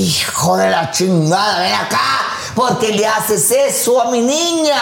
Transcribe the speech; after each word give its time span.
Hijo 0.00 0.56
de 0.56 0.70
la 0.70 0.90
chingada, 0.90 1.60
ven 1.60 1.72
acá. 1.74 2.00
¿Por 2.54 2.78
qué 2.78 2.88
le 2.92 3.06
haces 3.06 3.50
eso 3.50 4.00
a 4.00 4.10
mi 4.10 4.20
niña? 4.20 4.80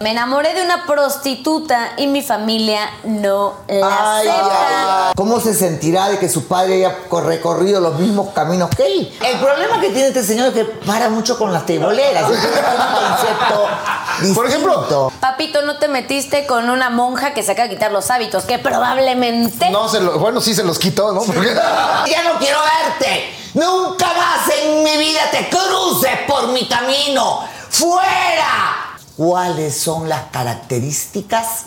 Me 0.00 0.10
enamoré 0.10 0.52
de 0.52 0.62
una 0.62 0.84
prostituta 0.86 1.92
y 1.96 2.06
mi 2.06 2.20
familia 2.22 2.90
no 3.04 3.54
la 3.68 4.16
Ay, 4.18 4.28
acepta. 4.28 4.68
ay, 4.68 4.74
ay. 5.08 5.12
¿Cómo 5.16 5.40
se 5.40 5.54
sentirá 5.54 6.08
de 6.10 6.18
que 6.18 6.28
su 6.28 6.46
padre 6.46 6.74
haya 6.74 6.98
co- 7.08 7.22
recorrido 7.22 7.80
los 7.80 7.98
mismos 7.98 8.34
caminos 8.34 8.68
que 8.76 8.84
él? 8.86 9.18
El 9.24 9.38
problema 9.40 9.80
que 9.80 9.88
tiene 9.90 10.08
este 10.08 10.22
señor 10.22 10.48
es 10.48 10.54
que 10.54 10.64
para 10.64 11.08
mucho 11.08 11.38
con 11.38 11.50
las 11.52 11.64
teboleras. 11.64 12.30
Es 12.30 12.36
un 12.36 12.42
concepto 12.42 13.68
Por 14.34 14.46
ejemplo. 14.46 15.10
Papito, 15.20 15.62
¿no 15.62 15.78
te 15.78 15.88
metiste 15.88 16.46
con 16.46 16.68
una 16.68 16.90
monja 16.90 17.32
que 17.32 17.42
se 17.42 17.52
acaba 17.52 17.68
de 17.68 17.74
quitar 17.74 17.90
los 17.92 18.10
hábitos? 18.10 18.44
Que 18.44 18.58
probablemente... 18.58 19.70
no 19.70 19.88
se 19.88 20.00
lo, 20.00 20.18
bueno, 20.18 20.40
sí 20.42 20.54
se 20.54 20.62
los 20.64 20.78
quitó, 20.78 21.12
¿no? 21.12 21.22
Porque- 21.22 21.54
Ya 22.10 22.24
no 22.24 22.38
quiero 22.38 22.58
verte. 22.60 23.38
Nunca 23.54 24.06
más 24.06 24.48
en 24.56 24.82
mi 24.82 24.96
vida 24.98 25.30
te 25.30 25.48
cruces 25.48 26.18
por 26.26 26.48
mi 26.48 26.66
camino. 26.68 27.40
¡Fuera! 27.70 28.96
¿Cuáles 29.16 29.80
son 29.80 30.08
las 30.08 30.24
características 30.30 31.64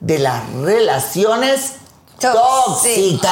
de 0.00 0.18
las 0.18 0.50
relaciones 0.52 1.72
Tóxicas. 2.18 3.30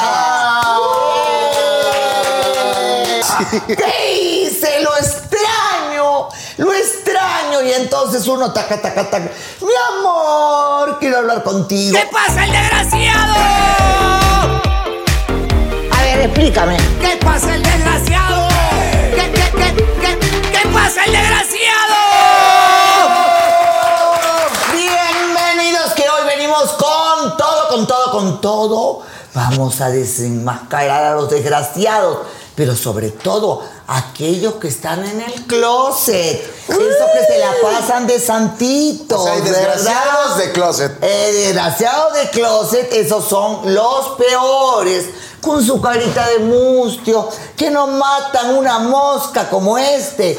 ¿Qué 3.67 4.13
hice? 4.13 4.81
Lo 4.81 4.95
extraño. 4.95 6.29
Lo 6.57 6.73
extraño. 6.73 7.61
Y 7.63 7.71
entonces 7.73 8.27
uno 8.27 8.53
taca, 8.53 8.79
taca, 8.79 9.09
taca. 9.09 9.31
Mi 9.61 9.99
amor, 9.99 10.99
quiero 10.99 11.17
hablar 11.17 11.43
contigo. 11.43 11.97
¿Qué 11.97 12.07
pasa, 12.11 12.45
el 12.45 12.51
desgraciado? 12.51 14.14
Ver, 16.15 16.27
explícame. 16.27 16.77
¿Qué 17.01 17.17
pasa, 17.17 17.55
el 17.55 17.63
desgraciado? 17.63 18.47
¿Qué, 19.15 19.31
qué, 19.33 19.51
qué, 19.51 19.75
qué, 19.99 20.19
qué 20.51 20.69
pasa, 20.69 21.03
el 21.03 21.11
desgraciado? 21.11 21.95
Bienvenidos 24.71 25.91
que 25.93 26.03
hoy 26.03 26.25
venimos 26.25 26.71
con 26.73 27.35
todo, 27.35 27.67
con 27.69 27.87
todo, 27.87 28.11
con 28.11 28.39
todo. 28.41 29.01
Vamos 29.33 29.81
a 29.81 29.89
desenmascarar 29.89 31.03
a 31.03 31.15
los 31.15 31.29
desgraciados, 31.29 32.19
pero 32.55 32.77
sobre 32.77 33.09
todo 33.11 33.63
aquellos 33.87 34.53
que 34.53 34.69
están 34.69 35.03
en 35.03 35.19
el 35.19 35.45
closet. 35.47 36.41
Esos 36.69 37.11
que 37.11 37.25
se 37.27 37.39
la 37.39 37.51
pasan 37.61 38.07
de 38.07 38.21
santitos, 38.21 39.19
O 39.19 39.25
sea, 39.25 39.35
desgraciados 39.35 39.83
¿verdad? 39.83 40.37
de 40.37 40.51
closet. 40.53 41.03
Eh, 41.03 41.31
desgraciados 41.33 42.13
de 42.13 42.29
closet, 42.29 42.93
esos 42.93 43.27
son 43.27 43.73
los 43.73 44.15
peores. 44.17 45.07
Con 45.45 45.63
su 45.63 45.79
carita 45.79 46.27
de 46.27 46.39
mustio, 46.39 47.29
que 47.55 47.69
no 47.69 47.85
matan 47.85 48.55
una 48.57 48.79
mosca 48.79 49.47
como 49.47 49.77
este. 49.77 50.35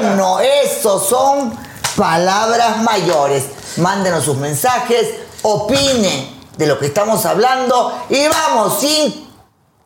Bueno, 0.00 0.40
esos 0.40 1.06
son 1.06 1.52
palabras 1.96 2.78
mayores. 2.78 3.44
Mándenos 3.76 4.24
sus 4.24 4.38
mensajes, 4.38 5.06
opinen 5.42 6.40
de 6.56 6.66
lo 6.66 6.78
que 6.78 6.86
estamos 6.86 7.26
hablando 7.26 7.92
y 8.08 8.26
vamos 8.26 8.80
sin 8.80 9.30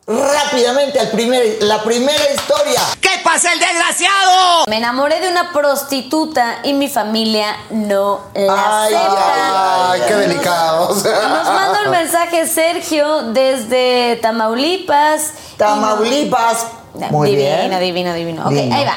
rápidamente 0.07 0.97
al 1.01 1.09
primer, 1.09 1.57
la 1.63 1.83
primera 1.83 2.31
historia. 2.33 2.79
¿Qué 3.01 3.19
pasa, 3.25 3.51
el 3.51 3.59
desgraciado? 3.59 4.63
Me 4.67 4.77
enamoré 4.77 5.19
de 5.19 5.29
una 5.29 5.51
prostituta 5.51 6.59
y 6.63 6.71
mi 6.71 6.87
familia 6.87 7.57
no 7.71 8.21
la 8.33 8.83
Ay, 8.83 8.93
acepta. 8.93 9.91
Ay, 9.91 10.01
qué 10.07 10.13
delicado. 10.15 10.87
o 10.89 10.95
sea. 10.95 11.27
Nos 11.27 11.45
manda 11.45 11.79
un 11.85 11.91
mensaje 12.31 12.47
Sergio 12.47 13.23
desde 13.33 14.17
Tamaulipas. 14.21 15.33
Tamaulipas. 15.57 16.67
Muy 17.11 17.31
divino, 17.31 17.67
bien. 17.69 17.79
divino, 17.79 18.13
divino. 18.13 18.41
Ok, 18.45 18.51
Divino. 18.51 18.75
ahí 18.75 18.85
va. 18.85 18.95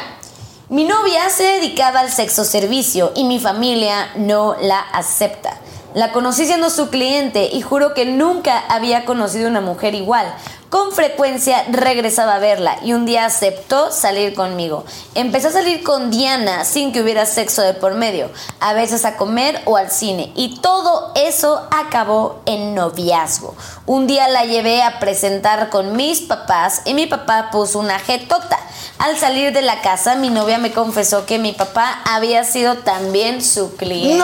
Mi 0.68 0.84
novia 0.84 1.28
se 1.30 1.42
dedicaba 1.44 2.00
al 2.00 2.10
sexo 2.10 2.44
servicio 2.44 3.12
y 3.14 3.24
mi 3.24 3.38
familia 3.38 4.10
no 4.16 4.56
la 4.60 4.80
acepta. 4.80 5.58
La 5.94 6.12
conocí 6.12 6.46
siendo 6.46 6.70
su 6.70 6.88
cliente 6.88 7.50
y 7.52 7.60
juro 7.62 7.94
que 7.94 8.06
nunca 8.06 8.60
había 8.68 9.04
conocido 9.04 9.48
una 9.48 9.60
mujer 9.60 9.94
igual. 9.94 10.32
Con 10.70 10.92
frecuencia 10.92 11.64
regresaba 11.72 12.36
a 12.36 12.38
verla 12.38 12.78
y 12.84 12.92
un 12.92 13.04
día 13.04 13.24
aceptó 13.24 13.90
salir 13.90 14.34
conmigo. 14.34 14.84
Empecé 15.16 15.48
a 15.48 15.52
salir 15.52 15.82
con 15.82 16.12
Diana 16.12 16.64
sin 16.64 16.92
que 16.92 17.02
hubiera 17.02 17.26
sexo 17.26 17.62
de 17.62 17.74
por 17.74 17.94
medio, 17.94 18.30
a 18.60 18.72
veces 18.72 19.04
a 19.04 19.16
comer 19.16 19.60
o 19.64 19.76
al 19.76 19.90
cine 19.90 20.30
y 20.36 20.60
todo 20.60 21.10
eso 21.16 21.66
acabó 21.72 22.40
en 22.46 22.76
noviazgo. 22.76 23.56
Un 23.84 24.06
día 24.06 24.28
la 24.28 24.44
llevé 24.44 24.84
a 24.84 25.00
presentar 25.00 25.70
con 25.70 25.96
mis 25.96 26.20
papás 26.20 26.82
y 26.84 26.94
mi 26.94 27.06
papá 27.06 27.48
puso 27.50 27.80
una 27.80 27.98
jetota. 27.98 28.60
Al 28.98 29.18
salir 29.18 29.52
de 29.52 29.62
la 29.62 29.80
casa, 29.80 30.14
mi 30.14 30.30
novia 30.30 30.58
me 30.58 30.70
confesó 30.70 31.26
que 31.26 31.40
mi 31.40 31.52
papá 31.52 32.00
había 32.04 32.44
sido 32.44 32.76
también 32.76 33.42
su 33.42 33.74
cliente. 33.74 34.22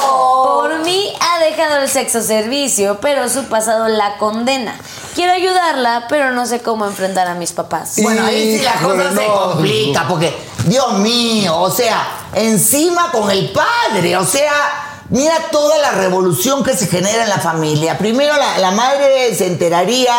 Por 0.00 0.31
mí 0.82 1.12
ha 1.20 1.44
dejado 1.44 1.82
el 1.82 1.88
sexo 1.88 2.22
servicio, 2.22 2.98
pero 3.00 3.28
su 3.28 3.44
pasado 3.44 3.88
la 3.88 4.16
condena. 4.18 4.78
Quiero 5.14 5.32
ayudarla, 5.32 6.06
pero 6.08 6.32
no 6.32 6.46
sé 6.46 6.60
cómo 6.60 6.86
enfrentar 6.86 7.26
a 7.28 7.34
mis 7.34 7.52
papás. 7.52 7.94
Bueno, 8.02 8.24
ahí 8.24 8.58
sí 8.58 8.64
la 8.64 8.74
cosa 8.74 9.10
se 9.10 9.26
no. 9.26 9.52
complica, 9.52 10.06
porque, 10.08 10.34
Dios 10.64 10.98
mío, 10.98 11.58
o 11.58 11.70
sea, 11.70 12.28
encima 12.34 13.10
con 13.10 13.30
el 13.30 13.52
padre, 13.52 14.16
o 14.16 14.24
sea, 14.24 15.02
mira 15.10 15.34
toda 15.50 15.78
la 15.78 15.92
revolución 15.92 16.62
que 16.62 16.76
se 16.76 16.86
genera 16.86 17.24
en 17.24 17.28
la 17.28 17.38
familia. 17.38 17.98
Primero 17.98 18.36
la, 18.36 18.58
la 18.58 18.70
madre 18.70 19.34
se 19.34 19.46
enteraría 19.46 20.14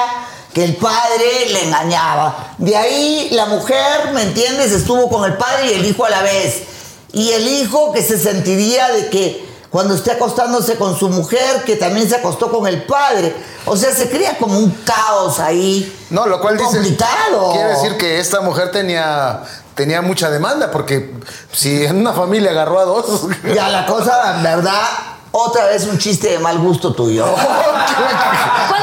que 0.53 0.63
el 0.63 0.75
padre 0.75 1.47
le 1.51 1.63
engañaba. 1.63 2.53
De 2.57 2.77
ahí 2.77 3.29
la 3.31 3.47
mujer, 3.47 4.11
¿me 4.13 4.21
entiendes?, 4.21 4.71
estuvo 4.71 5.09
con 5.09 5.25
el 5.25 5.35
padre 5.37 5.71
y 5.71 5.73
el 5.73 5.85
hijo 5.85 6.05
a 6.05 6.09
la 6.09 6.21
vez. 6.21 6.63
Y 7.11 7.31
el 7.31 7.47
hijo 7.47 7.91
que 7.91 8.03
se 8.03 8.19
sentiría 8.19 8.89
de 8.89 9.09
que 9.09 9.52
cuando 9.73 9.95
esté 9.95 10.11
acostándose 10.11 10.75
con 10.75 10.95
su 10.95 11.09
mujer, 11.09 11.63
que 11.65 11.75
también 11.75 12.07
se 12.07 12.15
acostó 12.15 12.51
con 12.51 12.67
el 12.67 12.83
padre. 12.83 13.35
O 13.65 13.75
sea, 13.75 13.91
se 13.91 14.07
crea 14.07 14.37
como 14.37 14.59
un 14.59 14.69
caos 14.69 15.39
ahí. 15.39 16.05
No, 16.11 16.27
lo 16.27 16.39
cual 16.39 16.59
dice. 16.59 16.77
Complicado. 16.77 17.53
Quiere 17.53 17.69
decir 17.69 17.97
que 17.97 18.19
esta 18.19 18.41
mujer 18.41 18.69
tenía, 18.69 19.41
tenía 19.73 20.03
mucha 20.03 20.29
demanda, 20.29 20.69
porque 20.69 21.15
si 21.51 21.85
en 21.85 21.97
una 21.97 22.13
familia 22.13 22.51
agarró 22.51 22.81
a 22.81 22.85
dos. 22.85 23.21
Ya 23.55 23.67
la 23.69 23.87
cosa, 23.87 24.35
en 24.35 24.43
verdad, 24.43 24.83
otra 25.31 25.65
vez 25.65 25.87
un 25.87 25.97
chiste 25.97 26.29
de 26.29 26.37
mal 26.37 26.59
gusto 26.59 26.93
tuyo. 26.93 27.25
¿Cuánto 28.69 28.82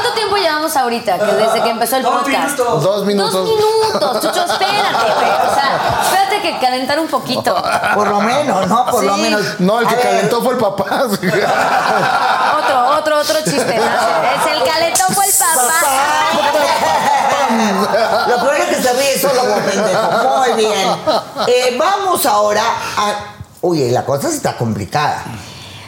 llevamos 0.71 0.75
ahorita 0.75 1.19
que 1.19 1.25
desde 1.33 1.63
que 1.63 1.69
empezó 1.69 1.97
el 1.97 2.03
podcast? 2.03 2.57
Dos 2.57 3.05
minutos. 3.05 3.33
Dos 3.33 3.49
minutos, 3.49 4.21
Chucho, 4.21 4.45
espérate, 4.45 5.13
güey. 5.13 5.31
O 5.49 5.53
sea, 5.53 5.99
espérate 6.03 6.41
que 6.41 6.59
calentar 6.59 6.99
un 6.99 7.07
poquito. 7.07 7.55
Por 7.95 8.07
lo 8.07 8.21
menos, 8.21 8.67
¿no? 8.67 8.85
Por 8.85 9.03
lo 9.03 9.17
menos. 9.17 9.59
No, 9.59 9.79
el 9.79 9.87
que 9.87 9.93
A 9.93 9.97
ver, 9.97 10.07
calentó 10.07 10.41
fue 10.41 10.53
el 10.53 10.59
papá. 10.59 10.85
Otro, 12.61 12.97
otro, 12.97 13.19
otro 13.19 13.35
chiste. 13.43 13.75
¿no? 13.77 13.83
Es 13.83 14.57
el 14.57 14.63
calentón 14.63 15.13
fue 15.13 15.25
el 15.25 15.33
papá. 15.33 15.73
Lo 18.27 18.35
peor 18.39 18.55
es 18.55 18.65
que 18.65 18.81
se 18.81 18.93
ríe 18.93 19.19
solo 19.19 19.41
como 19.41 19.55
pendejo. 19.55 20.37
Muy 20.37 20.53
bien. 20.53 20.89
Eh, 21.47 21.75
vamos 21.77 22.25
ahora 22.25 22.63
a. 22.97 23.13
Oye, 23.61 23.91
la 23.91 24.05
cosa 24.05 24.29
sí 24.29 24.37
está 24.37 24.57
complicada. 24.57 25.23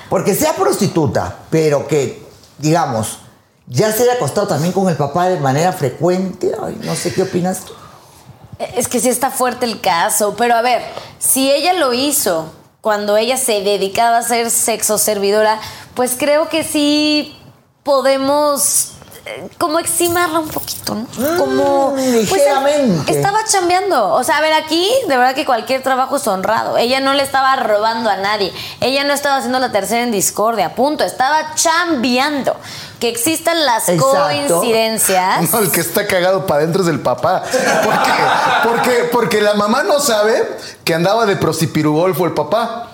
Porque 0.09 0.35
sea 0.35 0.53
prostituta, 0.53 1.35
pero 1.50 1.88
que, 1.88 2.24
digamos, 2.59 3.18
ya 3.68 3.92
se 3.92 4.04
haya 4.04 4.13
acostado 4.13 4.48
también 4.48 4.74
con 4.74 4.89
el 4.89 4.95
papá 4.95 5.30
de 5.30 5.39
manera 5.39 5.71
frecuente. 5.71 6.51
Ay, 6.62 6.77
no 6.83 6.95
sé 6.95 7.13
qué 7.13 7.24
opinas 7.24 7.62
tú. 7.65 7.74
Es 8.75 8.88
que 8.88 9.00
sí 9.00 9.10
está 9.10 9.31
fuerte 9.31 9.65
el 9.65 9.81
caso, 9.81 10.36
pero 10.38 10.56
a 10.56 10.62
ver, 10.62 10.81
si 11.19 11.51
ella 11.51 11.74
lo 11.74 11.94
hizo 11.94 12.51
cuando 12.81 13.18
ella 13.18 13.38
se 13.38 13.62
dedicaba 13.62 14.18
a 14.18 14.24
ser 14.24 14.50
sexo 14.51 14.98
servidora, 14.98 15.60
pues 15.95 16.15
creo 16.18 16.50
que 16.50 16.63
sí 16.63 17.38
podemos 17.83 18.93
como 19.58 19.80
eximarla 19.80 20.40
un 20.40 20.50
poquito, 20.50 20.96
¿no? 20.96 21.38
Como 21.38 21.92
pues, 21.92 22.30
ligeramente. 22.30 23.16
estaba 23.16 23.40
chambeando. 23.46 24.14
O 24.14 24.24
sea, 24.24 24.38
a 24.38 24.42
ver, 24.42 24.54
aquí 24.54 24.90
de 25.08 25.18
verdad 25.18 25.34
que 25.34 25.46
cualquier 25.46 25.81
trabajo 25.81 26.18
es 26.18 26.28
honrado. 26.28 26.78
Ella 26.78 27.00
no 27.00 27.14
le 27.14 27.24
estaba 27.24 27.56
robando 27.56 28.10
a 28.10 28.18
nadie. 28.18 28.54
Ella 28.81 29.06
no 29.06 29.14
estaba 29.14 29.38
haciendo 29.38 29.60
la 29.60 29.72
tercera 29.72 30.04
en 30.04 30.12
discordia, 30.12 30.75
punto. 30.75 31.04
Estaba 31.04 31.56
chambeando. 31.56 32.56
Que 33.00 33.10
existan 33.10 33.66
las 33.66 33.90
Exacto. 33.90 34.24
coincidencias. 34.24 35.52
No, 35.52 35.60
el 35.60 35.72
que 35.72 35.81
está 35.81 36.08
cagado 36.08 36.46
para 36.46 36.62
adentro 36.62 36.84
es 36.84 36.90
el 36.90 37.02
papá. 37.02 37.44
¿Por 37.84 38.02
qué? 38.02 38.12
Porque, 38.64 39.10
porque 39.12 39.42
la 39.42 39.54
mamá 39.56 39.84
no 39.84 40.00
sabe 40.00 40.58
que 40.84 40.94
andaba 40.94 41.26
de 41.26 41.36
prostipirugolfo 41.36 42.26
el 42.26 42.34
papá. 42.34 42.93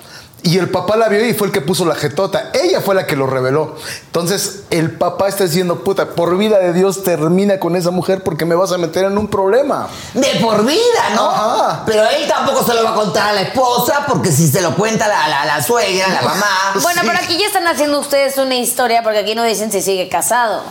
Y 0.50 0.58
el 0.58 0.68
papá 0.68 0.98
la 0.98 1.08
vio 1.10 1.24
y 1.24 1.36
fue 1.36 1.46
el 1.46 1.54
que 1.54 1.62
puso 1.62 1.86
la 1.86 1.94
jetota. 1.94 2.50
Ella 2.56 2.82
fue 2.82 2.96
la 2.96 3.06
que 3.06 3.16
lo 3.16 3.28
reveló. 3.28 3.76
Entonces, 4.08 4.64
el 4.72 4.90
papá 4.90 5.28
está 5.28 5.44
diciendo, 5.44 5.84
puta, 5.84 6.16
por 6.16 6.36
vida 6.40 6.58
de 6.58 6.74
Dios 6.74 7.04
termina 7.04 7.60
con 7.60 7.76
esa 7.76 7.92
mujer 7.92 8.24
porque 8.24 8.46
me 8.46 8.56
vas 8.56 8.72
a 8.72 8.80
meter 8.80 9.06
en 9.06 9.20
un 9.20 9.28
problema. 9.28 9.88
De 10.16 10.40
por 10.42 10.66
vida, 10.66 11.10
¿no? 11.14 11.30
Ajá. 11.30 11.84
Pero 11.86 12.02
él 12.04 12.28
tampoco 12.28 12.66
se 12.66 12.74
lo 12.74 12.84
va 12.84 12.94
a 12.94 12.96
contar 12.96 13.30
a 13.30 13.34
la 13.34 13.42
esposa 13.42 14.06
porque 14.08 14.32
si 14.32 14.48
se 14.48 14.62
lo 14.62 14.76
cuenta 14.76 15.08
la, 15.08 15.28
la, 15.28 15.46
la 15.46 15.62
suegra, 15.62 16.08
la 16.08 16.22
mamá. 16.24 16.74
Bueno, 16.82 17.02
pero 17.06 17.20
aquí 17.20 17.38
ya 17.38 17.46
están 17.46 17.68
haciendo 17.68 18.00
ustedes 18.00 18.36
una 18.40 18.56
historia 18.56 19.04
porque 19.04 19.20
aquí 19.20 19.36
no 19.36 19.44
dicen 19.44 19.72
si 19.72 19.84
sigue 19.84 20.10
casado. 20.10 20.64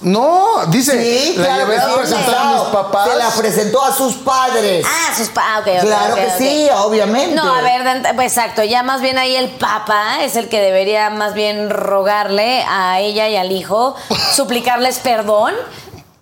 No, 0.00 0.64
dice, 0.68 1.02
Sí, 1.02 1.36
la 1.38 1.44
claro 1.44 1.60
llevé 1.64 1.74
que 1.74 1.80
a 1.80 1.88
sí, 1.88 1.94
presentar 1.96 2.34
a 2.36 2.52
mis 2.52 2.62
papás. 2.72 3.08
Se 3.10 3.16
la 3.16 3.30
presentó 3.30 3.82
a 3.82 3.92
sus 3.92 4.14
padres. 4.16 4.86
Ah, 4.88 5.12
sus 5.16 5.28
pa 5.28 5.56
ah, 5.56 5.58
ok, 5.58 5.80
Claro 5.80 6.14
que 6.14 6.30
sí, 6.38 6.68
obviamente. 6.72 7.34
No, 7.34 7.52
a 7.52 7.62
ver, 7.62 7.82
pues, 8.14 8.36
exacto, 8.36 8.62
ya 8.62 8.84
más 8.84 9.00
bien 9.00 9.18
ahí 9.18 9.34
el 9.34 9.48
papa 9.50 10.22
es 10.22 10.36
el 10.36 10.48
que 10.48 10.60
debería 10.60 11.10
más 11.10 11.34
bien 11.34 11.68
rogarle 11.70 12.64
a 12.68 13.00
ella 13.00 13.28
y 13.28 13.36
al 13.36 13.50
hijo, 13.50 13.96
suplicarles 14.34 15.00
perdón 15.00 15.54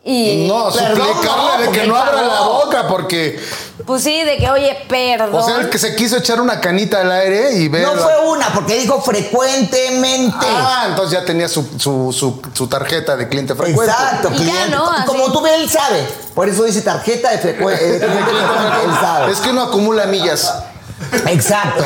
y 0.05 0.47
No, 0.49 0.71
Perdón, 0.73 1.09
suplicarle 1.09 1.67
no, 1.67 1.73
de 1.73 1.79
que 1.79 1.87
no 1.87 1.97
abra 1.97 2.23
la 2.23 2.41
boca 2.43 2.87
porque, 2.89 3.39
pues 3.87 4.03
sí, 4.03 4.25
de 4.25 4.37
que 4.37 4.51
oye, 4.51 4.77
perdón. 4.89 5.35
o 5.35 5.47
sea, 5.47 5.57
el 5.59 5.71
que 5.71 5.79
se 5.79 5.95
quiso 5.95 6.17
echar 6.17 6.41
una 6.41 6.61
canita 6.61 7.01
al 7.01 7.13
aire 7.13 7.53
y 7.55 7.69
ver. 7.69 7.83
No 7.83 7.95
fue 7.95 8.29
una, 8.29 8.53
porque 8.53 8.75
dijo 8.79 9.01
frecuentemente. 9.01 10.47
Ah, 10.47 10.87
entonces 10.89 11.19
ya 11.19 11.25
tenía 11.25 11.49
su, 11.49 11.63
su, 11.79 12.13
su, 12.13 12.43
su 12.53 12.67
tarjeta 12.69 13.17
de 13.17 13.29
cliente 13.29 13.55
frecuente. 13.55 13.93
Exacto, 13.93 14.31
Y 14.35 14.45
ya. 14.45 14.67
¿no? 14.69 14.91
Así. 14.91 15.07
Como 15.07 15.33
tú 15.33 15.41
ves, 15.41 15.53
él 15.61 15.71
sabe. 15.71 16.07
Por 16.35 16.49
eso 16.49 16.65
dice 16.65 16.83
tarjeta 16.83 17.31
de 17.31 17.39
frecuente. 17.39 17.97
él 17.97 18.93
sabe. 19.01 19.33
Es 19.33 19.39
que 19.39 19.51
uno 19.51 19.63
acumula 19.63 20.07
millas. 20.07 20.53
Exacto. 21.27 21.85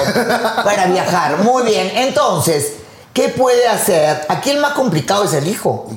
Para 0.65 0.87
viajar. 0.87 1.39
Muy 1.39 1.65
bien. 1.65 1.91
Entonces, 1.95 2.75
¿qué 3.13 3.29
puede 3.29 3.67
hacer? 3.69 4.25
Aquí 4.29 4.51
el 4.51 4.59
más 4.59 4.73
complicado 4.73 5.25
es 5.25 5.35
el 5.35 5.47
hijo. 5.49 5.89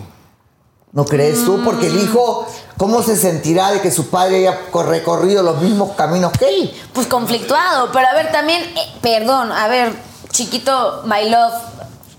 ¿No 0.91 1.05
crees 1.05 1.43
tú? 1.43 1.61
Porque 1.63 1.87
el 1.87 1.99
hijo, 1.99 2.47
¿cómo 2.77 3.01
se 3.03 3.15
sentirá 3.15 3.71
de 3.71 3.81
que 3.81 3.91
su 3.91 4.09
padre 4.09 4.37
haya 4.47 4.69
co- 4.71 4.83
recorrido 4.83 5.43
los 5.43 5.61
mismos 5.61 5.91
caminos 5.95 6.31
que 6.33 6.47
él? 6.47 6.81
Pues 6.93 7.07
conflictuado, 7.07 7.91
pero 7.91 8.07
a 8.07 8.13
ver, 8.13 8.31
también, 8.31 8.61
eh, 8.63 8.93
perdón, 9.01 9.51
a 9.51 9.67
ver, 9.67 9.93
chiquito, 10.31 11.01
my 11.05 11.29
love, 11.29 11.53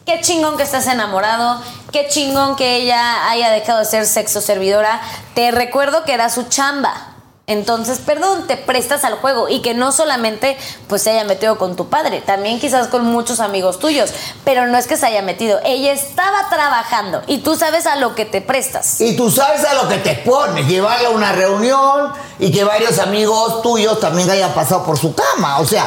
qué 0.06 0.20
chingón 0.20 0.56
que 0.56 0.62
estás 0.62 0.86
enamorado, 0.86 1.60
qué 1.92 2.06
chingón 2.08 2.56
que 2.56 2.76
ella 2.76 3.28
haya 3.30 3.50
dejado 3.50 3.78
de 3.80 3.84
ser 3.84 4.06
sexo 4.06 4.40
servidora. 4.40 5.00
Te 5.34 5.50
recuerdo 5.50 6.04
que 6.04 6.12
era 6.14 6.28
su 6.30 6.44
chamba. 6.44 7.13
Entonces, 7.46 7.98
perdón, 7.98 8.46
te 8.46 8.56
prestas 8.56 9.04
al 9.04 9.16
juego 9.16 9.50
y 9.50 9.60
que 9.60 9.74
no 9.74 9.92
solamente 9.92 10.56
pues 10.88 11.02
se 11.02 11.10
haya 11.10 11.24
metido 11.24 11.58
con 11.58 11.76
tu 11.76 11.88
padre, 11.88 12.22
también 12.22 12.58
quizás 12.58 12.88
con 12.88 13.04
muchos 13.04 13.38
amigos 13.38 13.78
tuyos, 13.78 14.10
pero 14.44 14.66
no 14.66 14.78
es 14.78 14.86
que 14.86 14.96
se 14.96 15.04
haya 15.04 15.20
metido, 15.20 15.60
ella 15.62 15.92
estaba 15.92 16.48
trabajando 16.48 17.22
y 17.26 17.38
tú 17.38 17.54
sabes 17.54 17.86
a 17.86 17.96
lo 17.96 18.14
que 18.14 18.24
te 18.24 18.40
prestas. 18.40 18.98
Y 18.98 19.14
tú 19.14 19.30
sabes 19.30 19.62
a 19.64 19.74
lo 19.74 19.88
que 19.88 19.98
te 19.98 20.12
expones, 20.12 20.66
llevarla 20.66 21.08
a 21.08 21.10
una 21.12 21.32
reunión 21.32 22.12
y 22.38 22.50
que 22.50 22.64
varios 22.64 22.98
amigos 22.98 23.60
tuyos 23.60 24.00
también 24.00 24.30
hayan 24.30 24.54
pasado 24.54 24.82
por 24.84 24.98
su 24.98 25.14
cama. 25.14 25.58
O 25.58 25.66
sea, 25.66 25.86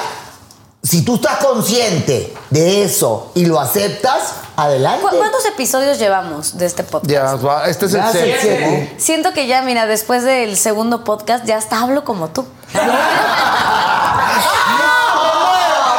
si 0.87 1.03
tú 1.03 1.15
estás 1.15 1.37
consciente 1.43 2.33
de 2.49 2.83
eso 2.83 3.31
y 3.35 3.45
lo 3.45 3.59
aceptas, 3.59 4.33
adelante. 4.55 5.05
¿Cu- 5.09 5.17
¿Cuántos 5.17 5.45
episodios 5.45 5.99
llevamos 5.99 6.57
de 6.57 6.65
este 6.65 6.83
podcast? 6.83 7.11
Ya, 7.11 7.35
va, 7.35 7.67
este 7.67 7.87
es 7.87 7.93
el 7.93 8.01
siete. 8.11 8.95
Siento 8.97 9.33
que 9.33 9.47
ya, 9.47 9.61
mira, 9.63 9.85
después 9.85 10.23
del 10.23 10.55
segundo 10.57 11.03
podcast 11.03 11.43
ya 11.45 11.57
hasta 11.57 11.79
hablo 11.81 12.05
como 12.05 12.29
tú. 12.29 12.45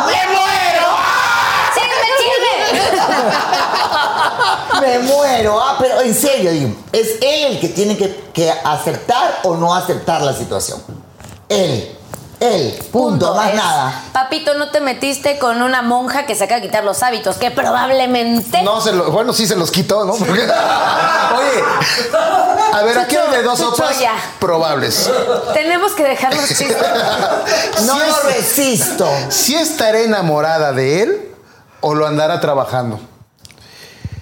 ¡Me 0.07 0.27
muero! 0.27 0.87
¡Sígueme, 1.75 2.09
sígueme! 2.19 3.01
Me 4.81 4.99
muero. 5.01 5.61
Ah, 5.61 5.77
pero 5.79 6.01
en 6.01 6.15
serio, 6.15 6.51
digo, 6.53 6.75
es 6.93 7.17
él 7.21 7.53
el 7.53 7.61
que 7.61 7.69
tiene 7.69 7.97
que, 7.97 8.31
que 8.33 8.51
aceptar 8.51 9.41
o 9.45 9.55
no 9.57 9.75
aceptar 9.75 10.23
la 10.23 10.33
situación. 10.33 10.83
Él. 11.49 11.95
Él. 12.41 12.73
Punto. 12.93 13.35
más 13.35 13.49
Es, 13.51 13.55
nada. 13.57 14.03
Papito, 14.13 14.55
no 14.55 14.71
te 14.71 14.81
metiste 14.81 15.39
con 15.39 15.61
una 15.61 15.83
monja 15.83 16.25
que 16.25 16.35
se 16.37 16.45
acaba 16.45 16.61
de 16.61 16.67
quitar 16.69 16.85
los 16.85 17.03
hábitos, 17.03 17.37
que 17.37 17.51
probablemente. 17.51 18.63
No, 18.63 18.81
se 18.81 18.93
lo- 18.93 19.11
bueno, 19.11 19.33
sí 19.33 19.47
se 19.47 19.57
los 19.57 19.71
quitó, 19.73 20.05
¿no? 20.05 20.15
Porque- 20.15 20.43
Oye, 20.43 21.65
a 22.73 22.83
ver, 22.83 22.99
aquí 22.99 23.17
hay 23.17 23.31
de 23.31 23.43
dos 23.43 23.59
ya. 24.01 24.13
probables. 24.39 25.11
Tenemos 25.53 25.93
que 25.93 26.05
dejar 26.05 26.35
los 26.35 26.47
chistes. 26.49 26.77
No 27.87 27.99
resisto. 28.25 29.09
Si 29.31 29.55
estaré 29.57 30.05
enamorada 30.05 30.73
de 30.73 31.03
él 31.03 31.29
o 31.81 31.95
lo 31.95 32.07
andará 32.07 32.41
trabajando. 32.41 33.01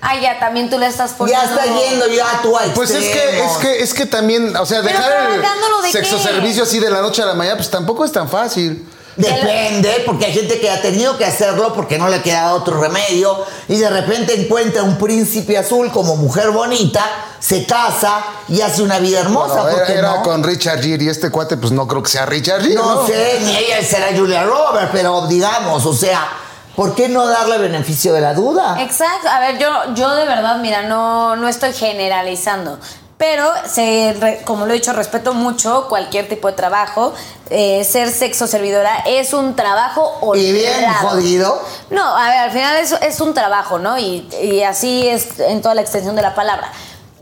Ah, 0.00 0.16
ya, 0.20 0.38
también 0.38 0.70
tú 0.70 0.78
le 0.78 0.87
estás 0.87 1.12
poniendo. 1.12 1.43
Ya 1.43 1.50
está 1.50 1.64
yendo 1.64 2.06
ya 2.08 2.31
a 2.31 2.43
tu 2.43 2.54
Pues 2.75 2.90
es 2.90 3.04
que, 3.04 3.44
es 3.44 3.52
que, 3.60 3.82
es 3.82 3.94
que 3.94 4.06
también, 4.06 4.54
o 4.56 4.66
sea, 4.66 4.82
Pero 4.82 4.96
dejar 4.96 5.10
trabajándolo 5.10 5.82
de 5.82 5.88
el 5.88 5.93
sexo 5.93 6.16
qué? 6.19 6.22
servicio 6.22 6.62
así 6.62 6.78
de 6.78 6.90
la 6.90 7.00
noche 7.00 7.22
a 7.22 7.26
la 7.26 7.34
mañana, 7.34 7.56
pues 7.56 7.70
tampoco 7.70 8.04
es 8.04 8.12
tan 8.12 8.28
fácil. 8.28 8.87
Depende, 9.16 10.02
porque 10.04 10.26
hay 10.26 10.32
gente 10.34 10.60
que 10.60 10.70
ha 10.70 10.82
tenido 10.82 11.16
que 11.16 11.25
hacerlo 11.25 11.72
porque 11.72 11.96
no 11.96 12.08
le 12.08 12.20
queda 12.20 12.52
otro 12.52 12.78
remedio 12.78 13.44
y 13.66 13.78
de 13.78 13.88
repente 13.88 14.34
encuentra 14.38 14.82
un 14.82 14.98
príncipe 14.98 15.56
azul 15.56 15.90
como 15.90 16.16
mujer 16.16 16.50
bonita, 16.50 17.02
se 17.40 17.64
casa 17.64 18.22
y 18.48 18.60
hace 18.60 18.82
una 18.82 18.98
vida 18.98 19.20
hermosa. 19.20 19.62
Bueno, 19.62 19.78
¿por 19.78 19.90
era, 19.90 20.16
no? 20.16 20.22
con 20.22 20.44
Richard 20.44 20.82
Gere 20.82 21.05
y 21.05 21.08
este 21.08 21.31
cuate, 21.31 21.56
pues 21.56 21.72
no 21.72 21.88
creo 21.88 22.03
que 22.03 22.10
sea 22.10 22.26
Richard 22.26 22.60
Gere. 22.60 22.74
No, 22.74 22.96
No, 22.96 23.06
sé, 23.06 23.41
ni 23.43 23.56
ella 23.56 23.82
será 23.82 24.08
Julia 24.15 24.44
Roberts, 24.44 24.91
pero 24.93 25.26
digamos, 25.26 25.86
o 25.86 25.94
sea, 25.94 26.29
¿por 26.76 26.94
qué 26.94 27.08
no 27.08 27.26
darle 27.26 27.58
beneficio 27.58 28.12
de 28.12 28.20
la 28.20 28.34
duda? 28.34 28.76
Exacto. 28.80 29.28
A 29.28 29.40
ver, 29.40 29.58
yo, 29.58 29.68
yo 29.94 30.14
de 30.14 30.26
verdad, 30.26 30.58
mira, 30.58 30.82
no, 30.82 31.34
no 31.34 31.48
estoy 31.48 31.72
generalizando. 31.72 32.78
Pero, 33.18 33.50
se, 33.66 34.42
como 34.44 34.66
lo 34.66 34.72
he 34.72 34.74
dicho, 34.74 34.92
respeto 34.92 35.32
mucho 35.32 35.88
cualquier 35.88 36.28
tipo 36.28 36.48
de 36.48 36.54
trabajo. 36.54 37.14
Eh, 37.48 37.82
ser 37.84 38.10
sexo 38.10 38.46
servidora 38.46 39.04
es 39.06 39.32
un 39.32 39.56
trabajo 39.56 40.34
Y 40.34 40.52
bien 40.52 40.92
jodido. 41.00 41.58
No, 41.88 42.14
a 42.14 42.28
ver, 42.28 42.38
al 42.38 42.50
final 42.50 42.76
es, 42.76 42.92
es 42.92 43.20
un 43.20 43.32
trabajo, 43.32 43.78
¿no? 43.78 43.98
Y, 43.98 44.28
y 44.42 44.62
así 44.62 45.08
es 45.08 45.40
en 45.40 45.62
toda 45.62 45.74
la 45.74 45.80
extensión 45.80 46.14
de 46.14 46.20
la 46.20 46.34
palabra. 46.34 46.70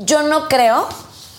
Yo 0.01 0.25
no 0.25 0.49
creo, 0.49 0.89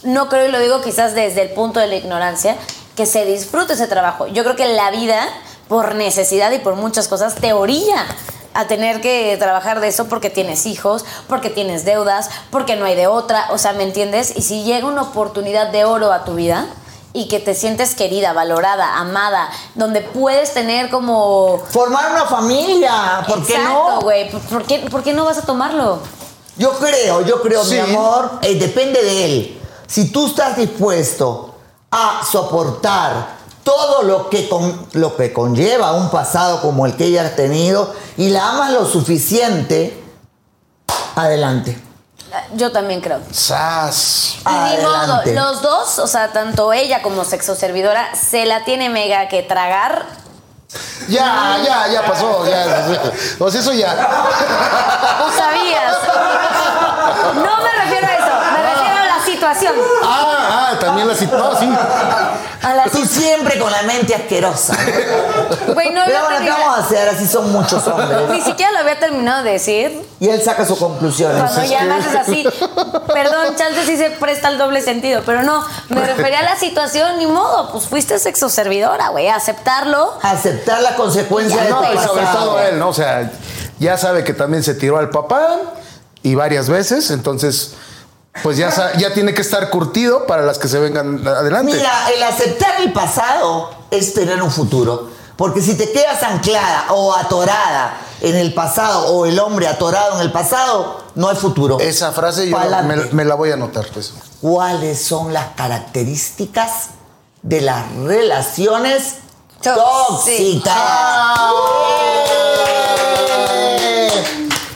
no 0.04 0.30
creo, 0.30 0.48
y 0.48 0.52
lo 0.52 0.60
digo 0.60 0.82
quizás 0.82 1.16
desde 1.16 1.42
el 1.42 1.50
punto 1.50 1.82
de 1.82 1.88
la 1.88 1.96
ignorancia, 1.96 2.56
que 2.96 3.06
se 3.06 3.26
disfrute 3.26 3.74
ese 3.74 3.88
trabajo. 3.88 4.28
Yo 4.28 4.44
creo 4.44 4.56
que 4.56 4.68
la 4.68 4.90
vida, 4.92 5.28
por 5.68 5.96
necesidad 5.96 6.52
y 6.52 6.60
por 6.60 6.76
muchas 6.76 7.08
cosas, 7.08 7.36
te 7.36 7.54
orilla 7.54 8.06
a 8.54 8.68
tener 8.68 9.02
que 9.02 9.36
trabajar 9.38 9.82
de 9.82 9.90
eso 9.90 10.06
porque 10.06 10.30
tienes 10.30 10.66
hijos, 10.66 11.04
porque 11.28 11.50
tienes 11.50 11.84
deudas, 11.84 12.30
porque 12.52 12.76
no 12.76 12.86
hay 12.86 12.96
de 12.96 13.08
otra, 13.08 13.48
o 13.52 13.58
sea, 13.58 13.74
¿me 13.74 13.84
entiendes? 13.84 14.34
Y 14.38 14.42
si 14.44 14.64
llega 14.64 14.88
una 14.88 15.02
oportunidad 15.02 15.72
de 15.72 15.84
oro 15.84 16.14
a 16.14 16.24
tu 16.24 16.36
vida 16.36 16.68
y 17.12 17.28
que 17.28 17.40
te 17.40 17.54
sientes 17.54 17.96
querida, 17.96 18.32
valorada, 18.34 18.98
amada, 18.98 19.50
donde 19.74 20.02
puedes 20.02 20.54
tener 20.54 20.90
como 20.90 21.60
Formar 21.70 22.12
una 22.12 22.26
familia, 22.26 23.24
¿por 23.28 23.46
qué 23.46 23.56
Exacto, 23.56 23.92
no? 23.96 24.02
güey. 24.02 24.30
¿Por 24.32 24.64
qué, 24.64 24.80
¿Por 24.90 25.04
qué 25.04 25.14
no 25.14 25.26
vas 25.26 25.38
a 25.38 25.42
tomarlo? 25.42 26.00
Yo 26.58 26.72
creo, 26.80 27.22
yo 27.26 27.42
creo, 27.42 27.64
Sí. 27.64 27.74
mi 27.74 27.80
amor, 27.80 28.40
eh, 28.42 28.56
depende 28.56 29.04
de 29.04 29.26
él. 29.26 29.62
Si 29.88 30.12
tú 30.12 30.28
estás 30.28 30.56
dispuesto 30.56 31.56
a 31.92 32.22
soportar 32.30 33.36
todo 33.66 34.04
lo 34.04 34.30
que, 34.30 34.48
con- 34.48 34.88
lo 34.94 35.18
que 35.18 35.34
conlleva 35.34 35.92
un 35.92 36.10
pasado 36.10 36.62
como 36.62 36.86
el 36.86 36.96
que 36.96 37.06
ella 37.06 37.26
ha 37.26 37.36
tenido 37.36 37.94
y 38.16 38.30
la 38.30 38.52
amas 38.52 38.72
lo 38.72 38.86
suficiente, 38.86 40.02
adelante. 41.18 41.78
Yo 42.54 42.72
también 42.72 43.02
creo. 43.02 43.20
Sas. 43.32 44.36
Y 44.42 44.44
modo, 44.82 44.96
Adelante. 44.96 45.34
los 45.34 45.62
dos, 45.62 46.00
o 46.00 46.08
sea, 46.08 46.32
tanto 46.32 46.72
ella 46.74 47.02
como 47.02 47.24
sexo 47.26 47.56
servidora, 47.56 48.14
se 48.16 48.46
la 48.46 48.64
tiene 48.66 48.90
mega 48.90 49.28
que 49.30 49.42
tragar. 49.42 50.06
Ya, 51.08 51.58
ya, 51.66 51.88
ya 51.88 52.06
pasó. 52.06 52.46
Ya. 52.46 52.86
O 53.40 53.50
sea, 53.50 53.62
eso 53.62 53.72
ya. 53.74 53.96
Tú 53.96 55.38
sabías. 55.38 55.94
No 57.36 57.64
me 57.64 57.72
refiero 57.84 58.08
a 58.08 58.14
eso. 58.16 59.26
situación. 59.26 59.74
Ah, 60.04 60.08
ah, 60.28 60.35
también 60.86 61.08
la 61.08 61.16
situación. 61.16 61.70
No, 61.72 61.78
sí. 61.80 61.80
A 62.62 62.74
la 62.74 62.84
Tú 62.86 63.06
siempre 63.06 63.60
con 63.60 63.72
la 63.72 63.84
mente 63.84 64.16
asquerosa. 64.16 64.76
Güey, 65.74 65.92
no 65.92 66.02
Pero 66.06 66.18
había 66.18 66.20
bueno, 66.22 66.28
¿qué 66.30 66.36
terminado- 66.46 66.60
vamos 66.62 66.80
a 66.80 66.84
hacer? 66.86 67.10
Así 67.10 67.28
son 67.28 67.52
muchos 67.52 67.86
hombres. 67.88 68.30
Ni 68.30 68.42
siquiera 68.42 68.72
lo 68.72 68.80
había 68.80 69.00
terminado 69.00 69.44
de 69.44 69.52
decir. 69.52 70.02
Y 70.20 70.30
él 70.30 70.42
saca 70.42 70.66
sus 70.66 70.78
conclusiones. 70.80 71.38
Cuando 71.42 71.64
ya 71.66 71.84
me 71.84 71.94
haces 71.96 72.16
así, 72.16 72.48
perdón, 73.14 73.56
chance 73.58 73.86
sí 73.86 73.98
se 73.98 74.10
presta 74.12 74.50
el 74.50 74.58
doble 74.58 74.82
sentido, 74.82 75.22
pero 75.26 75.44
no, 75.44 75.64
me 75.90 76.06
refería 76.06 76.40
a 76.40 76.44
la 76.44 76.56
situación, 76.56 77.18
ni 77.20 77.28
modo, 77.28 77.72
pues 77.72 77.86
fuiste 77.86 78.18
sexo 78.20 78.50
servidora, 78.50 79.10
güey, 79.10 79.28
a 79.28 79.36
aceptarlo. 79.36 80.14
Aceptar 80.22 80.82
la 80.82 80.96
consecuencia 80.96 81.58
Ya, 81.58 81.64
de 81.64 81.70
tu 81.70 81.76
No, 81.76 81.94
y 81.94 81.98
sobre 82.08 82.24
pasado. 82.24 82.46
todo 82.46 82.60
él, 82.62 82.80
¿no? 82.80 82.90
O 82.90 82.94
sea, 82.94 83.30
ya 83.80 83.98
sabe 83.98 84.24
que 84.24 84.34
también 84.34 84.64
se 84.64 84.74
tiró 84.74 84.98
al 84.98 85.10
papá 85.10 85.58
y 86.24 86.34
varias 86.36 86.70
veces, 86.70 87.12
entonces, 87.12 87.74
pues 88.44 88.58
ya, 88.58 88.94
ya 88.98 89.14
tiene 89.14 89.34
que 89.34 89.42
estar 89.42 89.70
curtido 89.70 90.26
para 90.26 90.44
las 90.44 90.58
que 90.58 90.68
se 90.68 90.80
vengan 90.80 91.26
adelante. 91.28 91.74
Mira, 91.74 92.10
el 92.16 92.24
aceptar 92.24 92.82
el 92.82 92.92
pasado 92.94 93.72
es 93.92 94.14
tener 94.14 94.42
un 94.42 94.52
futuro. 94.52 95.10
Porque 95.38 95.62
si 95.62 95.76
te 95.76 95.92
quedas 95.92 96.24
anclada 96.24 96.86
o 96.92 97.14
atorada 97.14 97.98
en 98.22 98.36
el 98.38 98.54
pasado 98.54 99.08
o 99.08 99.26
el 99.26 99.38
hombre 99.40 99.68
atorado 99.68 100.16
en 100.16 100.22
el 100.22 100.32
pasado, 100.32 101.04
no 101.16 101.28
hay 101.28 101.36
futuro. 101.36 101.78
Esa 101.80 102.14
frase 102.14 102.50
yo 102.50 102.58
me, 103.12 103.26
la 103.26 103.36
voy 103.36 103.52
a 103.52 103.56
anotar, 103.56 103.86
pues. 103.94 104.14
¿Cuáles 104.40 105.04
son 105.04 105.34
las 105.34 105.48
características 105.56 106.90
de 107.42 107.62
las 107.62 107.92
relaciones 107.98 109.16
Tóxicas. 109.74 110.74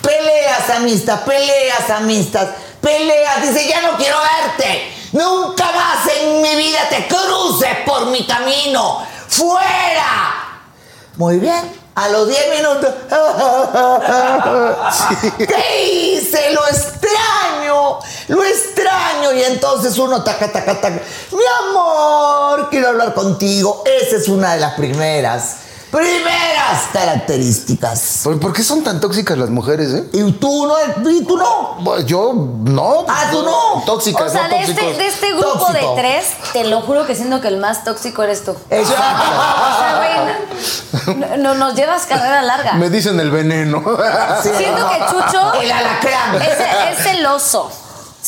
Peleas, 0.01 0.69
amistad, 0.75 1.23
peleas, 1.25 1.89
amistad, 1.91 2.47
peleas. 2.81 3.41
Dice, 3.41 3.67
ya 3.67 3.81
no 3.81 3.97
quiero 3.97 4.17
verte. 4.19 4.93
Nunca 5.11 5.65
más 5.71 6.07
en 6.19 6.41
mi 6.41 6.55
vida 6.55 6.87
te 6.89 7.07
cruces 7.07 7.77
por 7.85 8.07
mi 8.07 8.25
camino. 8.25 9.05
¡Fuera! 9.27 10.61
Muy 11.15 11.37
bien. 11.37 11.77
A 11.95 12.09
los 12.09 12.27
10 12.27 12.55
minutos. 12.55 12.93
¿Qué 15.37 15.91
hice? 15.91 16.51
Lo 16.51 16.65
extraño. 16.67 17.99
Lo 18.29 18.43
extraño. 18.43 19.33
Y 19.33 19.43
entonces 19.43 19.97
uno 19.97 20.23
taca, 20.23 20.51
taca, 20.51 20.79
taca. 20.79 21.01
Mi 21.31 21.43
amor, 21.69 22.69
quiero 22.69 22.89
hablar 22.89 23.13
contigo. 23.13 23.83
Esa 23.85 24.17
es 24.17 24.27
una 24.29 24.53
de 24.53 24.59
las 24.59 24.75
primeras. 24.75 25.68
Primeras 25.91 26.83
características. 26.93 28.21
¿Por, 28.23 28.53
qué 28.53 28.63
son 28.63 28.83
tan 28.83 28.99
tóxicas 28.99 29.37
las 29.37 29.49
mujeres, 29.49 29.91
eh? 29.93 30.03
Y 30.13 30.31
tú 30.33 30.67
no, 30.67 31.09
y 31.09 31.23
tú 31.25 31.37
no. 31.37 31.99
Yo 32.05 32.33
no. 32.63 33.05
Ah, 33.07 33.27
tú 33.31 33.41
no. 33.43 33.83
Tóxicas, 33.85 34.29
O 34.29 34.29
sea, 34.29 34.47
no 34.47 34.55
de 34.55 34.63
este, 34.63 34.93
de 34.93 35.07
este 35.07 35.31
grupo 35.33 35.65
Tóxico. 35.67 35.95
de 35.95 36.01
tres, 36.01 36.25
te 36.53 36.63
lo 36.65 36.81
juro 36.81 37.05
que 37.07 37.15
siento 37.15 37.41
que 37.41 37.47
el 37.47 37.57
más 37.57 37.83
tóxico 37.83 38.21
eres 38.23 38.43
tú. 38.45 38.51
O 38.69 38.75
Exacto. 38.75 39.23
sea, 39.79 40.35
güey, 41.05 41.17
no, 41.17 41.37
no- 41.37 41.55
nos 41.55 41.73
llevas 41.75 42.05
carrera 42.05 42.41
larga. 42.43 42.73
Me 42.73 42.89
dicen 42.89 43.19
el 43.19 43.31
veneno. 43.31 43.83
Sí. 44.43 44.49
Siento 44.57 44.87
que 44.89 44.99
Chucho 45.09 45.53
El 45.61 45.71
alacrán. 45.71 46.35
es, 46.41 46.97
es 46.99 47.03
celoso. 47.03 47.71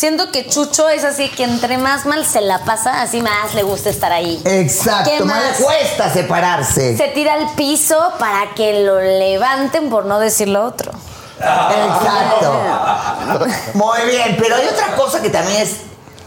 Siento 0.01 0.31
que 0.31 0.47
Chucho 0.47 0.89
es 0.89 1.03
así 1.03 1.29
que 1.29 1.43
entre 1.43 1.77
más 1.77 2.07
mal 2.07 2.25
se 2.25 2.41
la 2.41 2.65
pasa, 2.65 3.03
así 3.03 3.21
más 3.21 3.53
le 3.53 3.61
gusta 3.61 3.91
estar 3.91 4.11
ahí. 4.11 4.41
Exacto. 4.45 5.11
¿Qué 5.11 5.23
Más 5.23 5.37
más? 5.37 5.59
le 5.59 5.63
cuesta 5.63 6.11
separarse. 6.11 6.97
Se 6.97 7.09
tira 7.09 7.35
al 7.35 7.53
piso 7.53 7.95
para 8.17 8.55
que 8.55 8.83
lo 8.83 8.99
levanten 8.99 9.91
por 9.91 10.05
no 10.05 10.17
decir 10.17 10.47
lo 10.47 10.65
otro. 10.65 10.91
Exacto. 11.37 12.51
Muy 13.75 13.99
bien, 14.09 14.37
pero 14.41 14.55
hay 14.55 14.65
otra 14.69 14.95
cosa 14.95 15.21
que 15.21 15.29
también 15.29 15.61
es 15.61 15.75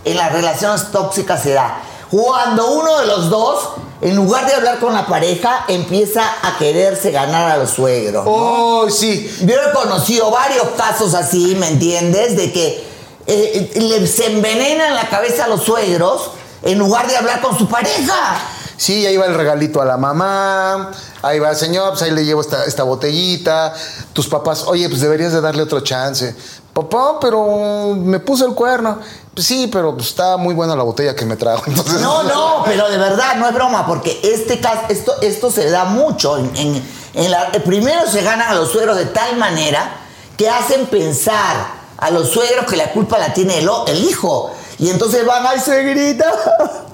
en 0.04 0.18
las 0.18 0.30
relaciones 0.30 0.92
tóxicas 0.92 1.42
se 1.42 1.54
da. 1.54 1.76
Cuando 2.12 2.70
uno 2.74 3.00
de 3.00 3.06
los 3.06 3.28
dos, 3.28 3.70
en 4.02 4.14
lugar 4.14 4.46
de 4.46 4.54
hablar 4.54 4.78
con 4.78 4.94
la 4.94 5.04
pareja, 5.08 5.64
empieza 5.66 6.22
a 6.44 6.58
quererse 6.58 7.10
ganar 7.10 7.50
a 7.50 7.56
los 7.56 7.70
suegros. 7.70 8.24
¿no? 8.24 8.30
Oh, 8.30 8.88
sí. 8.88 9.28
Yo 9.40 9.56
he 9.56 9.72
conocido 9.72 10.30
varios 10.30 10.68
casos 10.76 11.12
así, 11.14 11.56
¿me 11.56 11.66
entiendes? 11.66 12.36
De 12.36 12.52
que 12.52 12.93
eh, 13.26 13.70
eh, 13.74 13.80
le- 13.80 14.06
se 14.06 14.26
envenenan 14.32 14.94
la 14.94 15.08
cabeza 15.08 15.44
a 15.44 15.48
los 15.48 15.62
suegros 15.64 16.30
en 16.62 16.78
lugar 16.78 17.06
de 17.08 17.16
hablar 17.16 17.40
con 17.40 17.56
su 17.58 17.68
pareja. 17.68 18.38
Sí, 18.76 19.06
ahí 19.06 19.16
va 19.16 19.26
el 19.26 19.34
regalito 19.34 19.80
a 19.80 19.84
la 19.84 19.96
mamá, 19.96 20.90
ahí 21.22 21.38
va 21.38 21.50
el 21.50 21.56
señor, 21.56 21.90
pues 21.90 22.02
ahí 22.02 22.10
le 22.10 22.24
llevo 22.24 22.40
esta, 22.40 22.64
esta 22.64 22.82
botellita. 22.82 23.72
Tus 24.12 24.26
papás, 24.28 24.64
oye, 24.66 24.88
pues 24.88 25.00
deberías 25.00 25.32
de 25.32 25.40
darle 25.40 25.62
otro 25.62 25.80
chance. 25.80 26.34
Papá, 26.72 27.20
pero 27.20 27.94
me 27.96 28.18
puso 28.18 28.46
el 28.46 28.54
cuerno. 28.54 28.98
Pues 29.32 29.46
sí, 29.46 29.68
pero 29.72 29.94
pues, 29.94 30.08
está 30.08 30.36
muy 30.36 30.54
buena 30.54 30.74
la 30.74 30.82
botella 30.82 31.14
que 31.14 31.24
me 31.24 31.36
trajo. 31.36 31.62
Entonces, 31.68 32.00
No, 32.00 32.24
no, 32.24 32.62
pero 32.64 32.88
de 32.90 32.98
verdad, 32.98 33.36
no 33.36 33.46
es 33.48 33.54
broma, 33.54 33.86
porque 33.86 34.18
este 34.24 34.58
caso, 34.60 34.80
esto, 34.88 35.14
esto 35.22 35.50
se 35.52 35.70
da 35.70 35.84
mucho. 35.84 36.36
En, 36.38 36.50
en- 36.56 37.04
en 37.14 37.30
la- 37.30 37.52
primero 37.64 38.10
se 38.10 38.22
ganan 38.22 38.48
a 38.48 38.54
los 38.54 38.72
suegros 38.72 38.96
de 38.96 39.06
tal 39.06 39.36
manera 39.36 39.98
que 40.36 40.48
hacen 40.50 40.86
pensar 40.86 41.83
a 42.04 42.10
los 42.10 42.28
suegros 42.28 42.66
que 42.66 42.76
la 42.76 42.92
culpa 42.92 43.18
la 43.18 43.32
tiene 43.32 43.60
el, 43.60 44.04
hijo. 44.04 44.52
Y 44.78 44.90
entonces 44.90 45.24
van, 45.24 45.46
ay, 45.46 45.58
suegrita, 45.58 46.30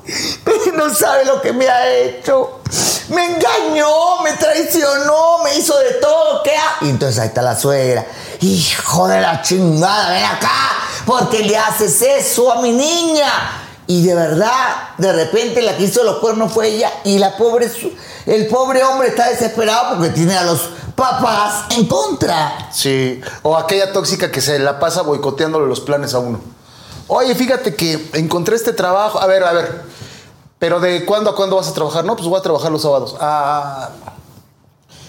no 0.75 0.95
sabe 0.95 1.25
lo 1.25 1.43
que 1.43 1.53
me 1.53 1.69
ha 1.69 1.91
hecho. 1.91 2.61
Me 3.09 3.25
engañó, 3.25 4.23
me 4.23 4.35
traicionó, 4.35 5.39
me 5.43 5.57
hizo 5.57 5.77
de 5.79 5.95
todo. 5.95 6.45
¿Qué 6.45 6.53
ha-?" 6.53 6.85
Y 6.85 6.91
entonces 6.91 7.19
ahí 7.19 7.27
está 7.27 7.43
la 7.43 7.59
suegra. 7.59 8.07
Hijo 8.41 9.09
de 9.09 9.21
la 9.21 9.43
chingada, 9.43 10.11
ven 10.11 10.25
acá, 10.25 10.77
porque 11.05 11.41
le 11.41 11.59
haces 11.59 12.01
eso 12.03 12.53
a 12.53 12.63
mi 12.63 12.71
niña. 12.71 13.27
Y 13.89 14.07
de 14.07 14.15
verdad, 14.15 14.91
de 14.99 15.13
repente 15.13 15.61
la 15.61 15.77
que 15.77 15.83
hizo 15.83 16.05
los 16.05 16.19
cuernos 16.19 16.53
fue 16.53 16.69
ella 16.69 16.93
y 17.03 17.19
la 17.19 17.37
pobre, 17.37 17.69
el 18.27 18.47
pobre 18.47 18.85
hombre 18.85 19.09
está 19.09 19.29
desesperado 19.29 19.97
porque 19.97 20.11
tiene 20.11 20.37
a 20.37 20.45
los 20.45 20.71
papás 21.01 21.65
en 21.71 21.87
contra. 21.87 22.69
Sí, 22.71 23.21
o 23.43 23.57
aquella 23.57 23.93
tóxica 23.93 24.31
que 24.31 24.41
se 24.41 24.59
la 24.59 24.79
pasa 24.79 25.03
boicoteándole 25.03 25.67
los 25.67 25.81
planes 25.81 26.13
a 26.15 26.19
uno. 26.19 26.41
Oye, 27.09 27.35
fíjate 27.35 27.75
que 27.75 28.11
encontré 28.13 28.55
este 28.55 28.73
trabajo. 28.73 29.19
A 29.21 29.27
ver, 29.27 29.43
a 29.43 29.53
ver. 29.53 29.83
Pero 30.59 30.79
de 30.79 31.05
cuándo 31.07 31.31
a 31.31 31.35
cuándo 31.35 31.57
vas 31.57 31.69
a 31.69 31.73
trabajar? 31.73 32.05
No, 32.05 32.15
pues 32.17 32.29
voy 32.29 32.39
a 32.39 32.43
trabajar 32.43 32.71
los 32.71 32.83
sábados. 32.83 33.17
Ah. 33.19 33.89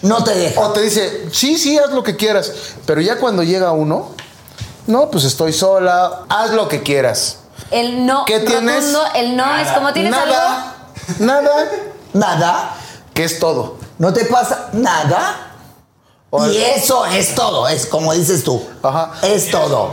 No 0.01 0.23
te 0.23 0.33
deja. 0.33 0.59
O 0.61 0.69
te 0.71 0.81
dice, 0.81 1.27
sí, 1.31 1.57
sí, 1.57 1.77
haz 1.77 1.91
lo 1.91 2.03
que 2.03 2.15
quieras. 2.15 2.51
Pero 2.87 3.01
ya 3.01 3.17
cuando 3.19 3.43
llega 3.43 3.71
uno, 3.71 4.11
no, 4.87 5.11
pues 5.11 5.25
estoy 5.25 5.53
sola, 5.53 6.21
haz 6.29 6.51
lo 6.51 6.67
que 6.67 6.81
quieras. 6.81 7.37
El 7.69 8.05
no 8.05 8.25
¿Qué 8.25 8.39
tienes? 8.39 8.77
rotundo, 8.93 9.03
el 9.13 9.35
no 9.37 9.55
es 9.57 9.67
como 9.71 9.93
tienes 9.93 10.13
algo. 10.13 10.33
nada, 10.33 10.75
nada, 11.19 11.51
Nada. 12.13 12.73
que 13.13 13.25
es 13.25 13.37
todo. 13.39 13.75
No 13.99 14.11
te 14.13 14.25
pasa 14.25 14.69
nada. 14.73 15.50
O- 16.31 16.47
Y 16.47 16.57
eso 16.57 17.05
es 17.05 17.35
todo, 17.35 17.67
es 17.67 17.85
como 17.85 18.13
dices 18.13 18.43
tú. 18.43 18.65
Ajá. 18.81 19.11
Es 19.21 19.51
todo. 19.51 19.91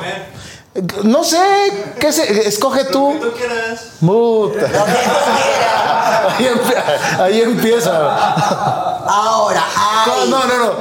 No 1.02 1.25
sé, 1.25 1.37
¿qué 1.99 2.12
se, 2.12 2.47
escoge 2.47 2.85
tú? 2.85 3.16
Tú 3.21 3.33
quieras. 3.33 3.80
Puta. 4.00 4.61
Lo 4.61 4.85
que 4.85 4.92
tú 4.92 5.11
quieras. 5.42 6.38
Ahí, 6.38 6.45
empie- 6.47 7.21
ahí 7.21 7.40
empieza. 7.42 7.90
Ahora, 9.07 9.64
ay. 9.76 10.30
No, 10.30 10.45
no, 10.45 10.57
no. 10.66 10.73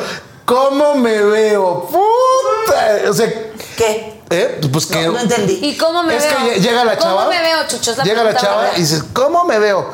¿Cómo 0.45 0.95
me 0.95 1.21
veo? 1.23 1.87
Puta. 1.87 3.09
O 3.09 3.13
sea, 3.13 3.27
¿Qué? 3.75 4.21
¿eh? 4.29 4.61
Pues 4.71 4.85
que. 4.85 5.05
No, 5.07 5.13
no 5.13 5.19
entendí. 5.19 5.59
¿Y 5.63 5.75
cómo 5.77 6.03
me 6.03 6.15
es 6.15 6.23
veo? 6.23 6.37
que 6.37 6.43
lle- 6.43 6.61
llega 6.61 6.85
la 6.85 6.97
chava. 6.97 7.15
¿Cómo 7.25 7.29
me 7.29 7.41
veo, 7.41 7.67
Chucho? 7.67 7.91
Es 7.91 7.97
la 7.97 8.03
Llega 8.03 8.23
la 8.23 8.35
chava 8.35 8.69
y 8.75 8.81
dices, 8.81 9.03
¿cómo 9.13 9.43
me 9.45 9.57
veo? 9.57 9.89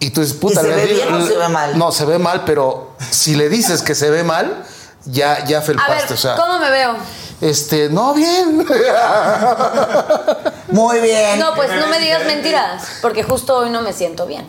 Y 0.00 0.10
tú 0.10 0.20
dices, 0.20 0.36
puta, 0.36 0.60
¿Y 0.60 0.64
se 0.64 0.68
le 0.70 0.76
ve 0.76 0.84
bien 0.92 1.14
o 1.14 1.26
se 1.26 1.36
ve 1.36 1.48
mal? 1.48 1.78
No, 1.78 1.90
se 1.92 2.04
ve 2.04 2.18
mal, 2.18 2.44
pero 2.44 2.90
si 3.10 3.36
le 3.36 3.48
dices 3.48 3.80
que 3.80 3.94
se 3.94 4.10
ve 4.10 4.22
mal, 4.22 4.64
ya, 5.06 5.44
ya 5.44 5.58
A 5.58 5.62
felpaste. 5.62 6.02
ver, 6.04 6.12
o 6.12 6.16
sea, 6.16 6.36
¿cómo 6.36 6.58
me 6.58 6.70
veo? 6.70 6.94
este, 7.40 7.88
no, 7.90 8.14
bien. 8.14 8.58
Muy 10.68 10.98
bien. 11.00 11.38
No, 11.38 11.54
pues 11.54 11.70
no 11.78 11.86
me 11.88 11.98
digas 12.00 12.24
mentiras, 12.24 12.82
porque 13.02 13.22
justo 13.22 13.56
hoy 13.58 13.70
no 13.70 13.82
me 13.82 13.92
siento 13.92 14.26
bien. 14.26 14.48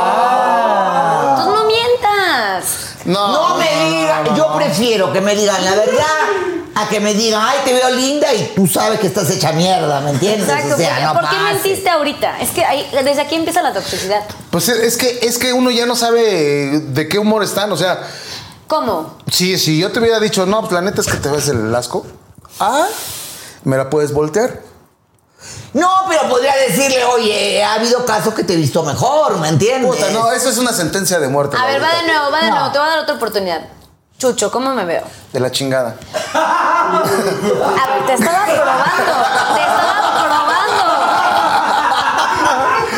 Ah. 0.00 1.36
Entonces 1.36 1.54
no 1.54 1.64
mientas. 1.66 2.64
No 3.04 3.56
me 3.56 3.90
digan, 3.90 4.34
yo 4.36 4.54
prefiero 4.56 5.12
que 5.12 5.20
me 5.20 5.34
digan 5.34 5.64
la 5.64 5.74
verdad 5.74 6.04
a 6.74 6.88
que 6.88 7.00
me 7.00 7.14
digan, 7.14 7.42
ay, 7.44 7.58
te 7.64 7.72
veo 7.72 7.90
linda 7.90 8.32
y 8.32 8.52
tú 8.54 8.66
sabes 8.66 9.00
que 9.00 9.06
estás 9.08 9.28
hecha 9.30 9.52
mierda, 9.52 10.00
¿me 10.00 10.10
entiendes? 10.10 10.48
Exacto. 10.48 10.74
o 10.74 10.78
sea, 10.78 11.12
¿por, 11.12 11.22
no 11.22 11.28
por 11.28 11.30
qué 11.30 11.36
mentiste 11.52 11.90
ahorita? 11.90 12.38
Es 12.40 12.50
que 12.50 12.64
ahí- 12.64 12.88
desde 12.92 13.20
aquí 13.20 13.34
empieza 13.34 13.60
la 13.62 13.72
toxicidad. 13.72 14.22
Pues 14.50 14.68
es 14.68 14.96
que, 14.96 15.18
es 15.22 15.38
que 15.38 15.52
uno 15.52 15.70
ya 15.70 15.84
no 15.86 15.94
sabe 15.96 16.80
de 16.80 17.08
qué 17.08 17.18
humor 17.18 17.42
están. 17.42 17.70
O 17.72 17.76
sea, 17.76 18.00
¿Cómo? 18.70 19.18
Sí, 19.28 19.58
si 19.58 19.80
yo 19.80 19.90
te 19.90 19.98
hubiera 19.98 20.20
dicho, 20.20 20.46
no, 20.46 20.60
pues, 20.60 20.70
la 20.70 20.80
neta 20.80 21.00
es 21.00 21.08
que 21.08 21.16
te 21.16 21.28
ves 21.28 21.48
el 21.48 21.74
asco. 21.74 22.06
Ah, 22.60 22.86
me 23.64 23.76
la 23.76 23.90
puedes 23.90 24.12
voltear. 24.12 24.60
No, 25.72 25.90
pero 26.08 26.28
podría 26.28 26.54
decirle, 26.54 27.04
oye, 27.04 27.64
ha 27.64 27.74
habido 27.74 28.06
casos 28.06 28.32
que 28.32 28.44
te 28.44 28.52
he 28.52 28.56
visto 28.56 28.84
mejor, 28.84 29.38
¿me 29.38 29.48
entiendes? 29.48 29.90
Puta, 29.90 30.10
no, 30.10 30.30
eso 30.30 30.50
es 30.50 30.58
una 30.58 30.72
sentencia 30.72 31.18
de 31.18 31.26
muerte. 31.26 31.56
A 31.56 31.66
ver, 31.66 31.82
va 31.82 31.96
de 31.96 32.04
nuevo, 32.06 32.30
va 32.30 32.44
de 32.44 32.50
nuevo, 32.52 32.70
te 32.70 32.78
voy 32.78 32.86
a 32.86 32.90
dar 32.90 32.98
otra 33.00 33.16
oportunidad. 33.16 33.60
Chucho, 34.16 34.52
¿cómo 34.52 34.72
me 34.72 34.84
veo? 34.84 35.02
De 35.32 35.40
la 35.40 35.50
chingada. 35.50 35.96
A 36.32 37.02
ver, 37.88 38.06
te 38.06 38.14
estaba 38.14 38.44
probando. 38.44 38.84
Te 39.56 39.62
estaba 39.62 40.22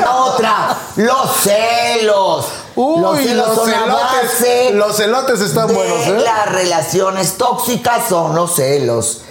probando. 0.04 0.20
Otra. 0.34 0.76
Los 0.96 1.36
celos. 1.36 2.61
Uy, 2.74 3.00
los 3.02 3.18
celos 3.18 3.64
celotes. 3.64 4.32
base 4.32 4.70
Los 4.72 4.96
celotes 4.96 5.40
están 5.40 5.68
de 5.68 5.74
buenos, 5.74 6.06
¿eh? 6.06 6.18
Las 6.24 6.46
relaciones 6.46 7.36
tóxicas 7.36 8.02
son 8.08 8.34
los 8.34 8.54
celos. 8.54 9.22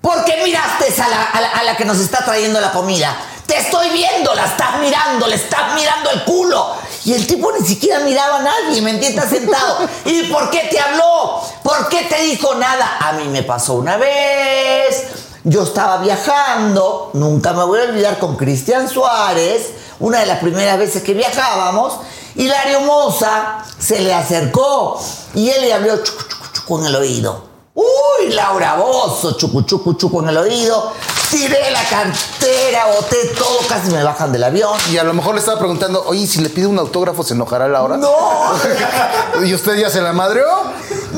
¿Por 0.00 0.24
qué 0.24 0.40
miraste 0.44 1.02
a 1.02 1.08
la, 1.08 1.22
a 1.24 1.40
la- 1.40 1.50
a 1.50 1.62
la 1.64 1.76
que 1.76 1.84
nos 1.84 1.98
está 1.98 2.24
trayendo 2.24 2.60
la 2.60 2.72
comida? 2.72 3.16
Te 3.46 3.58
estoy 3.58 3.90
viendo, 3.90 4.34
la 4.34 4.46
estás 4.46 4.80
mirando, 4.80 5.26
le 5.26 5.36
estás 5.36 5.74
mirando 5.74 6.10
el 6.10 6.24
culo. 6.24 6.74
Y 7.04 7.12
el 7.14 7.26
tipo 7.26 7.52
ni 7.52 7.64
siquiera 7.66 8.00
miraba 8.00 8.38
a 8.38 8.42
nadie, 8.42 8.80
¿me 8.82 8.90
entiendes? 8.90 9.28
Sentado. 9.28 9.78
¿Y 10.04 10.24
por 10.24 10.50
qué 10.50 10.68
te 10.70 10.78
habló? 10.80 11.40
¿Por 11.62 11.88
qué 11.88 12.02
te 12.04 12.20
dijo 12.22 12.54
nada? 12.56 12.98
A 13.00 13.12
mí 13.12 13.24
me 13.28 13.42
pasó 13.42 13.74
una 13.74 13.96
vez. 13.96 15.04
Yo 15.44 15.62
estaba 15.62 15.98
viajando, 15.98 17.10
nunca 17.12 17.52
me 17.52 17.62
voy 17.64 17.78
a 17.80 17.84
olvidar 17.84 18.18
con 18.18 18.34
Cristian 18.36 18.88
Suárez, 18.88 19.70
una 20.00 20.18
de 20.20 20.26
las 20.26 20.40
primeras 20.40 20.76
veces 20.76 21.04
que 21.04 21.14
viajábamos, 21.14 21.94
y 22.36 22.48
Lario 22.48 22.80
Moza 22.82 23.64
se 23.78 24.00
le 24.00 24.12
acercó 24.12 25.00
y 25.34 25.48
él 25.50 25.62
le 25.62 25.72
habló 25.72 26.02
chucu, 26.02 26.22
chucu, 26.24 26.46
chucu 26.52 26.78
en 26.80 26.86
el 26.86 26.96
oído. 26.96 27.44
Uy, 27.74 28.32
Laura 28.32 28.76
Bozo, 28.76 29.36
chucu, 29.36 29.62
chucu, 29.62 29.94
chucu 29.94 30.22
en 30.22 30.28
el 30.30 30.36
oído. 30.38 30.92
Tiré 31.30 31.70
la 31.70 31.82
cartera, 31.84 32.86
boté 32.94 33.16
todo, 33.36 33.58
casi 33.68 33.90
me 33.90 34.02
bajan 34.02 34.32
del 34.32 34.44
avión. 34.44 34.78
Y 34.90 34.96
a 34.96 35.04
lo 35.04 35.12
mejor 35.12 35.34
le 35.34 35.40
estaba 35.40 35.58
preguntando, 35.58 36.04
oye, 36.06 36.26
si 36.26 36.40
le 36.40 36.48
pide 36.48 36.66
un 36.66 36.78
autógrafo, 36.78 37.22
¿se 37.22 37.34
enojará 37.34 37.68
Laura? 37.68 37.96
No, 37.96 38.14
¿Y 39.44 39.52
usted 39.52 39.76
ya 39.76 39.90
se 39.90 40.00
la 40.00 40.12
madreó? 40.12 40.46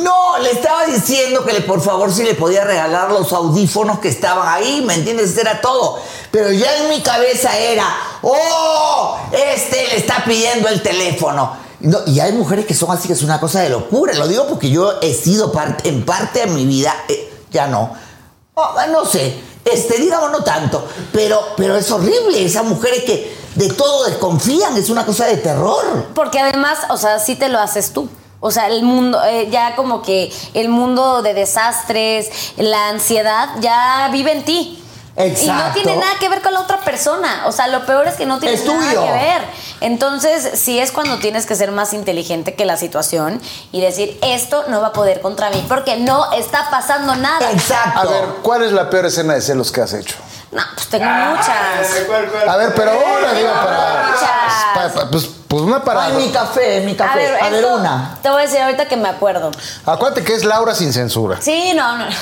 no, 0.02 0.38
le 0.38 0.50
estaba 0.50 0.86
diciendo 0.86 1.44
que 1.44 1.52
le, 1.52 1.60
por 1.60 1.80
favor 1.80 2.12
si 2.12 2.22
le 2.22 2.34
podía 2.34 2.64
regalar 2.64 3.10
los 3.10 3.32
audífonos 3.32 3.98
que 3.98 4.08
estaban 4.08 4.48
ahí, 4.48 4.82
¿me 4.86 4.94
entiendes? 4.94 5.36
Era 5.36 5.60
todo. 5.60 6.00
Pero 6.30 6.50
ya 6.52 6.76
en 6.78 6.88
mi 6.88 7.00
cabeza 7.02 7.56
era, 7.56 7.84
oh, 8.32 9.18
este 9.32 9.88
le 9.88 9.96
está 9.96 10.24
pidiendo 10.24 10.68
el 10.68 10.82
teléfono. 10.82 11.68
No, 11.80 11.98
y 12.06 12.18
hay 12.20 12.32
mujeres 12.32 12.66
que 12.66 12.74
son 12.74 12.90
así, 12.90 13.06
que 13.06 13.14
es 13.14 13.22
una 13.22 13.38
cosa 13.38 13.60
de 13.60 13.68
locura. 13.68 14.14
Lo 14.14 14.26
digo 14.26 14.46
porque 14.48 14.70
yo 14.70 15.00
he 15.00 15.14
sido 15.14 15.52
parte, 15.52 15.88
en 15.88 16.04
parte 16.04 16.40
de 16.40 16.46
mi 16.46 16.66
vida, 16.66 16.94
eh, 17.08 17.32
ya 17.50 17.68
no. 17.68 17.92
Oh, 18.54 18.74
no 18.90 19.04
sé, 19.04 19.40
este, 19.64 19.98
digamos 19.98 20.32
no 20.32 20.42
tanto, 20.42 20.86
pero, 21.12 21.40
pero 21.56 21.76
es 21.76 21.90
horrible. 21.90 22.44
Esas 22.44 22.64
mujeres 22.64 23.04
que 23.04 23.36
de 23.54 23.68
todo 23.70 24.04
desconfían, 24.04 24.76
es 24.76 24.90
una 24.90 25.04
cosa 25.06 25.26
de 25.26 25.36
terror. 25.36 26.06
Porque 26.14 26.40
además, 26.40 26.78
o 26.90 26.96
sea, 26.96 27.18
sí 27.18 27.36
te 27.36 27.48
lo 27.48 27.58
haces 27.58 27.92
tú. 27.92 28.08
O 28.40 28.50
sea, 28.50 28.68
el 28.68 28.82
mundo, 28.82 29.20
eh, 29.24 29.48
ya 29.50 29.74
como 29.74 30.02
que 30.02 30.32
el 30.54 30.68
mundo 30.68 31.22
de 31.22 31.34
desastres, 31.34 32.30
la 32.56 32.88
ansiedad, 32.88 33.48
ya 33.60 34.08
vive 34.12 34.32
en 34.32 34.44
ti. 34.44 34.84
Y 35.18 35.46
no 35.48 35.72
tiene 35.74 35.96
nada 35.96 36.12
que 36.20 36.28
ver 36.28 36.40
con 36.42 36.52
la 36.54 36.60
otra 36.60 36.78
persona. 36.80 37.42
O 37.46 37.52
sea, 37.52 37.66
lo 37.68 37.84
peor 37.86 38.06
es 38.06 38.14
que 38.14 38.24
no 38.26 38.38
tiene 38.38 38.56
nada 38.56 38.78
tuyo. 38.78 39.04
que 39.04 39.12
ver. 39.12 39.42
Entonces, 39.80 40.58
sí 40.60 40.78
es 40.78 40.92
cuando 40.92 41.18
tienes 41.18 41.46
que 41.46 41.54
ser 41.56 41.70
más 41.72 41.92
inteligente 41.92 42.54
que 42.54 42.64
la 42.64 42.76
situación 42.76 43.40
y 43.72 43.80
decir, 43.80 44.18
esto 44.22 44.64
no 44.68 44.80
va 44.80 44.88
a 44.88 44.92
poder 44.92 45.20
contra 45.20 45.50
mí, 45.50 45.64
porque 45.68 45.96
no 45.96 46.30
está 46.32 46.68
pasando 46.70 47.14
nada. 47.16 47.50
Exacto. 47.50 48.00
A 48.00 48.04
ver, 48.04 48.24
¿cuál 48.42 48.62
es 48.62 48.72
la 48.72 48.90
peor 48.90 49.06
escena 49.06 49.34
de 49.34 49.40
celos 49.40 49.72
que 49.72 49.80
has 49.80 49.92
hecho? 49.92 50.16
No, 50.50 50.62
pues 50.74 50.88
tengo 50.88 51.04
muchas. 51.04 51.48
A 52.48 52.56
ver, 52.56 52.72
pero 52.74 52.90
ahora 52.92 53.32
digo 53.34 53.50
para. 53.52 54.06
Muchas. 54.08 54.24
pa- 54.74 55.00
pa- 55.00 55.10
pues, 55.10 55.28
pues 55.48 55.62
una 55.62 55.82
para. 55.82 56.04
Ay, 56.04 56.12
mi 56.26 56.30
café, 56.30 56.82
mi 56.82 56.94
café. 56.94 57.10
A 57.10 57.48
ver, 57.48 57.54
esto 57.56 57.74
una. 57.76 58.18
Te 58.22 58.28
voy 58.28 58.42
a 58.42 58.44
decir 58.44 58.60
ahorita 58.60 58.86
que 58.86 58.96
me 58.96 59.08
acuerdo. 59.08 59.50
Acuérdate 59.86 60.22
que 60.22 60.34
es 60.34 60.44
Laura 60.44 60.74
sin 60.74 60.92
censura. 60.92 61.38
Sí, 61.40 61.72
no, 61.74 61.96
no. 61.98 62.04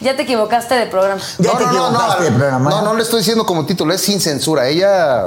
Ya 0.00 0.16
te 0.16 0.22
equivocaste 0.22 0.74
de 0.74 0.86
programa. 0.86 1.20
Ya 1.38 1.56
te 1.56 1.62
equivocaste 1.64 2.24
de 2.24 2.32
programa. 2.32 2.70
No, 2.70 2.82
no 2.82 2.94
le 2.94 3.02
estoy 3.02 3.20
diciendo 3.20 3.46
como 3.46 3.64
título, 3.64 3.94
es 3.94 4.02
sin 4.02 4.20
censura. 4.20 4.66
Ella. 4.66 5.26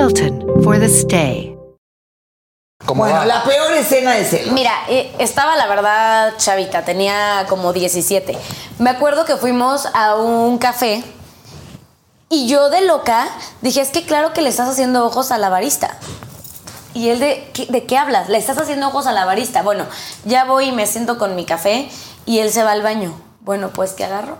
Hilton 0.00 0.44
for 0.62 0.78
the 0.78 0.88
stay. 0.90 1.56
Como 2.84 3.02
Bueno, 3.04 3.16
va. 3.20 3.24
la 3.24 3.44
peor 3.44 3.72
escena 3.72 4.12
de 4.12 4.26
celos. 4.26 4.52
Mira, 4.52 4.72
eh, 4.90 5.10
estaba 5.18 5.56
la 5.56 5.66
verdad 5.66 6.34
chavita, 6.36 6.84
tenía 6.84 7.46
como 7.48 7.72
17. 7.72 8.36
Me 8.78 8.90
acuerdo 8.90 9.24
que 9.24 9.36
fuimos 9.36 9.86
a 9.94 10.16
un 10.16 10.58
café 10.58 11.02
y 12.28 12.46
yo 12.46 12.68
de 12.68 12.82
loca 12.82 13.26
dije, 13.62 13.80
es 13.80 13.88
que 13.88 14.04
claro 14.04 14.34
que 14.34 14.42
le 14.42 14.50
estás 14.50 14.68
haciendo 14.68 15.06
ojos 15.06 15.30
a 15.32 15.38
la 15.38 15.48
barista. 15.48 15.96
Y 16.92 17.08
él 17.08 17.18
de, 17.18 17.50
¿qué- 17.54 17.64
¿de 17.66 17.84
qué 17.86 17.96
hablas? 17.96 18.28
Le 18.28 18.36
estás 18.36 18.58
haciendo 18.58 18.88
ojos 18.88 19.06
a 19.06 19.12
la 19.12 19.24
barista. 19.24 19.62
Bueno, 19.62 19.86
ya 20.26 20.44
voy 20.44 20.66
y 20.66 20.72
me 20.72 20.86
siento 20.86 21.16
con 21.16 21.34
mi 21.36 21.46
café 21.46 21.88
y 22.26 22.40
él 22.40 22.52
se 22.52 22.62
va 22.62 22.72
al 22.72 22.82
baño. 22.82 23.18
Bueno, 23.40 23.70
pues 23.70 23.92
que 23.92 24.04
agarro 24.04 24.36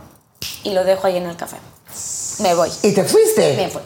y 0.64 0.72
lo 0.74 0.84
dejo 0.84 1.06
ahí 1.06 1.16
en 1.16 1.24
el 1.26 1.36
café. 1.36 1.56
Me 2.40 2.52
voy. 2.54 2.70
¿Y 2.82 2.92
te 2.92 3.04
fuiste? 3.04 3.56
Me 3.56 3.68
fui. 3.68 3.80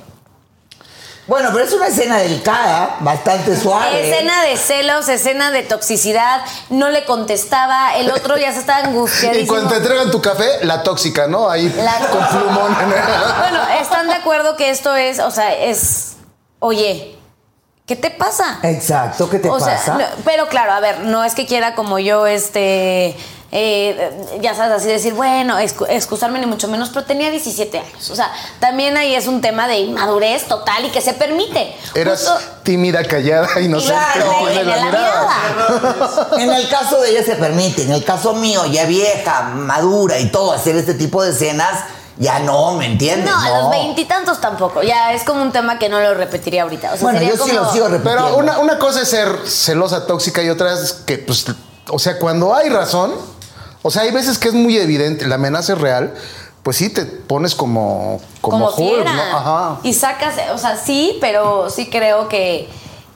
Bueno, 1.31 1.51
pero 1.53 1.65
es 1.65 1.73
una 1.73 1.87
escena 1.87 2.17
delicada, 2.19 2.97
bastante 2.99 3.57
suave. 3.57 4.11
Escena 4.11 4.43
de 4.43 4.57
celos, 4.57 5.09
escena 5.09 5.53
de 5.53 5.63
toxicidad, 5.63 6.41
no 6.71 6.89
le 6.91 7.05
contestaba, 7.05 7.95
el 7.97 8.11
otro 8.11 8.37
ya 8.37 8.53
se 8.53 8.59
estaba 8.59 8.81
Y 8.83 8.85
angustiadísimo. 8.87 9.47
cuando 9.53 9.71
te 9.71 9.77
entregan 9.77 10.11
tu 10.11 10.21
café, 10.21 10.65
la 10.65 10.83
tóxica, 10.83 11.29
¿no? 11.29 11.49
Ahí 11.49 11.73
La- 11.77 12.09
con 12.09 12.27
plumón. 12.27 12.77
Bueno, 13.39 13.61
¿están 13.81 14.09
de 14.09 14.15
acuerdo 14.15 14.57
que 14.57 14.71
esto 14.71 14.97
es, 14.97 15.21
o 15.21 15.31
sea, 15.31 15.55
es, 15.55 16.15
oye, 16.59 17.17
¿qué 17.87 17.95
te 17.95 18.11
pasa? 18.11 18.59
Exacto, 18.65 19.31
¿qué 19.31 19.39
te 19.39 19.49
o 19.49 19.53
pasa? 19.57 19.79
sea, 19.79 19.95
no, 19.95 20.05
pero 20.25 20.49
claro, 20.49 20.73
a 20.73 20.81
ver, 20.81 20.99
no 20.99 21.23
es 21.23 21.37
que 21.37 21.47
quiera 21.47 21.77
como 21.77 22.01
yo, 22.01 22.27
este, 22.27 23.17
eh, 23.53 24.11
ya 24.41 24.55
sabes, 24.55 24.77
así 24.77 24.89
decir, 24.89 25.13
bueno, 25.15 25.59
excu- 25.59 25.87
excusarme 25.89 26.39
ni 26.39 26.47
mucho 26.47 26.69
menos, 26.69 26.91
pero 26.91 27.05
tenía 27.05 27.31
17 27.31 27.79
años. 27.79 28.11
O 28.11 28.15
sea, 28.15 28.33
también 28.61 28.97
ahí 28.97 29.15
es 29.15 29.27
un 29.27 29.41
tema 29.41 29.67
de 29.67 29.79
inmadurez 29.79 30.45
total 30.47 30.85
y 30.87 30.91
que 30.91 31.01
se 31.01 31.15
permite. 31.15 31.77
Eras 31.95 32.21
Justo- 32.29 32.39
tímida, 32.63 33.05
callada, 33.05 33.61
inocente. 33.61 33.95
Claro, 34.15 34.27
y 34.27 34.35
en 34.35 34.39
pones 34.41 34.67
la 34.67 34.85
mirada. 34.85 36.29
En 36.39 36.51
el 36.51 36.69
caso 36.69 37.01
de 37.01 37.11
ella 37.11 37.25
se 37.25 37.37
permite, 37.37 37.83
en 37.83 37.93
el 37.93 38.05
caso 38.05 38.35
mío, 38.35 38.65
ya 38.67 38.85
vieja, 38.87 39.43
madura 39.43 40.19
y 40.19 40.31
todo, 40.31 40.53
hacer 40.53 40.77
este 40.77 40.95
tipo 40.95 41.23
de 41.23 41.31
escenas, 41.31 41.85
ya 42.19 42.39
no, 42.39 42.75
¿me 42.75 42.85
entiendes? 42.87 43.31
No, 43.31 43.37
a 43.41 43.61
los 43.63 43.71
veintitantos 43.71 44.41
tampoco. 44.41 44.83
Ya 44.83 45.13
es 45.15 45.25
como 45.25 45.43
un 45.43 45.53
tema 45.53 45.79
que 45.79 45.89
no 45.89 45.99
lo 46.01 46.15
repetiría 46.15 46.63
ahorita. 46.65 46.89
O 46.89 46.93
sea, 46.93 47.03
Bueno, 47.03 47.19
sería 47.19 47.35
yo 47.35 47.45
sí 47.45 47.53
lo 47.53 47.73
sigo 47.73 47.89
repitiendo. 47.89 48.25
Pero 48.27 48.37
una, 48.37 48.59
una 48.59 48.79
cosa 48.79 49.03
es 49.03 49.09
ser 49.09 49.29
celosa, 49.47 50.07
tóxica 50.07 50.43
y 50.43 50.51
otra 50.51 50.75
es 50.75 50.93
que, 50.93 51.19
pues, 51.19 51.47
o 51.89 51.99
sea, 51.99 52.19
cuando 52.19 52.55
hay 52.55 52.69
razón, 52.69 53.13
o 53.83 53.91
sea, 53.91 54.03
hay 54.03 54.11
veces 54.11 54.39
que 54.39 54.49
es 54.49 54.55
muy 54.55 54.77
evidente, 54.77 55.27
la 55.27 55.37
amenaza 55.37 55.73
es 55.75 55.81
real, 55.81 56.15
pues 56.63 56.77
sí 56.77 56.91
te 56.91 57.05
pones 57.07 57.55
como, 57.55 58.21
como, 58.41 58.71
como 58.71 58.91
Hulk. 58.91 59.05
¿no? 59.05 59.37
Ajá. 59.37 59.81
Y 59.83 59.95
sacas, 59.95 60.35
o 60.53 60.59
sea, 60.59 60.77
sí, 60.77 61.17
pero 61.21 61.71
sí 61.71 61.89
creo 61.89 62.29
que. 62.29 62.69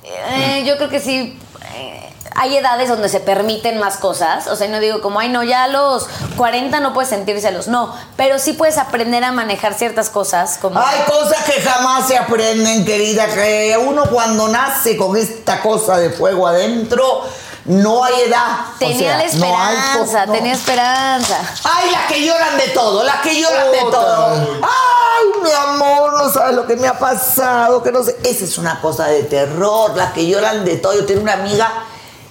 eh, 0.04 0.64
yo 0.66 0.76
creo 0.76 0.88
que 0.88 1.00
sí. 1.00 1.38
eh, 1.74 2.00
hay 2.36 2.56
edades 2.56 2.88
donde 2.88 3.08
se 3.08 3.20
permiten 3.20 3.78
más 3.78 3.98
cosas. 3.98 4.48
O 4.48 4.56
sea, 4.56 4.66
no 4.68 4.80
digo 4.80 5.00
como, 5.00 5.20
ay, 5.20 5.28
no, 5.28 5.42
ya 5.44 5.64
a 5.64 5.68
los 5.68 6.08
40 6.36 6.80
no 6.80 6.92
puedes 6.94 7.08
sentir 7.10 7.40
celos. 7.40 7.68
No, 7.68 7.94
pero 8.16 8.38
sí 8.38 8.54
puedes 8.54 8.76
aprender 8.78 9.22
a 9.22 9.30
manejar 9.30 9.74
ciertas 9.74 10.10
cosas. 10.10 10.58
Como, 10.60 10.80
Hay 10.80 11.00
cosas 11.06 11.44
que 11.44 11.60
jamás 11.60 12.08
se 12.08 12.16
aprenden, 12.16 12.84
querida, 12.84 13.26
que 13.26 13.76
uno 13.80 14.06
cuando 14.10 14.48
nace 14.48 14.96
con 14.96 15.16
esta 15.16 15.60
cosa 15.60 15.98
de 15.98 16.10
fuego 16.10 16.46
adentro, 16.48 17.22
no 17.66 18.04
hay 18.04 18.14
edad. 18.26 18.66
O 18.74 18.78
tenía 18.78 18.98
sea, 18.98 19.10
la 19.10 19.16
no 19.16 19.22
hay 19.22 19.76
po- 19.76 19.84
esperanza, 20.04 20.26
no. 20.26 20.32
tenía 20.32 20.52
esperanza. 20.52 21.40
Ay, 21.64 21.90
las 21.90 22.06
que 22.12 22.24
lloran 22.26 22.56
de 22.58 22.68
todo, 22.68 23.02
las 23.04 23.16
que 23.22 23.40
lloran 23.40 23.72
de 23.72 23.78
todo. 23.90 24.26
Ay, 24.62 25.42
mi 25.42 25.50
amor, 25.50 26.12
no 26.22 26.30
sabes 26.30 26.54
lo 26.56 26.66
que 26.66 26.76
me 26.76 26.86
ha 26.88 26.98
pasado, 26.98 27.82
que 27.82 27.90
no 27.92 28.02
sé. 28.02 28.16
Esa 28.24 28.44
es 28.44 28.58
una 28.58 28.80
cosa 28.80 29.06
de 29.06 29.22
terror, 29.24 29.96
las 29.96 30.12
que 30.12 30.26
lloran 30.26 30.64
de 30.64 30.76
todo. 30.76 30.94
Yo 30.94 31.06
tenía 31.06 31.22
una 31.22 31.32
amiga 31.34 31.72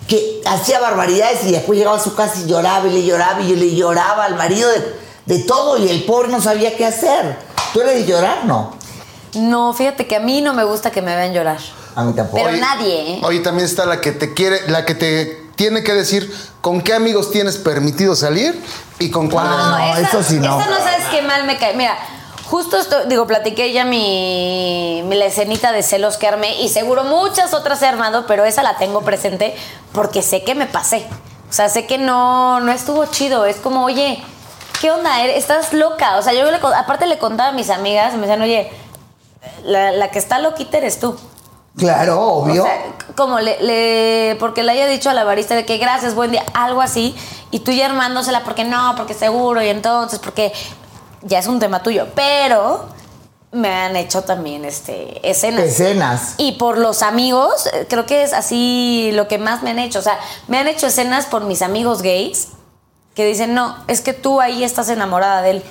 que 0.07 0.41
hacía 0.45 0.79
barbaridades 0.79 1.43
y 1.45 1.51
después 1.51 1.77
llegaba 1.79 1.97
a 1.97 2.03
su 2.03 2.13
casa 2.13 2.33
y 2.39 2.45
lloraba 2.47 2.85
y 2.87 2.91
le 2.91 3.05
lloraba 3.05 3.41
y 3.41 3.47
yo 3.49 3.55
le 3.55 3.73
lloraba 3.73 4.25
al 4.25 4.35
marido 4.35 4.69
de, 4.69 4.99
de 5.25 5.39
todo 5.39 5.77
y 5.77 5.89
el 5.89 6.03
pobre 6.03 6.27
no 6.27 6.41
sabía 6.41 6.75
qué 6.77 6.85
hacer. 6.85 7.37
¿Tú 7.73 7.81
eres 7.81 7.95
de 7.95 8.05
llorar? 8.05 8.45
No. 8.45 8.75
No, 9.35 9.73
fíjate 9.73 10.05
que 10.05 10.15
a 10.15 10.19
mí 10.19 10.41
no 10.41 10.53
me 10.53 10.63
gusta 10.63 10.91
que 10.91 11.01
me 11.01 11.15
vean 11.15 11.33
llorar. 11.33 11.57
A 11.95 12.03
mí 12.03 12.13
tampoco. 12.13 12.43
Pero 12.43 12.57
nadie, 12.57 13.13
¿eh? 13.15 13.21
Oye, 13.23 13.39
también 13.39 13.65
está 13.65 13.85
la 13.85 14.01
que 14.01 14.11
te 14.11 14.33
quiere, 14.33 14.67
la 14.69 14.85
que 14.85 14.95
te 14.95 15.43
tiene 15.55 15.83
que 15.83 15.93
decir 15.93 16.33
con 16.61 16.81
qué 16.81 16.93
amigos 16.93 17.31
tienes 17.31 17.57
permitido 17.57 18.15
salir 18.15 18.59
y 18.99 19.11
con 19.11 19.29
cuáles 19.29 19.51
no. 19.51 19.95
eso 20.07 20.23
sí 20.23 20.39
no. 20.39 20.59
Esa 20.59 20.69
no 20.69 20.77
sabes 20.77 21.05
qué 21.11 21.21
mal 21.21 21.43
me 21.45 21.57
cae. 21.57 21.75
Mira, 21.75 21.95
justo 22.45 22.77
esto, 22.77 23.05
digo, 23.05 23.27
platiqué 23.27 23.71
ya 23.71 23.85
mi, 23.85 25.03
mi 25.05 25.15
la 25.15 25.25
escenita 25.25 25.71
de 25.71 25.83
celos 25.83 26.17
que 26.17 26.27
armé 26.27 26.59
y 26.61 26.69
seguro 26.69 27.03
muchas 27.03 27.53
otras 27.53 27.81
he 27.83 27.87
armado, 27.87 28.25
pero 28.27 28.45
esa 28.45 28.63
la 28.63 28.77
tengo 28.77 29.01
presente 29.01 29.55
porque 29.91 30.21
sé 30.23 30.43
que 30.43 30.55
me 30.55 30.65
pasé. 30.65 31.05
O 31.49 31.53
sea, 31.53 31.69
sé 31.69 31.85
que 31.85 31.99
no, 31.99 32.59
no 32.61 32.71
estuvo 32.71 33.05
chido. 33.05 33.45
Es 33.45 33.57
como, 33.57 33.83
oye, 33.85 34.23
¿qué 34.81 34.89
onda? 34.89 35.21
Eres- 35.23 35.37
Estás 35.37 35.71
loca. 35.73 36.17
O 36.17 36.23
sea, 36.23 36.33
yo 36.33 36.49
le, 36.49 36.57
aparte 36.75 37.05
le 37.05 37.19
contaba 37.19 37.49
a 37.49 37.53
mis 37.53 37.69
amigas 37.69 38.13
me 38.15 38.21
decían, 38.21 38.41
oye, 38.41 38.71
la, 39.63 39.91
la 39.91 40.09
que 40.09 40.17
está 40.17 40.39
loquita 40.39 40.77
eres 40.79 40.99
tú. 40.99 41.15
Claro, 41.77 42.21
obvio. 42.21 42.63
O 42.63 42.65
sea, 42.65 42.81
como 43.15 43.39
le, 43.39 43.61
le- 43.61 44.35
porque 44.39 44.63
le 44.63 44.71
haya 44.73 44.87
dicho 44.87 45.09
a 45.09 45.13
la 45.13 45.23
barista 45.23 45.55
de 45.55 45.65
que 45.65 45.77
gracias, 45.77 46.13
buen 46.15 46.31
día, 46.31 46.43
algo 46.53 46.81
así, 46.81 47.15
y 47.51 47.59
tú 47.59 47.71
ya 47.71 47.87
armándosela 47.87 48.43
porque 48.43 48.63
no, 48.63 48.93
porque 48.95 49.13
seguro, 49.13 49.61
y 49.61 49.69
entonces, 49.69 50.19
porque 50.19 50.53
ya 51.23 51.39
es 51.39 51.47
un 51.47 51.59
tema 51.59 51.81
tuyo. 51.81 52.07
Pero 52.15 52.85
me 53.51 53.69
han 53.73 53.95
hecho 53.95 54.23
también 54.23 54.65
este, 54.65 55.27
escenas. 55.27 55.63
Escenas. 55.65 56.33
Y 56.37 56.53
por 56.53 56.77
los 56.77 57.01
amigos, 57.01 57.69
creo 57.89 58.05
que 58.05 58.23
es 58.23 58.33
así 58.33 59.11
lo 59.13 59.27
que 59.27 59.37
más 59.37 59.61
me 59.63 59.71
han 59.71 59.79
hecho. 59.79 59.99
O 59.99 60.01
sea, 60.03 60.19
me 60.47 60.57
han 60.59 60.67
hecho 60.67 60.87
escenas 60.87 61.25
por 61.27 61.43
mis 61.43 61.61
amigos 61.61 62.01
gays 62.01 62.49
que 63.15 63.25
dicen, 63.25 63.53
no, 63.53 63.75
es 63.87 64.01
que 64.01 64.13
tú 64.13 64.41
ahí 64.41 64.63
estás 64.63 64.89
enamorada 64.89 65.41
de 65.43 65.51
él. 65.51 65.63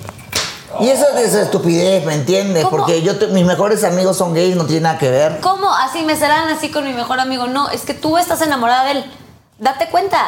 Y 0.79 0.89
eso 0.89 1.05
es 1.15 1.29
esa 1.29 1.41
estupidez, 1.43 2.05
¿me 2.05 2.13
entiendes? 2.15 2.63
¿Cómo? 2.65 2.77
Porque 2.77 3.01
yo 3.01 3.17
te- 3.19 3.27
mis 3.27 3.45
mejores 3.45 3.83
amigos 3.83 4.17
son 4.17 4.33
gays, 4.33 4.55
no 4.55 4.65
tiene 4.65 4.81
nada 4.81 4.97
que 4.97 5.09
ver. 5.09 5.39
¿Cómo? 5.41 5.71
Así 5.73 6.03
me 6.03 6.15
serán 6.15 6.49
así 6.49 6.69
con 6.71 6.83
mi 6.85 6.93
mejor 6.93 7.19
amigo. 7.19 7.47
No, 7.47 7.69
es 7.69 7.81
que 7.81 7.93
tú 7.93 8.17
estás 8.17 8.41
enamorada 8.41 8.85
de 8.85 8.91
él. 8.91 9.11
Date 9.59 9.87
cuenta. 9.89 10.19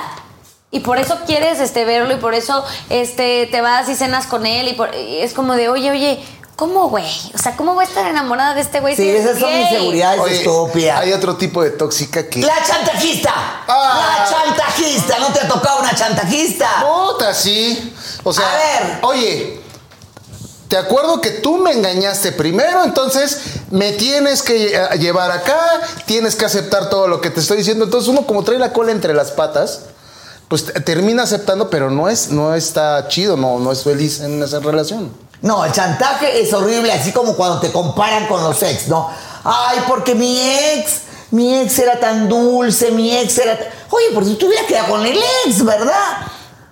Y 0.72 0.82
por 0.82 0.98
eso 1.00 1.18
quieres 1.26 1.60
este, 1.60 1.86
verlo 1.86 2.14
y 2.14 2.18
por 2.18 2.34
eso 2.34 2.64
este, 2.90 3.48
te 3.52 3.62
vas 3.62 3.88
y 3.90 3.96
cenas 3.96 4.28
con 4.28 4.46
él. 4.46 4.68
Y, 4.68 4.74
por- 4.74 4.94
y 4.94 5.18
es 5.20 5.34
como 5.34 5.54
de, 5.56 5.70
oye, 5.70 5.90
oye, 5.92 6.24
¿cómo, 6.56 6.90
güey? 6.90 7.06
O 7.34 7.38
sea, 7.38 7.56
¿cómo 7.56 7.74
voy 7.76 7.86
a 7.86 7.88
estar 7.88 8.06
enamorada 8.06 8.54
de 8.56 8.62
este 8.62 8.80
güey? 8.82 8.96
Sí, 8.96 9.04
si 9.04 9.10
es 9.10 9.26
esas 9.26 9.40
son 9.40 9.50
gay? 9.50 9.62
inseguridades 9.64 10.20
Oye, 10.22 10.38
estúpidas. 10.38 11.00
hay 11.02 11.14
otro 11.14 11.36
tipo 11.38 11.64
de 11.64 11.72
tóxica 11.72 12.28
que. 12.30 12.42
La 12.42 12.62
chantajista. 12.64 13.34
Ah. 13.68 14.26
La 14.26 14.30
chantajista. 14.30 15.20
¿No 15.20 15.28
te 15.28 15.40
ha 15.42 15.48
tocado 15.48 15.80
una 15.80 15.96
chantajista? 15.96 16.68
Puta, 16.82 17.34
sí. 17.34 17.94
O 18.24 18.34
sea, 18.34 18.46
A 18.52 18.56
ver. 18.56 19.00
oye, 19.04 19.62
te 20.68 20.78
acuerdo 20.78 21.22
que 21.22 21.30
tú 21.32 21.58
me 21.58 21.72
engañaste 21.72 22.32
primero, 22.32 22.84
entonces 22.84 23.40
me 23.72 23.92
tienes 23.94 24.42
que 24.42 24.74
lle- 24.74 24.98
llevar 25.00 25.32
acá, 25.32 25.60
tienes 26.06 26.36
que 26.36 26.46
aceptar 26.46 26.90
todo 26.90 27.08
lo 27.08 27.22
que 27.22 27.30
te 27.30 27.40
estoy 27.40 27.58
diciendo. 27.58 27.86
Entonces 27.86 28.10
uno 28.10 28.26
como 28.26 28.44
trae 28.44 28.58
la 28.60 28.74
cola 28.74 28.92
entre 28.92 29.14
las 29.14 29.32
patas, 29.32 29.82
pues 30.48 30.66
te- 30.66 30.80
termina 30.82 31.24
aceptando, 31.24 31.70
pero 31.70 31.90
no 31.92 32.10
es, 32.10 32.30
no 32.30 32.56
está 32.56 33.08
chido, 33.08 33.38
no, 33.38 33.60
no 33.60 33.72
es 33.72 33.84
feliz 33.84 34.20
en 34.22 34.42
esa 34.42 34.60
relación. 34.60 35.12
No, 35.42 35.64
el 35.66 35.72
chantaje 35.72 36.42
es 36.42 36.52
horrible, 36.54 36.92
así 36.92 37.12
como 37.12 37.36
cuando 37.36 37.60
te 37.60 37.72
comparan 37.72 38.26
con 38.28 38.42
los 38.44 38.62
ex, 38.64 38.88
¿no? 38.88 39.10
Ay, 39.44 39.80
porque 39.88 40.16
mi 40.16 40.40
ex, 40.42 41.02
mi 41.30 41.60
ex 41.60 41.78
era 41.78 42.00
tan 42.00 42.28
dulce, 42.28 42.90
mi 42.92 43.16
ex 43.16 43.38
era... 43.38 43.54
Oye, 43.92 44.06
por 44.14 44.26
si 44.26 44.34
tú 44.36 44.48
hubieras 44.48 44.66
quedado 44.66 44.88
con 44.90 45.06
el 45.06 45.20
ex, 45.46 45.64
¿verdad? 45.64 46.18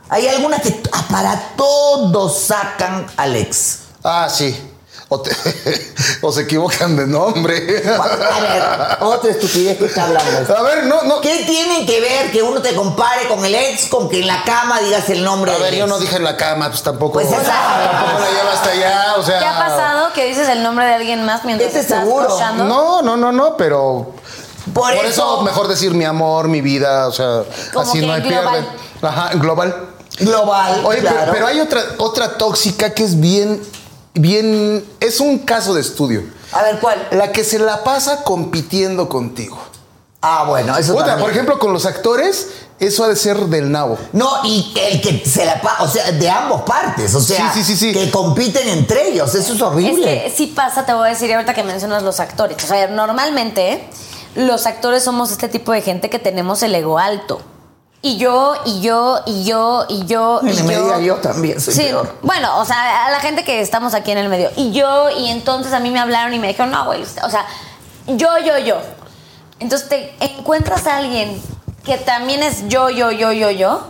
Hay 0.10 0.28
algunas 0.28 0.62
que 0.62 0.72
para 1.12 1.54
todo 1.56 2.30
sacan 2.30 3.06
al 3.18 3.36
ex. 3.36 3.80
Ah, 4.04 4.28
sí. 4.30 4.70
O, 5.10 5.20
te- 5.22 5.36
o 6.22 6.32
se 6.32 6.42
equivocan 6.42 6.96
de 6.96 7.06
nombre. 7.06 7.84
A 7.88 8.40
ver, 8.40 8.98
otra 9.02 9.30
estupidez 9.32 9.78
que 9.78 9.86
está 9.86 10.06
hablando. 10.06 10.58
A 10.58 10.62
ver, 10.64 10.86
no, 10.86 11.04
no. 11.04 11.22
¿Qué 11.22 11.44
tiene 11.46 11.86
que 11.86 12.00
ver 12.02 12.32
que 12.32 12.42
uno 12.42 12.62
te 12.62 12.74
compare 12.74 13.28
con 13.28 13.44
el 13.46 13.54
ex 13.54 13.88
con 13.88 14.10
que 14.10 14.22
en 14.22 14.28
la 14.28 14.44
cama 14.44 14.80
digas 14.80 15.08
el 15.10 15.24
nombre 15.24 15.52
A 15.52 15.56
del 15.56 15.64
ver, 15.64 15.76
yo 15.76 15.88
no 15.88 16.00
dije 16.00 16.16
en 16.16 16.24
la 16.24 16.36
cama, 16.36 16.70
pues 16.70 16.82
tampoco. 16.82 17.14
Pues 17.14 17.28
esa- 17.28 17.42
tampoco 17.44 18.20
la 18.20 18.32
lleva 18.32 18.54
hasta 18.54 18.70
allá, 18.72 19.16
o 19.18 19.24
sea. 19.24 19.40
¿Qué 19.40 19.46
ha 19.46 19.58
pasado 19.60 20.14
que 20.14 20.26
dices 20.26 20.48
el 20.50 20.64
nombre 20.64 20.86
de 20.86 20.94
alguien 20.96 21.24
más 21.26 21.44
mientras 21.46 21.68
Este 21.68 21.82
estás 21.82 22.00
seguro. 22.06 22.28
cochando? 22.28 22.64
No, 22.64 23.02
no, 23.04 23.16
no, 23.18 23.32
no, 23.32 23.56
pero. 23.58 24.14
Por, 24.74 24.96
Por, 24.96 25.06
eso, 25.06 25.42
mejor 25.42 25.68
decir 25.68 25.94
mi 25.94 26.06
amor, 26.06 26.48
mi 26.48 26.62
vida, 26.62 27.08
o 27.08 27.12
sea, 27.12 27.44
Como 27.74 27.88
así 27.92 28.00
que 28.00 28.08
no 28.08 28.14
hay 28.14 28.22
global. 28.22 28.54
pierde. 29.02 29.08
Ajá, 29.08 29.30
global. 29.36 29.90
global, 30.20 30.82
Oye, 30.86 31.02
pero- 31.02 31.32
pero, 31.34 31.48
hay 31.48 31.60
otra, 31.60 31.82
otra 31.98 32.38
tóxica 32.38 32.94
que 32.94 33.04
es 33.04 33.20
bien, 33.20 33.62
bien, 34.14 34.86
es 35.00 35.20
un 35.20 35.40
caso 35.40 35.74
de 35.74 35.82
estudio. 35.82 36.24
A 36.52 36.62
ver, 36.64 36.80
¿cuál? 36.80 37.08
La 37.12 37.32
que 37.32 37.44
se 37.44 37.60
la 37.60 37.84
pasa 37.84 38.24
compitiendo 38.24 39.10
contigo. 39.10 39.58
Ah, 40.22 40.46
bueno, 40.48 40.78
eso 40.78 40.94
también. 40.96 41.20
por 41.20 41.32
ejemplo, 41.32 41.60
con 41.60 41.74
los 41.74 41.86
actores, 41.86 42.48
eso 42.80 43.04
ha 43.04 43.10
de 43.10 43.16
ser 43.18 43.38
del 43.48 43.70
nabo. 43.72 43.98
No, 44.14 44.30
y 44.46 44.74
el 44.80 45.02
que 45.02 45.22
se 45.30 45.46
la 45.46 45.60
pa- 45.62 45.78
o 45.82 45.88
sea, 45.88 46.12
de 46.14 46.30
ambas 46.30 46.62
partes, 46.62 47.14
o 47.14 47.20
sea, 47.20 47.52
Sí, 47.54 47.64
sí, 47.64 47.76
sí, 47.76 47.88
sí. 47.88 47.94
que 47.94 48.10
compiten 48.10 48.70
entre 48.70 49.10
ellos, 49.10 49.30
eso 49.36 49.50
es 49.52 49.58
Es 49.58 49.62
horrible. 49.62 50.06
que 50.24 50.34
sí 50.34 50.48
pasa, 50.48 50.86
te 50.86 50.94
voy 50.94 51.08
a 51.08 51.10
decir 51.10 51.34
ahorita 51.34 51.54
que 51.54 51.64
mencionas 51.64 52.04
los 52.04 52.22
actores. 52.22 52.64
O 52.64 52.68
sea, 52.68 52.88
normalmente 52.88 53.86
los 54.36 54.66
actores 54.66 55.04
somos 55.04 55.32
este 55.32 55.50
tipo 55.50 55.74
de 55.74 55.82
gente 55.82 56.10
que 56.10 56.20
tenemos 56.20 56.64
el 56.64 56.74
ego 56.76 57.00
alto. 57.00 57.42
Y 58.06 58.18
yo, 58.18 58.54
y 58.66 58.82
yo, 58.82 59.22
y 59.26 59.46
yo, 59.46 59.86
y 59.88 60.06
yo, 60.06 60.42
y 60.44 60.52
yo. 60.54 60.64
me 60.66 60.76
diga 60.76 61.00
yo 61.00 61.16
también, 61.16 61.62
soy 61.62 61.74
sí, 61.74 61.84
peor. 61.84 62.18
bueno, 62.22 62.60
o 62.60 62.66
sea, 62.66 63.06
a 63.06 63.12
la 63.12 63.22
gente 63.22 63.46
que 63.46 63.62
estamos 63.62 63.94
aquí 63.94 64.12
en 64.12 64.18
el 64.18 64.28
medio. 64.28 64.52
Y 64.58 64.74
yo, 64.74 65.10
y 65.10 65.30
entonces 65.30 65.72
a 65.72 65.80
mí 65.80 65.90
me 65.90 66.02
hablaron 66.02 66.34
y 66.34 66.40
me 66.40 66.50
dijeron, 66.50 66.72
no, 66.72 66.84
güey, 66.84 67.02
o 67.02 67.30
sea, 67.30 67.46
yo, 68.08 68.38
yo, 68.40 68.58
yo. 68.58 68.76
Entonces 69.60 69.88
te 69.88 70.14
encuentras 70.20 70.86
a 70.86 70.98
alguien 70.98 71.42
que 71.86 71.98
también 71.98 72.44
es 72.44 72.68
yo, 72.68 72.90
yo, 72.90 73.10
yo, 73.12 73.32
yo, 73.32 73.52
yo. 73.52 73.88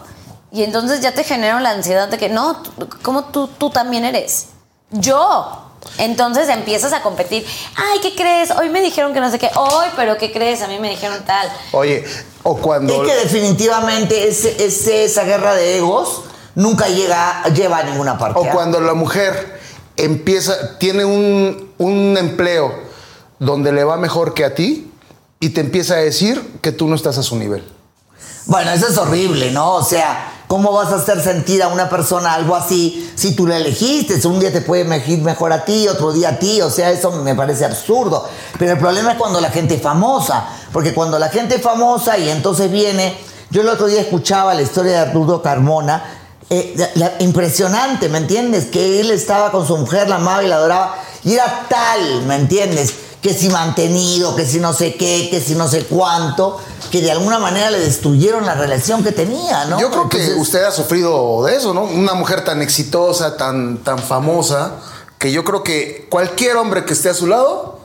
Y 0.52 0.62
entonces 0.62 1.02
ya 1.02 1.15
te 1.15 1.23
genera 1.23 1.60
la 1.60 1.71
ansiedad 1.71 2.08
de 2.08 2.19
que 2.19 2.30
no, 2.30 2.62
¿cómo 3.02 3.23
tú, 3.23 3.47
tú 3.47 3.71
también 3.71 4.06
eres? 4.06 4.49
Yo. 4.91 5.71
Entonces 5.97 6.49
empiezas 6.49 6.93
a 6.93 7.01
competir. 7.01 7.45
Ay, 7.75 7.99
¿qué 8.01 8.15
crees? 8.15 8.51
Hoy 8.51 8.69
me 8.69 8.81
dijeron 8.81 9.13
que 9.13 9.19
no 9.19 9.29
sé 9.29 9.37
qué. 9.39 9.49
Hoy, 9.55 9.87
pero 9.95 10.17
¿qué 10.17 10.31
crees? 10.31 10.61
A 10.61 10.67
mí 10.67 10.79
me 10.79 10.89
dijeron 10.89 11.23
tal. 11.25 11.47
Oye, 11.71 12.03
o 12.43 12.57
cuando. 12.57 13.03
Es 13.03 13.09
que 13.09 13.15
definitivamente 13.19 14.27
ese, 14.27 14.65
ese- 14.65 15.05
esa 15.05 15.23
guerra 15.23 15.53
de 15.55 15.77
egos 15.77 16.21
nunca 16.55 16.87
llega, 16.87 17.43
lleva 17.53 17.79
a 17.79 17.83
ninguna 17.83 18.17
parte. 18.17 18.39
O 18.39 18.45
¿ah? 18.45 18.49
cuando 18.51 18.79
la 18.81 18.93
mujer 18.93 19.59
empieza, 19.97 20.77
tiene 20.79 21.05
un, 21.05 21.71
un 21.77 22.17
empleo 22.17 22.73
donde 23.39 23.71
le 23.71 23.83
va 23.83 23.97
mejor 23.97 24.33
que 24.33 24.45
a 24.45 24.55
ti 24.55 24.89
y 25.39 25.49
te 25.49 25.61
empieza 25.61 25.95
a 25.95 25.97
decir 25.97 26.59
que 26.61 26.71
tú 26.71 26.87
no 26.87 26.95
estás 26.95 27.17
a 27.17 27.23
su 27.23 27.35
nivel. 27.35 27.63
Bueno, 28.45 28.71
eso 28.71 28.87
es 28.87 28.97
horrible, 28.97 29.51
¿no? 29.51 29.75
O 29.75 29.83
sea, 29.83 30.32
¿cómo 30.53 30.71
vas 30.71 30.91
a 30.91 30.97
hacer 30.97 31.19
sentir 31.19 31.63
a 31.63 31.67
una 31.67 31.89
persona 31.89 32.31
algo 32.31 32.55
así 32.55 33.11
si 33.15 33.35
tú 33.35 33.47
la 33.47 33.57
elegiste? 33.57 34.21
Un 34.27 34.39
día 34.39 34.53
te 34.53 34.61
puede 34.61 34.83
elegir 34.83 35.17
mejor 35.23 35.51
a 35.51 35.65
ti, 35.65 35.87
otro 35.87 36.11
día 36.11 36.29
a 36.29 36.37
ti, 36.37 36.61
o 36.61 36.69
sea, 36.69 36.91
eso 36.91 37.09
me 37.11 37.33
parece 37.33 37.65
absurdo. 37.65 38.29
Pero 38.59 38.73
el 38.73 38.77
problema 38.77 39.13
es 39.13 39.17
cuando 39.17 39.41
la 39.41 39.49
gente 39.49 39.73
es 39.73 39.81
famosa, 39.81 40.47
porque 40.71 40.93
cuando 40.93 41.17
la 41.17 41.29
gente 41.29 41.55
es 41.55 41.61
famosa 41.63 42.19
y 42.19 42.29
entonces 42.29 42.69
viene, 42.69 43.17
yo 43.49 43.61
el 43.61 43.67
otro 43.67 43.87
día 43.87 44.01
escuchaba 44.01 44.53
la 44.53 44.61
historia 44.61 44.91
de 44.91 44.97
Arturo 44.99 45.41
Carmona, 45.41 46.03
eh, 46.51 47.15
impresionante, 47.17 48.07
¿me 48.07 48.19
entiendes? 48.19 48.65
Que 48.65 48.99
él 48.99 49.09
estaba 49.09 49.49
con 49.49 49.65
su 49.65 49.75
mujer, 49.75 50.07
la 50.07 50.17
amaba 50.17 50.43
y 50.43 50.47
la 50.49 50.57
adoraba, 50.57 50.97
y 51.23 51.33
era 51.33 51.65
tal, 51.67 52.27
¿me 52.27 52.35
entiendes? 52.35 52.93
Que 53.23 53.33
si 53.33 53.49
mantenido, 53.49 54.36
que 54.36 54.45
si 54.45 54.59
no 54.59 54.73
sé 54.73 54.95
qué, 54.95 55.29
que 55.31 55.41
si 55.41 55.55
no 55.55 55.67
sé 55.67 55.86
cuánto, 55.86 56.59
que 56.91 57.01
de 57.01 57.09
alguna 57.09 57.39
manera 57.39 57.71
le 57.71 57.79
destruyeron 57.79 58.45
la 58.45 58.53
relación 58.53 59.03
que 59.03 59.12
tenía, 59.12 59.65
¿no? 59.65 59.79
Yo 59.79 59.89
creo 59.89 60.09
que 60.09 60.33
usted 60.33 60.63
ha 60.63 60.71
sufrido 60.71 61.43
de 61.45 61.55
eso, 61.55 61.73
¿no? 61.73 61.83
Una 61.83 62.13
mujer 62.13 62.43
tan 62.43 62.62
exitosa, 62.62 63.38
tan, 63.38 63.77
tan 63.77 63.97
famosa, 63.97 64.73
que 65.17 65.31
yo 65.31 65.43
creo 65.45 65.63
que 65.63 66.05
cualquier 66.09 66.57
hombre 66.57 66.83
que 66.83 66.93
esté 66.93 67.09
a 67.09 67.13
su 67.13 67.25
lado 67.25 67.79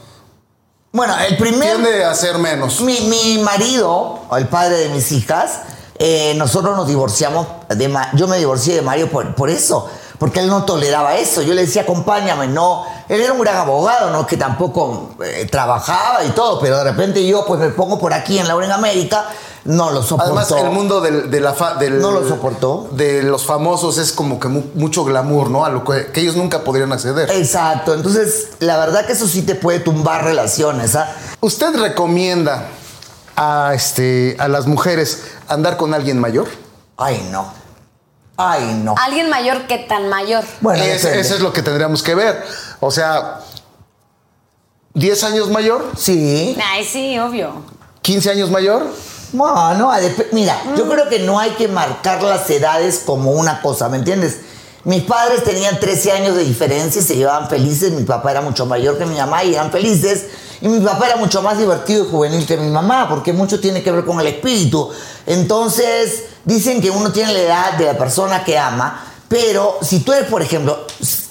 Bueno, 0.93 1.15
el 1.21 1.37
primer... 1.37 1.77
tiende 1.77 2.05
a 2.05 2.15
ser 2.15 2.37
menos. 2.39 2.81
Mi, 2.81 3.01
mi 3.03 3.39
marido, 3.39 4.19
o 4.29 4.37
el 4.37 4.49
padre 4.49 4.77
de 4.79 4.89
mis 4.89 5.13
hijas, 5.13 5.61
eh, 6.01 6.35
nosotros 6.37 6.77
nos 6.77 6.87
divorciamos, 6.87 7.47
de 7.69 7.93
yo 8.15 8.29
me 8.29 8.39
divorcié 8.39 8.75
de 8.75 8.83
Mario 8.83 9.11
por, 9.11 9.35
por 9.35 9.51
eso, 9.51 9.89
porque 10.19 10.41
él 10.41 10.49
no 10.49 10.65
toleraba 10.65 11.17
eso. 11.17 11.43
Yo 11.43 11.55
le 11.55 11.63
decía, 11.63 11.83
acompáñame, 11.83 12.49
no. 12.49 12.85
Él 13.09 13.21
era 13.21 13.33
un 13.33 13.41
gran 13.41 13.57
abogado, 13.57 14.11
¿no? 14.11 14.27
Que 14.27 14.37
tampoco 14.37 15.11
eh, 15.25 15.47
trabajaba 15.51 16.25
y 16.25 16.31
todo, 16.31 16.59
pero 16.61 16.79
de 16.79 16.85
repente 16.85 17.27
yo 17.27 17.45
pues 17.47 17.61
me 17.61 17.69
pongo 17.71 17.99
por 17.99 18.13
aquí 18.13 18.39
en 18.39 18.47
Laura 18.49 18.67
en 18.67 18.73
América, 18.73 19.25
No 19.65 19.91
lo 19.91 20.03
soportó. 20.03 20.33
Además, 20.39 20.51
el 20.53 20.71
mundo 20.71 21.01
del, 21.01 21.31
de 21.31 21.41
la 21.41 21.53
fa- 21.53 21.75
del- 21.75 22.01
¿No 22.01 22.11
lo 22.11 22.27
soportó? 22.27 22.89
De 22.93 23.23
los 23.23 23.45
famosos 23.45 23.99
es 23.99 24.13
como 24.13 24.39
que 24.41 24.49
mu- 24.49 24.63
mucho 24.75 25.05
glamour, 25.05 25.51
¿no? 25.51 25.65
A 25.65 25.69
lo 25.69 25.85
que, 25.85 26.07
que 26.13 26.21
ellos 26.21 26.37
nunca 26.37 26.65
podrían 26.65 26.93
acceder. 26.93 27.31
Exacto. 27.31 27.93
Entonces, 27.95 28.49
la 28.61 28.79
verdad 28.79 29.05
que 29.07 29.13
eso 29.13 29.27
sí 29.27 29.43
te 29.43 29.55
puede 29.55 29.81
tumbar 29.81 30.25
relaciones, 30.25 30.95
¿ah? 30.97 31.11
¿Usted 31.41 31.75
recomienda 31.77 32.69
a, 33.37 33.73
este, 33.75 34.37
a 34.39 34.49
las 34.49 34.67
mujeres 34.67 35.23
andar 35.49 35.77
con 35.77 35.93
alguien 35.95 36.19
mayor? 36.19 36.49
Ay, 36.97 37.29
no. 37.31 37.53
Ay, 38.41 38.81
no. 38.85 38.95
Alguien 39.05 39.29
mayor 39.29 39.67
que 39.67 39.79
tan 39.79 40.09
mayor. 40.09 40.45
Bueno, 40.61 40.83
Es- 40.83 41.05
eso 41.05 41.35
es 41.35 41.41
lo 41.41 41.53
que 41.53 41.61
tendríamos 41.61 42.03
que 42.05 42.15
ver. 42.15 42.41
O 42.81 42.91
sea, 42.91 43.41
10 44.95 45.25
años 45.25 45.51
mayor, 45.51 45.91
Sí. 45.97 46.57
Ay, 46.65 46.85
sí, 46.85 47.19
obvio. 47.19 47.63
15 48.03 48.31
años 48.31 48.51
mayor. 48.51 48.87
No, 49.33 49.93
mira, 50.33 50.57
yo 50.77 50.89
creo 50.89 51.09
que 51.09 51.19
no 51.19 51.39
hay 51.39 51.51
que 51.51 51.69
marcar 51.69 52.23
las 52.23 52.49
edades 52.49 53.03
como 53.05 53.33
una 53.33 53.61
cosa, 53.61 53.89
¿me 53.89 53.99
entiendes? 53.99 54.39
Mis 54.85 55.03
padres 55.03 55.45
tenían 55.45 55.79
13 55.81 56.13
años 56.13 56.35
de 56.37 56.45
diferencia 56.45 57.03
y 57.03 57.05
se 57.05 57.17
llevaban 57.17 57.49
felices. 57.51 57.93
Mi 57.93 58.05
papá 58.05 58.31
era 58.31 58.41
mucho 58.41 58.65
mayor 58.65 58.97
que 58.97 59.05
mi 59.05 59.17
mamá 59.17 59.45
y 59.45 59.55
eran 59.55 59.71
felices. 59.71 60.27
Y 60.61 60.69
mi 60.69 60.81
papá 60.81 61.07
era 61.07 61.17
mucho 61.17 61.41
más 61.43 61.57
divertido 61.59 62.05
y 62.05 62.11
juvenil 62.11 62.47
que 62.47 62.57
mi 62.57 62.69
mamá, 62.71 63.09
porque 63.09 63.33
mucho 63.33 63.61
tiene 63.61 63.83
que 63.83 63.91
ver 63.93 64.05
con 64.05 64.19
el 64.21 64.27
espíritu. 64.27 64.91
Entonces, 65.27 66.25
dicen 66.45 66.81
que 66.81 66.91
uno 66.91 67.13
tiene 67.13 67.33
la 67.33 67.39
edad 67.41 67.73
de 67.79 67.85
la 67.87 67.97
persona 67.99 68.43
que 68.45 68.59
ama, 68.59 69.05
pero 69.29 69.79
si 69.83 70.01
tú 70.01 70.13
eres, 70.13 70.29
por 70.29 70.43
ejemplo, 70.43 70.79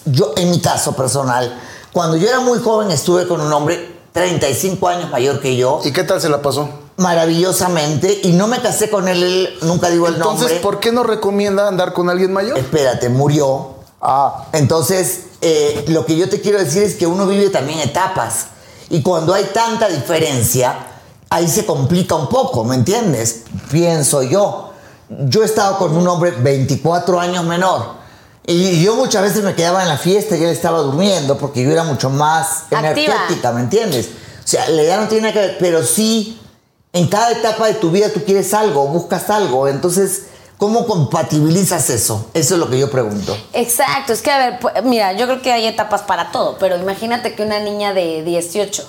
yo 0.06 0.34
en 0.38 0.50
mi 0.52 0.62
caso 0.62 0.96
personal, 0.96 1.60
cuando 1.92 2.16
yo 2.16 2.28
era 2.30 2.40
muy 2.40 2.60
joven 2.60 2.92
estuve 2.92 3.28
con 3.28 3.42
un 3.42 3.52
hombre 3.52 3.98
35 4.14 4.88
años 4.88 5.10
mayor 5.12 5.40
que 5.40 5.56
yo 5.56 5.80
¿Y 5.84 5.92
qué 5.92 6.04
tal 6.04 6.22
se 6.22 6.30
la 6.30 6.42
pasó? 6.42 6.70
maravillosamente 6.98 8.22
y 8.24 8.32
no 8.32 8.48
me 8.48 8.60
casé 8.62 8.90
con 8.90 9.08
él, 9.08 9.56
nunca 9.62 9.90
digo 9.90 10.08
el 10.08 10.16
Entonces, 10.16 10.42
nombre. 10.42 10.60
¿por 10.62 10.80
qué 10.80 10.92
no 10.92 11.04
recomienda 11.04 11.68
andar 11.68 11.94
con 11.94 12.10
alguien 12.10 12.34
mayor? 12.34 12.58
Espérate, 12.58 13.10
murió. 13.10 13.76
Ah, 14.02 14.46
Entonces, 14.54 15.22
eh, 15.42 15.86
lo 15.90 16.06
que 16.06 16.16
yo 16.16 16.30
te 16.30 16.42
quiero 16.42 16.58
decir 16.60 16.84
es 16.84 16.96
que 16.96 17.06
uno 17.06 17.28
vive 17.28 17.50
también 17.50 17.80
etapas. 17.80 18.48
Y 18.90 19.02
cuando 19.02 19.34
hay 19.34 19.46
tanta 19.54 19.88
diferencia, 19.90 20.76
ahí 21.30 21.48
se 21.48 21.66
complica 21.66 22.16
un 22.16 22.28
poco, 22.30 22.64
¿me 22.64 22.76
entiendes? 22.76 23.44
Pienso 23.72 24.24
yo. 24.24 24.72
Yo 25.10 25.42
he 25.44 25.46
estado 25.46 25.78
con 25.78 25.96
un 25.96 26.08
hombre 26.08 26.32
24 26.32 27.20
años 27.20 27.44
menor. 27.46 27.98
Y 28.46 28.82
yo 28.82 28.96
muchas 28.96 29.24
veces 29.24 29.44
me 29.44 29.56
quedaba 29.56 29.82
en 29.82 29.90
la 29.90 29.98
fiesta 29.98 30.38
y 30.38 30.44
él 30.44 30.50
estaba 30.50 30.80
durmiendo 30.80 31.38
porque 31.38 31.64
yo 31.64 31.72
era 31.72 31.84
mucho 31.84 32.10
más 32.10 32.64
Activa. 32.72 32.92
energética, 32.92 33.52
¿me 33.52 33.62
entiendes? 33.62 34.08
O 34.08 34.48
sea, 34.48 34.70
la 34.70 34.82
edad 34.82 35.02
no 35.02 35.08
tiene 35.10 35.28
nada 35.28 35.34
que 35.34 35.40
ver, 35.48 35.58
pero 35.60 35.84
sí, 35.84 36.40
en 36.94 37.08
cada 37.08 37.32
etapa 37.32 37.68
de 37.68 37.74
tu 37.74 37.92
vida 37.92 38.10
tú 38.10 38.24
quieres 38.24 38.54
algo, 38.54 38.88
buscas 38.88 39.30
algo. 39.30 39.68
Entonces, 39.68 40.28
¿cómo 40.58 40.86
compatibilizas 40.86 41.90
eso? 41.90 42.30
Eso 42.34 42.56
es 42.56 42.60
lo 42.60 42.70
que 42.70 42.80
yo 42.80 42.90
pregunto. 42.90 43.38
Exacto, 43.54 44.14
es 44.14 44.22
que 44.22 44.32
a 44.32 44.38
ver, 44.38 44.84
mira, 44.84 45.14
yo 45.14 45.26
creo 45.26 45.42
que 45.42 45.52
hay 45.52 45.66
etapas 45.66 46.02
para 46.02 46.32
todo, 46.32 46.58
pero 46.60 46.78
imagínate 46.78 47.36
que 47.36 47.44
una 47.44 47.60
niña 47.60 47.94
de 47.94 48.24
18 48.24 48.88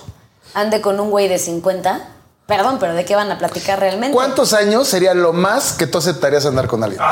ande 0.54 0.80
con 0.80 0.98
un 1.00 1.10
güey 1.10 1.28
de 1.28 1.38
50. 1.38 2.08
Perdón, 2.46 2.78
pero 2.80 2.94
¿de 2.94 3.04
qué 3.04 3.14
van 3.14 3.30
a 3.30 3.38
platicar 3.38 3.78
realmente? 3.78 4.14
¿cuántos 4.14 4.54
años 4.54 4.88
sería 4.88 5.12
lo 5.12 5.34
más 5.34 5.74
que 5.74 5.86
tú 5.86 5.98
aceptarías 5.98 6.46
andar 6.46 6.66
con 6.66 6.82
alguien? 6.82 7.02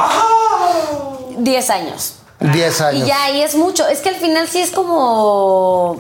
10 1.39 1.71
años. 1.71 2.15
10 2.41 2.81
años. 2.81 3.05
Y 3.05 3.07
ya 3.07 3.25
ahí 3.25 3.43
es 3.43 3.55
mucho. 3.55 3.87
Es 3.87 4.01
que 4.01 4.09
al 4.09 4.17
final 4.17 4.49
sí 4.49 4.61
es 4.61 4.71
como. 4.71 5.99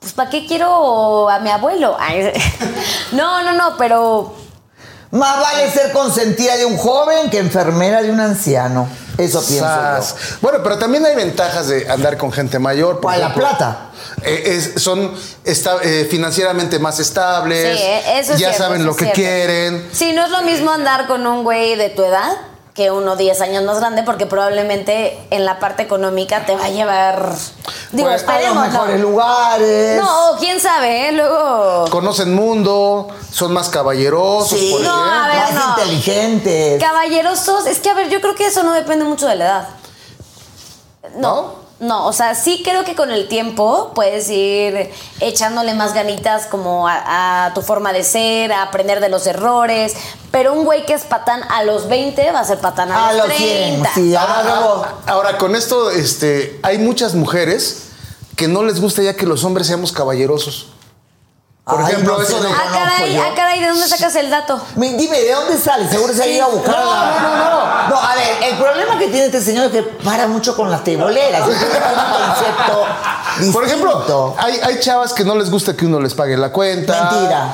Pues, 0.00 0.12
¿para 0.14 0.30
qué 0.30 0.46
quiero 0.46 1.28
a 1.28 1.38
mi 1.40 1.50
abuelo? 1.50 1.96
Ay, 1.98 2.32
no, 3.12 3.42
no, 3.42 3.52
no, 3.52 3.76
pero. 3.76 4.34
Más 5.12 5.40
vale 5.40 5.70
ser 5.70 5.92
consentida 5.92 6.56
de 6.56 6.64
un 6.64 6.76
joven 6.78 7.28
que 7.30 7.38
enfermera 7.38 8.02
de 8.02 8.10
un 8.10 8.18
anciano. 8.18 8.88
Eso 9.18 9.44
pienso 9.46 9.66
Sas. 9.66 10.14
yo. 10.14 10.36
Bueno, 10.40 10.60
pero 10.64 10.78
también 10.78 11.04
hay 11.04 11.14
ventajas 11.14 11.68
de 11.68 11.88
andar 11.88 12.16
con 12.16 12.32
gente 12.32 12.58
mayor. 12.58 12.94
por 12.94 13.02
¿Cuál, 13.02 13.20
la 13.20 13.34
plata? 13.34 13.90
Eh, 14.22 14.42
es- 14.74 14.82
son 14.82 15.14
esta- 15.44 15.76
eh, 15.82 16.08
financieramente 16.10 16.78
más 16.78 16.98
estables. 16.98 17.78
Sí, 17.78 17.84
eh, 17.84 18.02
eso 18.20 18.32
es 18.32 18.38
Ya 18.40 18.48
cierto, 18.48 18.58
saben 18.58 18.76
eso 18.78 18.86
lo 18.86 18.90
es 18.92 18.96
que 18.96 19.04
cierto. 19.04 19.20
quieren. 19.20 19.88
Sí, 19.92 20.12
no 20.14 20.24
es 20.24 20.30
lo 20.30 20.42
mismo 20.42 20.70
andar 20.70 21.06
con 21.06 21.26
un 21.26 21.44
güey 21.44 21.76
de 21.76 21.90
tu 21.90 22.02
edad 22.04 22.32
que 22.74 22.90
uno 22.90 23.16
10 23.16 23.38
años 23.42 23.64
más 23.64 23.78
grande, 23.80 24.02
porque 24.02 24.24
probablemente 24.24 25.18
en 25.30 25.44
la 25.44 25.58
parte 25.58 25.82
económica 25.82 26.46
te 26.46 26.56
va 26.56 26.64
a 26.64 26.68
llevar. 26.70 27.34
Digo, 27.92 28.08
Pues, 28.08 28.22
A 28.22 28.26
los 28.26 28.34
esperemos, 28.40 28.54
no. 28.66 28.72
mejores 28.72 29.00
lugares. 29.00 30.00
No, 30.02 30.36
quién 30.38 30.58
sabe, 30.58 31.08
¿eh? 31.08 31.12
Luego. 31.12 31.84
Conocen 31.90 32.34
mundo, 32.34 33.08
son 33.30 33.52
más 33.52 33.68
caballerosos. 33.68 34.58
Sí, 34.58 34.70
por 34.72 34.80
No, 34.80 34.88
ejemplo. 35.06 35.12
a 35.22 35.26
ver, 35.28 35.54
más 35.54 35.66
no. 35.66 35.70
inteligentes. 35.82 36.82
Caballerosos, 36.82 37.66
es 37.66 37.78
que 37.80 37.90
a 37.90 37.94
ver, 37.94 38.08
yo 38.08 38.20
creo 38.22 38.34
que 38.34 38.46
eso 38.46 38.62
no 38.62 38.72
depende 38.72 39.04
mucho 39.04 39.26
de 39.26 39.34
la 39.36 39.44
edad. 39.44 39.68
No. 41.16 41.61
No, 41.82 42.06
o 42.06 42.12
sea, 42.12 42.36
sí 42.36 42.62
creo 42.64 42.84
que 42.84 42.94
con 42.94 43.10
el 43.10 43.26
tiempo 43.26 43.90
puedes 43.92 44.30
ir 44.30 44.92
echándole 45.18 45.74
más 45.74 45.94
ganitas 45.94 46.46
como 46.46 46.86
a, 46.86 47.46
a 47.46 47.54
tu 47.54 47.60
forma 47.60 47.92
de 47.92 48.04
ser, 48.04 48.52
a 48.52 48.62
aprender 48.62 49.00
de 49.00 49.08
los 49.08 49.26
errores, 49.26 49.94
pero 50.30 50.52
un 50.52 50.64
güey 50.64 50.86
que 50.86 50.94
es 50.94 51.02
patán 51.02 51.42
a 51.50 51.64
los 51.64 51.88
20 51.88 52.30
va 52.30 52.38
a 52.38 52.44
ser 52.44 52.58
patán 52.60 52.92
a, 52.92 53.08
A 53.08 53.12
los 53.14 53.26
los 53.26 53.36
100, 53.36 53.82
30. 53.82 53.94
sí, 53.94 54.14
ahora 54.14 54.42
luego. 54.44 54.86
Ahora, 55.06 55.38
con 55.38 55.56
esto, 55.56 55.90
este, 55.90 56.60
hay 56.62 56.78
muchas 56.78 57.14
mujeres 57.16 57.88
que 58.36 58.46
no 58.46 58.62
les 58.62 58.80
gusta 58.80 59.02
ya 59.02 59.14
que 59.16 59.26
los 59.26 59.42
hombres 59.42 59.66
seamos 59.66 59.90
caballerosos. 59.90 60.68
Por 61.64 61.78
Ay, 61.80 61.92
ejemplo, 61.92 62.16
no 62.16 62.22
eso 62.22 62.40
de. 62.42 62.48
no 62.48 62.54
Ah, 62.54 62.70
caray, 62.72 63.16
ah, 63.18 63.32
caray, 63.36 63.60
¿de 63.60 63.68
dónde 63.68 63.86
sacas 63.86 64.14
el 64.16 64.28
dato? 64.30 64.60
Mi- 64.74 64.94
Dime, 64.94 65.20
¿de 65.20 65.32
dónde 65.32 65.56
sale? 65.56 65.88
Seguro 65.88 66.12
se 66.12 66.24
ha 66.24 66.26
ido 66.26 66.44
a 66.44 66.48
buscar. 66.48 66.74
No, 66.76 66.84
la- 66.92 67.20
no, 67.20 67.36
no, 67.36 67.88
No, 67.88 67.96
a 68.02 68.14
ver, 68.16 68.42
el 68.50 68.56
problema 68.58 68.98
que 68.98 69.06
tiene 69.06 69.26
este 69.26 69.40
señor 69.40 69.66
es 69.66 69.70
que 69.72 69.82
para 69.82 70.26
mucho 70.26 70.56
con 70.56 70.70
las 70.70 70.82
teboleras. 70.82 71.40
Es 71.48 71.54
un 71.54 71.60
concepto 71.60 72.86
distinto. 73.38 73.52
Por 73.52 73.64
ejemplo, 73.64 74.34
hay, 74.38 74.58
hay 74.60 74.80
chavas 74.80 75.12
que 75.12 75.24
no 75.24 75.36
les 75.36 75.50
gusta 75.50 75.76
que 75.76 75.86
uno 75.86 76.00
les 76.00 76.14
pague 76.14 76.36
la 76.36 76.50
cuenta. 76.50 77.10
Mentira. 77.12 77.48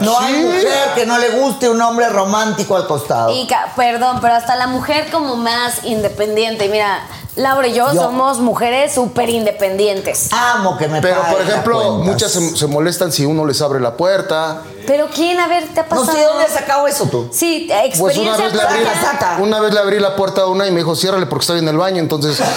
No 0.00 0.18
hay 0.18 0.34
Sí. 0.34 0.40
mujer 0.40 0.88
que 0.96 1.06
no 1.06 1.18
le 1.18 1.28
guste 1.30 1.68
un 1.70 1.80
hombre 1.80 2.08
romántico 2.08 2.74
al 2.74 2.88
costado. 2.88 3.30
Y 3.30 3.48
perdón, 3.76 4.18
pero 4.20 4.34
hasta 4.34 4.56
la 4.56 4.66
mujer 4.66 5.08
como 5.12 5.36
más 5.36 5.84
independiente. 5.84 6.68
Mira, 6.68 7.06
Laura 7.36 7.66
y 7.66 7.74
yo, 7.74 7.92
Yo. 7.92 8.00
somos 8.02 8.38
mujeres 8.38 8.94
súper 8.94 9.28
independientes. 9.28 10.28
Amo 10.32 10.76
que 10.78 10.86
me 10.86 11.00
Pero, 11.00 11.20
por 11.22 11.40
ejemplo, 11.40 11.94
muchas 11.98 12.30
se, 12.30 12.56
se 12.56 12.66
molestan 12.68 13.10
si 13.10 13.26
uno 13.26 13.44
les 13.44 13.60
abre 13.60 13.80
la 13.80 13.96
puerta. 13.96 14.58
Pero 14.86 15.08
¿quién? 15.12 15.40
A 15.40 15.48
ver, 15.48 15.64
¿te 15.74 15.80
ha 15.80 15.82
No 15.82 15.88
pasado? 15.88 16.12
sé 16.12 16.18
de 16.18 16.24
dónde 16.26 16.44
has 16.44 16.52
sacado 16.52 16.86
eso 16.86 17.06
tú. 17.06 17.28
Sí, 17.32 17.66
Pues 17.98 18.16
una 18.18 18.36
experiencia 18.36 18.44
vez, 18.44 18.54
le 18.54 18.62
abrí, 18.62 19.42
una 19.42 19.58
vez 19.60 19.74
le 19.74 19.80
abrí 19.80 19.98
la 19.98 20.14
puerta 20.14 20.42
a 20.42 20.46
una 20.46 20.66
y 20.68 20.70
me 20.70 20.78
dijo, 20.78 20.94
ciérrale 20.94 21.26
porque 21.26 21.42
estoy 21.42 21.58
en 21.58 21.68
el 21.68 21.76
baño. 21.76 21.98
Entonces, 22.00 22.38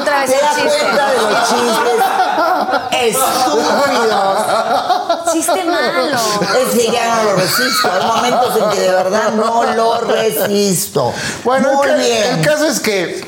Otra 0.00 0.20
vez 0.20 0.30
¿Te 0.30 0.36
el 0.36 0.40
das 0.42 0.54
chiste. 0.56 0.78
cuenta 0.78 1.10
de 1.10 1.16
los 1.16 1.48
chistes 1.48 1.98
estúpidos? 2.92 4.38
Chiste 5.32 5.64
malo. 5.64 6.16
Es 6.58 6.74
que 6.74 6.90
ya 6.90 7.16
no 7.16 7.24
lo 7.24 7.36
resisto. 7.36 7.90
Hay 7.92 8.06
momentos 8.06 8.56
en 8.56 8.70
que 8.70 8.80
de 8.80 8.90
verdad 8.90 9.32
no 9.32 9.64
lo 9.74 10.00
resisto. 10.02 11.12
bueno, 11.44 11.74
Muy 11.74 11.88
el, 11.88 11.96
bien. 12.00 12.38
el 12.38 12.44
caso 12.46 12.66
es 12.66 12.80
que 12.80 13.24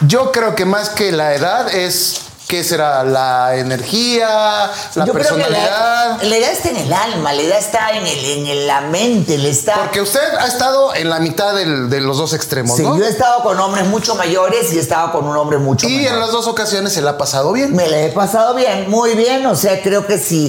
yo 0.00 0.30
creo 0.32 0.54
que 0.54 0.64
más 0.64 0.90
que 0.90 1.10
la 1.12 1.34
edad 1.34 1.68
es, 1.74 2.20
¿qué 2.48 2.64
será? 2.64 3.04
La 3.04 3.56
energía, 3.56 4.70
la 4.94 5.04
Yo 5.04 5.12
creo 5.12 5.36
que 5.36 5.42
personalidad. 5.42 6.18
la, 6.18 6.24
la 6.24 6.36
edad 6.36 6.50
está 6.50 6.70
en 6.70 6.76
el 6.76 6.92
alma, 6.92 7.32
la 7.32 7.42
edad 7.42 7.58
está 7.58 7.90
en, 7.90 8.06
el, 8.06 8.24
en 8.24 8.46
el- 8.46 8.66
la 8.66 8.80
mente, 8.80 9.36
le 9.38 9.50
está. 9.50 9.74
Porque 9.74 10.00
usted 10.00 10.20
ha 10.40 10.46
estado 10.46 10.94
en 10.94 11.10
la 11.10 11.18
mitad 11.20 11.54
del- 11.54 11.88
de 11.90 12.00
los 12.00 12.16
dos 12.18 12.32
extremos, 12.32 12.76
Sí, 12.76 12.82
¿no? 12.82 12.96
yo 12.98 13.04
he 13.04 13.08
estado 13.08 13.42
con 13.42 13.58
hombres 13.60 13.86
mucho 13.86 14.14
mayores 14.14 14.72
y 14.72 14.78
he 14.78 14.80
estado 14.80 15.12
con 15.12 15.26
un 15.26 15.36
hombre 15.36 15.58
mucho 15.58 15.86
Y 15.88 15.98
menor. 15.98 16.14
en 16.14 16.20
las 16.20 16.32
dos 16.32 16.46
ocasiones 16.48 16.92
se 16.94 17.02
la 17.02 17.10
ha 17.12 17.18
pasado 17.18 17.52
bien. 17.52 17.74
Me 17.76 17.86
la 17.88 18.00
he 18.00 18.08
pasado 18.10 18.54
bien, 18.54 18.90
muy 18.90 19.14
bien, 19.14 19.44
o 19.46 19.54
sea, 19.54 19.80
creo 19.82 20.06
que 20.06 20.18
sí. 20.18 20.48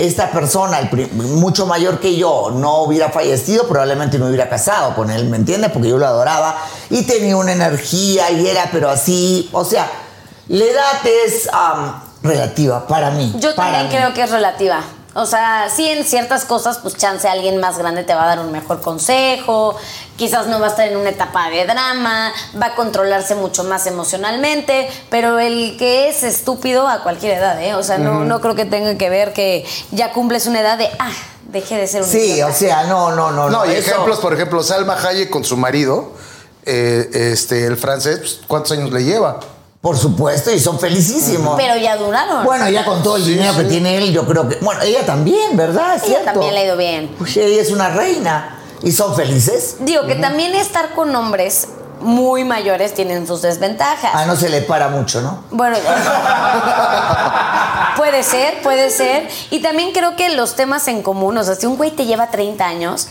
Esta 0.00 0.30
persona, 0.30 0.78
el 0.78 1.10
mucho 1.12 1.66
mayor 1.66 2.00
que 2.00 2.16
yo, 2.16 2.50
no 2.54 2.82
hubiera 2.82 3.10
fallecido, 3.10 3.68
probablemente 3.68 4.18
me 4.18 4.26
hubiera 4.26 4.48
casado 4.48 4.94
con 4.94 5.10
él, 5.10 5.28
¿me 5.28 5.36
entiendes? 5.36 5.70
Porque 5.70 5.88
yo 5.90 5.98
lo 5.98 6.06
adoraba 6.06 6.56
y 6.88 7.02
tenía 7.02 7.36
una 7.36 7.52
energía 7.52 8.30
y 8.30 8.46
era, 8.46 8.70
pero 8.72 8.88
así, 8.88 9.48
o 9.52 9.64
sea, 9.64 9.90
la 10.48 10.64
edad 10.64 11.06
es 11.26 11.48
am, 11.52 12.02
relativa 12.22 12.86
para 12.86 13.10
mí. 13.10 13.32
Yo 13.38 13.54
para 13.54 13.72
también 13.72 13.88
mí. 13.88 13.94
creo 13.94 14.14
que 14.14 14.22
es 14.22 14.30
relativa. 14.30 14.82
O 15.14 15.26
sea, 15.26 15.68
sí 15.74 15.88
en 15.88 16.04
ciertas 16.04 16.44
cosas, 16.44 16.78
pues 16.78 16.96
chance 16.96 17.26
alguien 17.28 17.58
más 17.58 17.76
grande 17.78 18.04
te 18.04 18.14
va 18.14 18.22
a 18.24 18.26
dar 18.26 18.38
un 18.40 18.52
mejor 18.52 18.80
consejo, 18.80 19.76
quizás 20.16 20.46
no 20.46 20.60
va 20.60 20.66
a 20.66 20.70
estar 20.70 20.86
en 20.86 20.96
una 20.96 21.10
etapa 21.10 21.50
de 21.50 21.64
drama, 21.66 22.32
va 22.60 22.66
a 22.66 22.74
controlarse 22.76 23.34
mucho 23.34 23.64
más 23.64 23.86
emocionalmente, 23.88 24.88
pero 25.10 25.40
el 25.40 25.76
que 25.78 26.08
es 26.08 26.22
estúpido 26.22 26.86
a 26.86 27.02
cualquier 27.02 27.38
edad, 27.38 27.60
¿eh? 27.60 27.74
O 27.74 27.82
sea, 27.82 27.98
no, 27.98 28.24
no 28.24 28.40
creo 28.40 28.54
que 28.54 28.64
tenga 28.66 28.96
que 28.96 29.10
ver 29.10 29.32
que 29.32 29.66
ya 29.90 30.12
cumples 30.12 30.46
una 30.46 30.60
edad 30.60 30.78
de, 30.78 30.88
ah, 31.00 31.10
deje 31.48 31.76
de 31.76 31.88
ser 31.88 32.02
un 32.02 32.08
Sí, 32.08 32.18
idiota. 32.34 32.52
o 32.52 32.54
sea, 32.56 32.84
no, 32.84 33.10
no, 33.10 33.32
no. 33.32 33.50
No, 33.50 33.66
y 33.66 33.70
eso- 33.74 33.90
ejemplos, 33.90 34.20
por 34.20 34.32
ejemplo, 34.32 34.62
Salma 34.62 34.94
Hayek 34.94 35.28
con 35.28 35.42
su 35.42 35.56
marido, 35.56 36.12
eh, 36.64 37.10
este, 37.32 37.66
el 37.66 37.76
francés, 37.76 38.18
pues, 38.20 38.40
¿cuántos 38.46 38.70
años 38.72 38.92
le 38.92 39.02
lleva? 39.02 39.40
Por 39.80 39.96
supuesto, 39.96 40.50
y 40.50 40.60
son 40.60 40.78
felicísimos. 40.78 41.54
Pero 41.56 41.74
ya 41.76 41.96
duraron. 41.96 42.44
Bueno, 42.44 42.68
ya 42.68 42.84
con 42.84 43.02
todo 43.02 43.16
el 43.16 43.24
Sí, 43.24 43.30
dinero 43.32 43.54
que 43.56 43.62
sí. 43.62 43.68
tiene 43.68 43.96
él, 43.96 44.12
yo 44.12 44.26
creo 44.26 44.46
que. 44.48 44.56
Bueno, 44.56 44.82
ella 44.82 45.06
también, 45.06 45.56
¿verdad? 45.56 45.94
Es 45.96 46.02
Ella 46.02 46.18
cierto. 46.18 46.32
también 46.32 46.52
le 46.54 46.60
ha 46.60 46.64
ido 46.64 46.76
bien. 46.76 47.14
Pues 47.16 47.34
ella 47.38 47.62
es 47.62 47.70
una 47.70 47.88
reina. 47.88 48.58
Y 48.82 48.92
son 48.92 49.14
felices. 49.16 49.76
Digo 49.80 50.06
que 50.06 50.16
también 50.16 50.54
estar 50.54 50.90
con 50.94 51.14
hombres 51.16 51.68
muy 52.00 52.44
mayores 52.44 52.94
tienen 52.94 53.26
sus 53.26 53.42
desventajas. 53.42 54.10
Ah, 54.14 54.24
no 54.26 54.36
se 54.36 54.48
le 54.48 54.62
para 54.62 54.88
mucho, 54.88 55.20
¿no? 55.22 55.44
Bueno, 55.50 55.76
puede 57.96 58.22
ser, 58.22 58.62
puede 58.62 58.90
ser. 58.90 59.28
Y 59.50 59.60
también 59.60 59.92
creo 59.92 60.16
que 60.16 60.30
los 60.30 60.56
temas 60.56 60.88
en 60.88 61.02
común, 61.02 61.36
o 61.36 61.44
sea, 61.44 61.54
si 61.56 61.66
un 61.66 61.76
güey 61.76 61.90
te 61.90 62.06
lleva 62.06 62.30
30 62.30 62.64
años, 62.66 63.08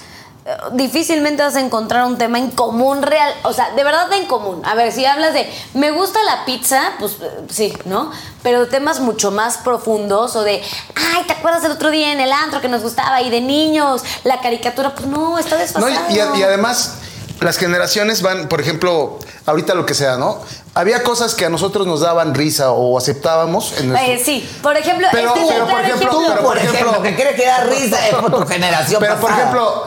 difícilmente 0.71 1.43
vas 1.43 1.55
a 1.55 1.59
encontrar 1.61 2.05
un 2.05 2.17
tema 2.17 2.37
en 2.39 2.51
común 2.51 3.01
real, 3.01 3.33
o 3.43 3.53
sea, 3.53 3.71
de 3.71 3.83
verdad 3.83 4.11
en 4.13 4.25
común. 4.25 4.61
A 4.65 4.75
ver, 4.75 4.91
si 4.91 5.05
hablas 5.05 5.33
de, 5.33 5.51
me 5.73 5.91
gusta 5.91 6.19
la 6.23 6.45
pizza, 6.45 6.81
pues 6.99 7.13
eh, 7.21 7.29
sí, 7.49 7.73
¿no? 7.85 8.11
Pero 8.43 8.67
temas 8.67 8.99
mucho 8.99 9.31
más 9.31 9.57
profundos 9.57 10.35
o 10.35 10.43
de, 10.43 10.61
ay, 10.95 11.23
¿te 11.27 11.33
acuerdas 11.33 11.61
del 11.63 11.71
otro 11.73 11.89
día 11.91 12.11
en 12.11 12.19
el 12.19 12.31
antro 12.31 12.61
que 12.61 12.69
nos 12.69 12.81
gustaba? 12.81 13.21
Y 13.21 13.29
de 13.29 13.41
niños, 13.41 14.03
la 14.23 14.39
caricatura, 14.41 14.93
pues 14.95 15.07
no, 15.07 15.37
está 15.37 15.55
No, 15.55 15.61
desfasado. 15.61 16.35
y, 16.37 16.41
además, 16.43 16.95
las 17.41 17.57
generaciones 17.57 18.21
van, 18.21 18.47
por 18.49 18.59
ejemplo, 18.61 19.19
ahorita 19.45 19.73
lo 19.73 19.85
que 19.85 19.93
sea, 19.93 20.17
¿no? 20.17 20.39
Había 20.73 21.03
cosas 21.03 21.35
que 21.35 21.45
a 21.45 21.49
nosotros 21.49 21.87
nos 21.87 22.01
daban 22.01 22.33
risa 22.35 22.71
o 22.71 22.97
aceptábamos. 22.97 23.73
En 23.79 23.89
nuestro- 23.89 24.11
Eh, 24.13 24.21
sí, 24.23 24.49
por 24.61 24.77
ejemplo, 24.77 25.07
Pero- 25.11 25.29
este 25.35 25.41
es 25.43 25.49
el 25.49 25.53
pero, 25.55 25.67
por 25.67 25.79
ejemplo, 25.81 26.09
pero, 26.27 26.41
por 26.43 26.57
ejemplo, 26.57 26.79
ejemplo- 26.79 27.01
que 27.03 27.15
crees 27.15 27.35
que 27.35 27.45
da 27.45 27.63
risa 27.63 28.07
es 28.07 28.15
por 28.15 28.31
tu 28.41 28.47
generación 28.47 28.99
Pero, 29.01 29.19
por 29.19 29.31
ejemplo, 29.31 29.83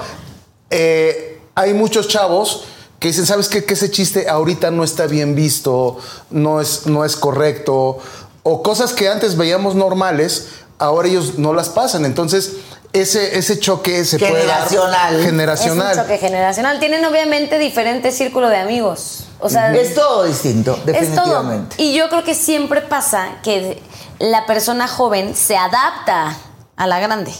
eh, 0.72 1.38
hay 1.54 1.74
muchos 1.74 2.08
chavos 2.08 2.64
que 2.98 3.08
dicen, 3.08 3.26
¿sabes 3.26 3.48
qué? 3.48 3.64
Que 3.64 3.74
ese 3.74 3.90
chiste 3.90 4.28
ahorita 4.28 4.70
no 4.70 4.84
está 4.84 5.06
bien 5.06 5.34
visto, 5.34 5.98
no 6.30 6.60
es, 6.60 6.86
no 6.86 7.04
es 7.04 7.16
correcto, 7.16 7.98
o 8.42 8.62
cosas 8.62 8.92
que 8.92 9.08
antes 9.08 9.36
veíamos 9.36 9.74
normales, 9.74 10.48
ahora 10.78 11.08
ellos 11.08 11.38
no 11.38 11.52
las 11.52 11.68
pasan. 11.68 12.04
Entonces, 12.04 12.52
ese, 12.92 13.38
ese 13.38 13.58
choque 13.58 14.04
se 14.04 14.18
puede 14.18 14.46
dar 14.46 14.68
Generacional. 14.68 15.22
generacional. 15.22 15.92
Es 15.92 15.96
un 15.98 16.02
choque 16.04 16.18
generacional. 16.18 16.78
Tienen 16.80 17.04
obviamente 17.04 17.58
diferente 17.58 18.12
círculo 18.12 18.48
de 18.48 18.56
amigos. 18.56 19.24
O 19.40 19.48
sea, 19.48 19.74
Es 19.74 19.94
todo 19.94 20.24
distinto, 20.24 20.72
es 20.72 20.84
todo. 20.84 20.92
definitivamente. 20.94 21.76
Y 21.82 21.94
yo 21.94 22.08
creo 22.08 22.22
que 22.22 22.34
siempre 22.34 22.80
pasa 22.82 23.40
que 23.42 23.82
la 24.18 24.46
persona 24.46 24.86
joven 24.88 25.34
se 25.34 25.56
adapta 25.56 26.36
a 26.76 26.86
la 26.86 27.00
grande. 27.00 27.32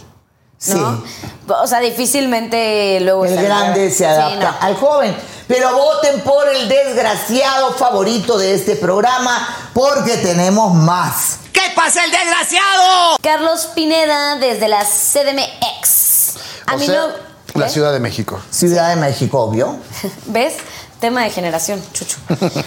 ¿no? 0.69 1.03
O 1.49 1.67
sea, 1.67 1.81
difícilmente 1.81 2.99
luego 3.01 3.25
El 3.25 3.41
grande 3.43 3.91
se 3.91 3.97
Sí, 3.99 4.05
adapta 4.05 4.53
no. 4.53 4.67
al 4.67 4.77
joven. 4.77 5.17
Pero 5.49 5.77
voten 5.77 6.21
por 6.21 6.49
el 6.49 6.69
desgraciado 6.69 7.73
favorito 7.75 8.39
de 8.39 8.55
este 8.55 8.77
programa 8.77 9.71
porque 9.75 10.17
tenemos 10.19 10.73
más. 10.73 11.39
¿Qué 11.53 11.63
pasa 11.75 12.05
el 12.05 12.11
desgraciado? 12.11 13.17
Carlos 13.21 13.69
Pineda 13.75 14.37
desde 14.37 14.69
la 14.69 14.85
CDMX. 14.85 16.35
A 16.67 16.75
O 16.75 16.79
mí 16.79 16.87
sea, 16.87 17.07
no. 17.55 17.61
la. 17.61 17.69
Ciudad 17.69 17.93
de 17.93 18.01
México. 18.01 18.41
Ciudad 18.51 18.89
de 18.91 18.97
México, 18.97 19.41
obvio. 19.41 19.77
¿Ves? 20.27 20.55
Tema 21.03 21.23
de 21.25 21.31
generación, 21.31 21.83
chucho. 21.93 22.17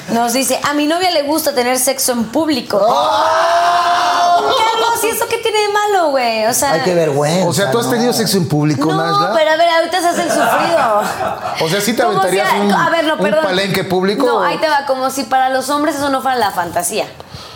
Nos 0.09 0.33
dice, 0.33 0.59
a 0.61 0.73
mi 0.73 0.87
novia 0.87 1.09
le 1.09 1.23
gusta 1.23 1.55
tener 1.55 1.79
sexo 1.79 2.11
en 2.11 2.25
público. 2.25 2.77
Carlos, 2.79 2.95
¿y 5.03 5.07
eso 5.07 5.25
qué 5.29 5.37
tiene 5.37 5.57
de 5.59 5.67
malo, 5.69 6.09
güey? 6.09 6.45
O 6.45 6.53
sea, 6.53 6.73
Ay, 6.73 6.81
qué 6.83 6.93
vergüenza. 6.93 7.47
O 7.47 7.53
sea, 7.53 7.71
¿tú 7.71 7.79
has 7.79 7.85
¿no? 7.85 7.93
tenido 7.93 8.11
sexo 8.11 8.35
en 8.37 8.49
público, 8.49 8.91
no, 8.91 8.97
Nasla? 8.97 9.31
pero 9.33 9.51
a 9.51 9.55
ver, 9.55 9.69
ahorita 9.69 10.01
se 10.01 10.07
hace 10.09 10.23
el 10.23 10.29
sufrido. 10.29 11.01
O 11.61 11.69
sea, 11.69 11.79
¿sí 11.79 11.93
te 11.95 12.03
aventarías 12.03 12.49
si- 12.49 12.57
un- 12.57 12.73
a 12.73 12.89
ver, 12.89 13.05
no, 13.05 13.13
un 13.15 13.21
perdón. 13.21 13.45
palenque 13.45 13.85
público 13.85 14.25
No, 14.25 14.35
o- 14.39 14.43
ahí 14.43 14.57
te 14.57 14.67
va, 14.67 14.85
como 14.85 15.09
si 15.11 15.23
para 15.23 15.49
los 15.49 15.69
hombres 15.69 15.95
eso 15.95 16.09
no 16.09 16.21
fuera 16.21 16.35
la 16.37 16.51
fantasía. 16.51 17.05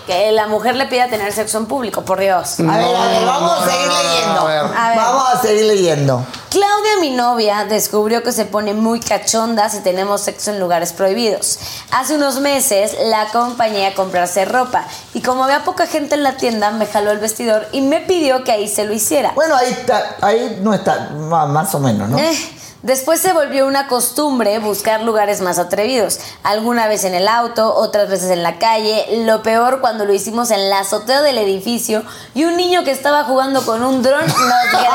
Que 0.10 0.32
la 0.32 0.48
mujer 0.48 0.76
le 0.76 0.88
pida 0.88 1.08
tener 1.08 1.32
sexo 1.32 1.60
en 1.60 1.68
público, 1.68 2.02
por 2.02 2.20
Dios. 2.20 2.60
A 2.62 2.64
ver, 2.64 2.96
a 2.96 3.06
ver, 3.10 3.26
vamos 3.28 3.62
a 3.62 3.70
seguir 3.70 3.92
leyendo. 3.92 4.40
a 4.40 4.46
ver. 4.46 4.60
A 4.76 4.90
ver. 4.90 4.98
Vamos 4.98 5.24
a 5.36 5.40
seguir 5.40 5.66
leyendo. 5.66 6.26
Claudia, 6.50 6.98
mi 7.00 7.12
novia, 7.12 7.66
descubrió 7.66 8.24
que 8.24 8.32
se 8.32 8.46
pone 8.46 8.74
muy 8.74 9.02
cachonda 9.02 9.70
si 9.70 9.82
tenemos 9.82 10.22
sexo 10.22 10.50
en 10.50 10.60
lugares 10.60 10.94
prohibidos. 10.94 11.60
Hace 11.92 12.16
unos 12.16 12.40
meses 12.40 12.98
la 13.06 13.22
acompañé 13.22 13.86
a 13.86 13.94
comprarse 13.94 14.46
ropa 14.46 14.84
y 15.14 15.22
como 15.22 15.44
había 15.44 15.64
poca 15.64 15.86
gente 15.86 16.16
en 16.16 16.24
la 16.24 16.38
tienda, 16.38 16.72
me 16.72 16.88
jaló 16.88 17.12
el 17.12 17.20
vestidor 17.20 17.68
y 17.72 17.82
me 17.82 18.00
pidió 18.00 18.44
que 18.44 18.52
ahí 18.52 18.68
se 18.68 18.86
lo 18.86 18.94
hiciera. 18.94 19.34
Bueno, 19.36 19.56
ahí 19.56 19.70
está, 19.70 20.16
ahí 20.22 20.58
no 20.64 20.74
está, 20.74 21.12
más 21.12 21.76
o 21.76 21.80
menos, 21.80 22.10
¿no? 22.10 22.18
Eh, 22.18 22.36
Después 22.82 23.20
se 23.20 23.34
volvió 23.34 23.68
una 23.68 23.88
costumbre 23.88 24.58
buscar 24.60 25.02
lugares 25.02 25.42
más 25.42 25.60
atrevidos. 25.60 26.20
Alguna 26.44 26.88
vez 26.88 27.04
en 27.04 27.14
el 27.14 27.28
auto, 27.28 27.76
otras 27.76 28.10
veces 28.10 28.32
en 28.32 28.42
la 28.42 28.58
calle. 28.58 29.26
Lo 29.26 29.44
peor 29.44 29.82
cuando 29.82 30.06
lo 30.06 30.14
hicimos 30.14 30.50
en 30.52 30.70
la 30.70 30.80
azotea 30.80 31.22
del 31.22 31.38
edificio 31.40 32.04
y 32.34 32.46
un 32.46 32.56
niño 32.56 32.86
que 32.86 32.92
estaba 32.92 33.26
jugando 33.26 33.66
con 33.66 33.84
un 33.84 34.02
dron 34.02 34.26
nos 34.26 34.38
grabó. 34.38 34.88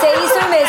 Se 0.00 0.13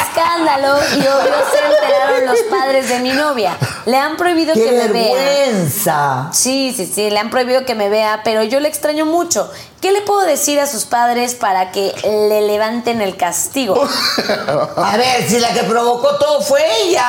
escándalo 0.07 0.77
y 0.95 0.99
obvio 0.99 1.33
se 1.51 1.59
enteraron 1.65 2.25
los 2.25 2.39
padres 2.49 2.89
de 2.89 2.99
mi 2.99 3.11
novia. 3.11 3.57
Le 3.85 3.97
han 3.97 4.17
prohibido 4.17 4.53
¡Qué 4.53 4.63
que 4.65 4.71
me 4.71 4.87
vea. 4.87 5.15
vergüenza! 5.15 6.29
Sí, 6.31 6.73
sí, 6.75 6.85
sí, 6.93 7.09
le 7.09 7.19
han 7.19 7.29
prohibido 7.29 7.65
que 7.65 7.75
me 7.75 7.89
vea, 7.89 8.21
pero 8.23 8.43
yo 8.43 8.59
le 8.59 8.67
extraño 8.67 9.05
mucho. 9.05 9.49
¿Qué 9.81 9.91
le 9.91 10.01
puedo 10.01 10.21
decir 10.21 10.59
a 10.59 10.65
sus 10.65 10.85
padres 10.85 11.35
para 11.35 11.71
que 11.71 11.93
le 12.03 12.41
levanten 12.47 13.01
el 13.01 13.17
castigo? 13.17 13.87
A 14.77 14.97
ver, 14.97 15.29
si 15.29 15.37
la 15.37 15.49
que 15.53 15.61
provocó 15.63 16.15
todo 16.17 16.41
fue 16.41 16.63
ella. 16.81 17.05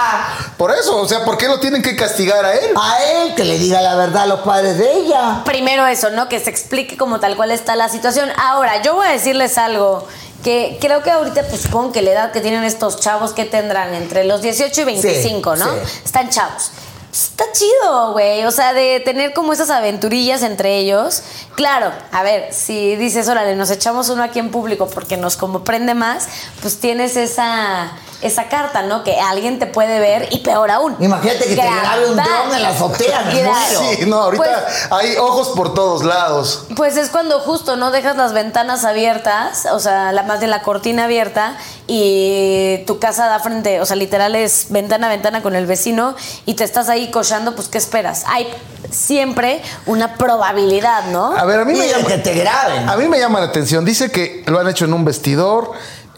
Por 0.59 0.71
eso, 0.73 1.01
o 1.01 1.09
sea, 1.09 1.25
¿por 1.25 1.39
qué 1.39 1.49
lo 1.49 1.59
tienen 1.59 1.81
que 1.81 1.97
castigar 1.97 2.45
a 2.45 2.53
él? 2.53 2.75
A 2.77 3.03
él, 3.03 3.35
que 3.35 3.45
le 3.45 3.59
diga 3.59 3.81
la 3.81 3.95
verdad 3.95 4.25
a 4.25 4.27
los 4.27 4.41
padres 4.41 4.77
de 4.77 4.93
ella. 4.93 5.43
Primero 5.47 5.87
eso, 5.87 6.11
¿no? 6.11 6.29
Que 6.29 6.39
se 6.39 6.51
explique 6.51 6.99
como 6.99 7.19
tal 7.19 7.37
cual 7.37 7.51
está 7.51 7.77
la 7.77 7.89
situación. 7.89 8.31
Ahora, 8.37 8.83
yo 8.83 8.95
voy 8.95 9.07
a 9.07 9.11
decirles 9.13 9.57
algo 9.57 10.07
que 10.47 10.79
creo 10.81 11.03
que 11.03 11.11
ahorita, 11.11 11.43
pues 11.49 11.63
supongo 11.63 11.91
que 11.91 12.03
la 12.03 12.13
edad 12.13 12.31
que 12.31 12.41
tienen 12.41 12.63
estos 12.63 13.01
chavos 13.01 13.33
que 13.33 13.47
tendrán 13.47 13.93
entre 13.95 14.23
los 14.23 14.43
18 14.43 14.81
y 14.81 14.85
25, 14.85 15.57
¿no? 15.57 15.65
sí. 15.65 16.01
Están 16.05 16.31
chavos. 16.31 16.71
Está 17.13 17.51
chido, 17.51 18.13
güey. 18.13 18.45
O 18.45 18.53
sea, 18.53 18.73
de 18.73 19.01
tener 19.01 19.33
como 19.33 19.53
esas 19.53 19.71
aventurillas 19.71 20.45
entre 20.45 20.79
ellos. 20.79 21.25
Claro, 21.57 21.91
a 22.13 22.23
ver, 22.23 22.53
si 22.53 22.95
dices, 22.95 23.29
órale, 23.29 23.57
nos 23.57 23.73
echamos 23.73 24.09
uno 24.09 24.23
aquí 24.23 24.39
en 24.39 24.53
público 24.53 24.87
porque 24.87 25.17
nos 25.17 25.37
como 25.37 25.65
prende 25.65 25.95
más, 25.95 26.29
pues 26.63 26.79
tienes 26.79 27.17
esa, 27.17 27.91
esa 28.23 28.49
carta, 28.49 28.83
¿no? 28.83 29.05
Que 29.05 29.21
alguien 29.21 29.59
te 29.59 29.67
puede 29.67 30.01
ver 30.01 30.29
y 30.31 30.39
peor 30.39 30.71
aún. 30.71 30.97
Imagínate 31.01 31.41
que 31.47 31.57
te 31.57 31.63
grabe 31.63 32.09
un 32.11 32.17
dron 32.17 32.55
en 32.55 32.63
la 32.63 32.69
azotea. 32.71 33.25
Sí, 33.69 34.07
no, 34.07 34.17
ahorita 34.23 34.45
Pues- 34.45 34.93
hay 34.93 35.17
ojos 35.17 35.49
por 35.57 35.75
todos 35.75 36.05
lados. 36.05 36.65
Pues 36.77 36.97
es 36.97 37.11
cuando 37.11 37.41
justo 37.41 37.77
no 37.77 37.91
dejas 37.91 38.17
las 38.17 38.33
ventanas 38.33 38.85
abiertas, 38.85 39.67
o 39.73 39.79
sea, 39.81 40.13
la 40.13 40.23
más 40.23 40.41
de 40.41 40.47
la 40.47 40.63
cortina 40.63 41.05
abierta 41.05 41.57
y 41.87 42.79
tu 42.87 42.99
casa 42.99 43.27
da 43.27 43.39
frente, 43.41 43.81
o 43.81 43.87
sea, 43.87 43.97
literal 43.97 44.35
es 44.35 44.67
ventana 44.71 45.07
a 45.07 45.11
ventana 45.11 45.43
con 45.43 45.55
el 45.55 45.67
vecino 45.67 46.15
y 46.45 46.55
te 46.55 46.65
estás 46.65 46.89
ahí 46.89 47.11
cochando, 47.11 47.55
pues 47.55 47.69
¿qué 47.69 47.79
esperas? 47.79 48.25
Hay 48.27 48.49
siempre 48.91 49.63
una 49.87 50.15
probabilidad, 50.15 51.05
¿no? 51.07 51.37
A 51.37 51.45
ver, 51.45 51.61
a 51.61 51.65
mí 51.65 51.73
Y 51.75 51.77
me 51.81 51.89
llama, 51.89 52.07
que 52.07 52.19
te 52.19 52.35
graben. 52.35 52.89
a 52.89 52.97
mí 52.97 53.09
me 53.09 53.19
llama 53.19 53.41
la 53.41 53.47
atención. 53.47 53.85
Dice 53.85 54.11
que 54.11 54.43
lo 54.47 54.59
han 54.61 54.69
hecho 54.69 54.85
en 54.85 54.93
un 54.93 55.05
vestidor, 55.05 55.73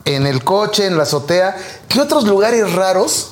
en 0.05 0.27
el 0.27 0.43
coche, 0.45 0.87
en 0.87 0.97
la 0.97 1.03
azotea. 1.05 1.57
¿Qué 1.89 2.01
otros 2.01 2.25
lugares 2.25 2.73
raros 2.73 3.31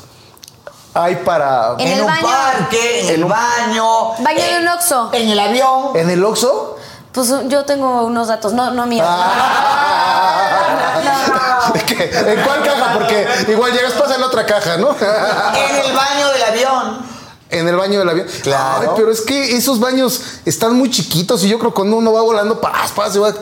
hay 0.95 1.17
para 1.17 1.75
En 1.79 1.89
en 1.89 1.93
el 1.95 2.01
un 2.03 2.07
baño. 2.07 2.23
parque, 2.27 3.01
en, 3.03 3.09
el 3.15 3.25
un- 3.25 3.31
baño. 3.31 4.09
Baño 4.19 4.39
de 4.41 4.57
en- 4.57 4.63
un 4.63 4.69
Oxxo. 4.69 5.11
En 5.13 5.29
el 5.29 5.39
avión. 5.39 5.91
en 5.95 6.11
el 6.11 6.25
Oxxo? 6.25 6.77
Pues 7.13 7.33
yo 7.49 7.65
tengo 7.65 8.03
unos 8.05 8.29
datos, 8.29 8.53
no, 8.53 8.71
no 8.73 8.87
míos. 8.87 9.07
Ah. 9.09 10.13
¿De? 11.75 12.33
¿En 12.33 12.43
cuál 12.45 12.63
caja? 12.63 12.93
Porque 12.95 13.27
igual 13.49 13.73
llegas, 13.73 13.93
pasa 13.93 14.15
en 14.17 14.21
la 14.21 14.27
otra 14.27 14.45
caja, 14.47 14.77
¿no? 14.77 14.91
En 14.91 15.77
el 15.87 15.93
baño 15.95 16.29
del 16.29 16.43
avión. 16.45 17.16
En 17.49 17.69
el 17.69 17.77
baño 17.77 18.01
del 18.01 18.09
avión. 18.09 18.27
Claro. 18.43 18.81
Ay, 18.81 18.89
pero 18.97 19.13
es 19.13 19.21
que 19.21 19.57
esos 19.57 19.79
baños 19.79 20.21
están 20.45 20.75
muy 20.77 20.91
chiquitos 20.91 21.45
y 21.45 21.49
yo 21.49 21.61
creo 21.61 21.71
que 21.71 21.77
cuando 21.77 21.97
uno 21.97 22.13
va 22.13 22.21
volando, 22.23 22.61
paz, 22.61 22.91
paz, 22.91 23.13
se 23.13 23.21
va 23.21 23.33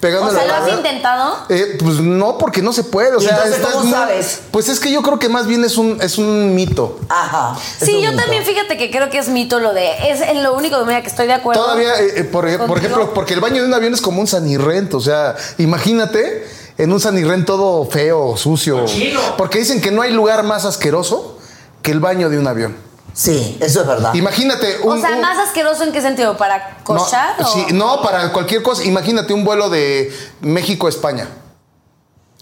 pegando 0.00 0.30
O 0.30 0.32
sea, 0.32 0.44
la 0.44 0.58
¿lo 0.58 0.64
has 0.64 0.72
intentado? 0.72 1.36
Eh, 1.48 1.78
pues 1.78 2.00
no, 2.00 2.38
porque 2.38 2.60
no 2.60 2.72
se 2.72 2.82
puede. 2.82 3.14
O 3.14 3.20
¿Y 3.20 3.22
sea, 3.22 3.36
entonces 3.36 3.56
estás 3.58 3.72
cómo 3.74 3.84
muy- 3.84 3.92
sabes? 3.92 4.40
Pues 4.50 4.68
es 4.68 4.80
que 4.80 4.90
yo 4.90 5.00
creo 5.02 5.20
que 5.20 5.28
más 5.28 5.46
bien 5.46 5.64
es 5.64 5.76
un, 5.78 5.96
es 6.02 6.18
un 6.18 6.56
mito. 6.56 6.98
Ajá. 7.08 7.56
Sí, 7.80 8.02
yo 8.02 8.16
también 8.16 8.44
fíjate 8.44 8.76
que 8.76 8.90
creo 8.90 9.10
que 9.10 9.18
es 9.18 9.28
mito 9.28 9.60
lo 9.60 9.72
de. 9.72 10.10
Es 10.10 10.20
en 10.22 10.42
lo 10.42 10.54
único 10.54 10.84
mira, 10.84 11.00
que 11.00 11.08
estoy 11.08 11.28
de 11.28 11.34
acuerdo. 11.34 11.62
Todavía, 11.62 12.00
eh, 12.00 12.14
eh, 12.16 12.24
por, 12.24 12.48
ejemplo, 12.48 13.14
porque 13.14 13.34
el 13.34 13.40
baño 13.40 13.62
de 13.62 13.68
un 13.68 13.74
avión 13.74 13.94
es 13.94 14.00
como 14.00 14.20
un 14.20 14.26
sanirrento. 14.26 14.96
O 14.96 15.00
sea, 15.00 15.36
imagínate 15.58 16.48
en 16.78 16.92
un 16.92 16.98
sanirrent 16.98 17.46
todo 17.46 17.88
feo, 17.88 18.36
sucio. 18.36 18.80
Cochino. 18.80 19.20
Porque 19.38 19.60
dicen 19.60 19.80
que 19.80 19.92
no 19.92 20.02
hay 20.02 20.10
lugar 20.10 20.42
más 20.42 20.64
asqueroso 20.64 21.38
que 21.80 21.92
el 21.92 22.00
baño 22.00 22.28
de 22.28 22.40
un 22.40 22.48
avión. 22.48 22.91
Sí, 23.14 23.58
eso 23.60 23.82
es 23.82 23.86
verdad. 23.86 24.14
Imagínate 24.14 24.78
O 24.82 24.92
un. 24.92 25.00
sea, 25.00 25.10
un- 25.12 25.20
¿más 25.20 25.36
asqueroso 25.38 25.84
en 25.84 25.92
qué 25.92 26.00
sentido? 26.00 26.36
¿Para 26.36 26.78
no, 26.78 26.84
cochar? 26.84 27.36
o? 27.40 27.46
sí, 27.46 27.66
no, 27.72 28.00
para 28.02 28.32
cualquier 28.32 28.62
cosa. 28.62 28.84
Imagínate 28.84 29.32
un 29.34 29.44
vuelo 29.44 29.68
de 29.68 30.10
México 30.40 30.86
a 30.86 30.90
España. 30.90 31.28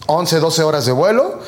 11, 0.07 0.39
12 0.39 0.63
horas 0.63 0.85
de 0.85 0.91
vuelo. 0.93 1.39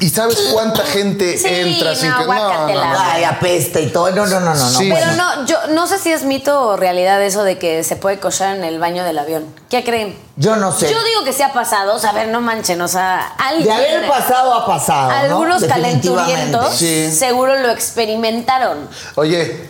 ¿Y 0.00 0.08
sabes 0.10 0.50
cuánta 0.52 0.82
gente 0.84 1.36
Sí, 1.38 1.46
entra 1.48 1.94
sin 1.94 2.10
no, 2.10 2.18
que.? 2.18 2.24
guácatela. 2.26 3.12
Ay, 3.12 3.24
apesta 3.24 3.80
y 3.80 3.88
todo. 3.90 4.10
No, 4.10 4.26
no, 4.26 4.40
no, 4.40 4.54
no. 4.54 4.54
no. 4.54 4.78
Sí. 4.78 4.90
Pero 4.92 5.06
Bueno. 5.06 5.36
no, 5.36 5.46
yo 5.46 5.56
no 5.70 5.86
sé 5.86 5.98
si 5.98 6.12
es 6.12 6.24
mito 6.24 6.60
o 6.68 6.76
realidad 6.76 7.22
eso 7.22 7.42
de 7.44 7.58
que 7.58 7.84
se 7.84 7.96
puede 7.96 8.18
cochar 8.18 8.56
en 8.56 8.64
el 8.64 8.78
baño 8.78 9.04
del 9.04 9.18
avión. 9.18 9.44
¿Qué 9.70 9.84
creen? 9.84 10.16
Yo 10.36 10.56
no 10.56 10.72
sé. 10.72 10.90
Yo 10.90 11.02
digo 11.04 11.24
que 11.24 11.32
se 11.32 11.44
ha 11.44 11.52
pasado, 11.52 11.94
o 11.94 11.98
sea, 11.98 12.10
a 12.10 12.12
ver, 12.14 12.28
no 12.28 12.40
manchen, 12.40 12.80
o 12.82 12.88
sea, 12.88 13.20
alguien. 13.38 13.66
De 13.66 13.72
haber 13.72 14.08
pasado 14.08 14.54
ha 14.54 14.66
pasado. 14.66 15.08
¿no? 15.10 15.14
Algunos 15.16 15.64
calenturientos 15.64 16.74
Sí. 16.74 17.10
seguro 17.12 17.56
lo 17.60 17.70
experimentaron. 17.70 18.88
Oye, 19.14 19.68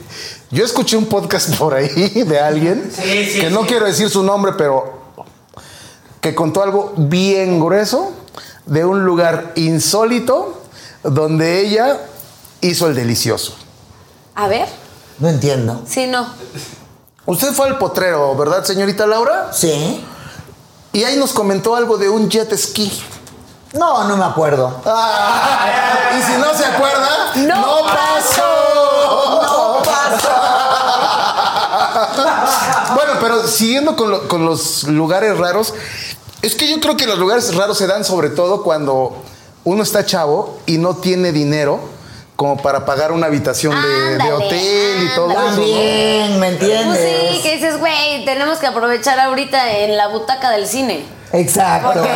yo 0.51 0.65
escuché 0.65 0.97
un 0.97 1.07
podcast 1.07 1.55
por 1.57 1.75
ahí 1.75 1.89
de 2.27 2.41
alguien 2.41 2.91
Sí, 2.95 3.31
sí, 3.31 3.41
que 3.41 3.51
no 3.51 3.61
sí. 3.63 3.67
quiero 3.69 3.87
decir 3.87 4.09
su 4.11 4.23
nombre, 4.23 4.53
pero 4.57 5.03
que 6.21 6.35
contó 6.35 6.63
algo 6.63 6.93
bien 6.97 7.61
grueso 7.61 8.13
de 8.67 8.85
un 8.85 9.05
lugar 9.05 9.53
insólito 9.57 10.63
donde 11.03 11.61
ella 11.61 11.99
hizo 12.61 12.87
el 12.87 12.95
delicioso. 12.95 13.55
A 14.35 14.49
ver, 14.49 14.69
No 15.19 15.29
entiendo. 15.29 15.83
sí, 15.87 16.07
no. 16.07 16.27
Usted 17.27 17.53
fue 17.53 17.69
al 17.69 17.79
potrero, 17.79 18.35
¿verdad, 18.37 18.65
señorita 18.65 19.07
Laura? 19.07 19.51
Sí. 19.53 20.05
Y 20.93 21.05
ahí 21.05 21.17
nos 21.17 21.33
comentó 21.33 21.75
algo 21.77 21.97
de 21.97 22.09
un 22.09 22.29
jet 22.29 22.55
ski. 22.57 22.93
No, 23.73 24.05
no 24.05 24.17
me 24.17 24.25
acuerdo. 24.25 24.81
Ah, 24.87 26.11
y 26.19 26.23
si 26.23 26.39
no 26.39 26.53
se 26.55 26.65
acuerda, 26.65 27.33
No 27.37 27.57
no, 27.57 27.77
pasó. 27.87 29.43
No 29.43 29.83
pasa. 29.83 30.41
Bueno, 32.95 33.13
pero 33.21 33.47
siguiendo 33.49 33.97
con, 33.97 34.11
lo- 34.11 34.29
con 34.29 34.45
los 34.45 34.85
lugares 34.85 35.37
raros, 35.39 35.75
es 36.47 36.55
que 36.55 36.69
yo 36.71 36.81
creo 36.81 36.97
que 36.97 37.07
los 37.07 37.19
lugares 37.19 37.55
raros 37.55 37.79
se 37.79 37.87
dan 37.87 38.05
sobre 38.05 38.31
todo 38.31 38.63
cuando 38.63 39.17
uno 39.65 39.83
está 39.83 40.05
chavo 40.05 40.59
y 40.67 40.79
no 40.79 40.97
tiene 40.97 41.33
dinero 41.33 41.81
como 42.37 42.57
para 42.57 42.85
pagar 42.85 43.13
una 43.13 43.27
habitación 43.27 43.81
de, 43.81 43.89
de 43.89 44.13
Ándale, 44.15 44.33
hotel 44.33 45.03
y 45.05 45.15
todo 45.15 45.31
eso. 45.31 45.39
¿no? 45.41 45.47
También, 45.47 46.41
¿me 46.41 46.51
Pues 46.51 46.63
entiendes? 46.63 47.35
sí, 47.37 47.43
que 47.43 47.55
dices, 47.55 47.79
güey, 47.79 48.25
tenemos 48.25 48.59
que 48.59 48.67
aprovechar 48.67 49.21
ahorita 49.21 49.73
en 49.79 49.97
la 49.97 50.09
butaca 50.09 50.51
del 50.51 50.67
cine. 50.67 51.05
Exacto. 51.33 51.93
Porque 51.93 52.13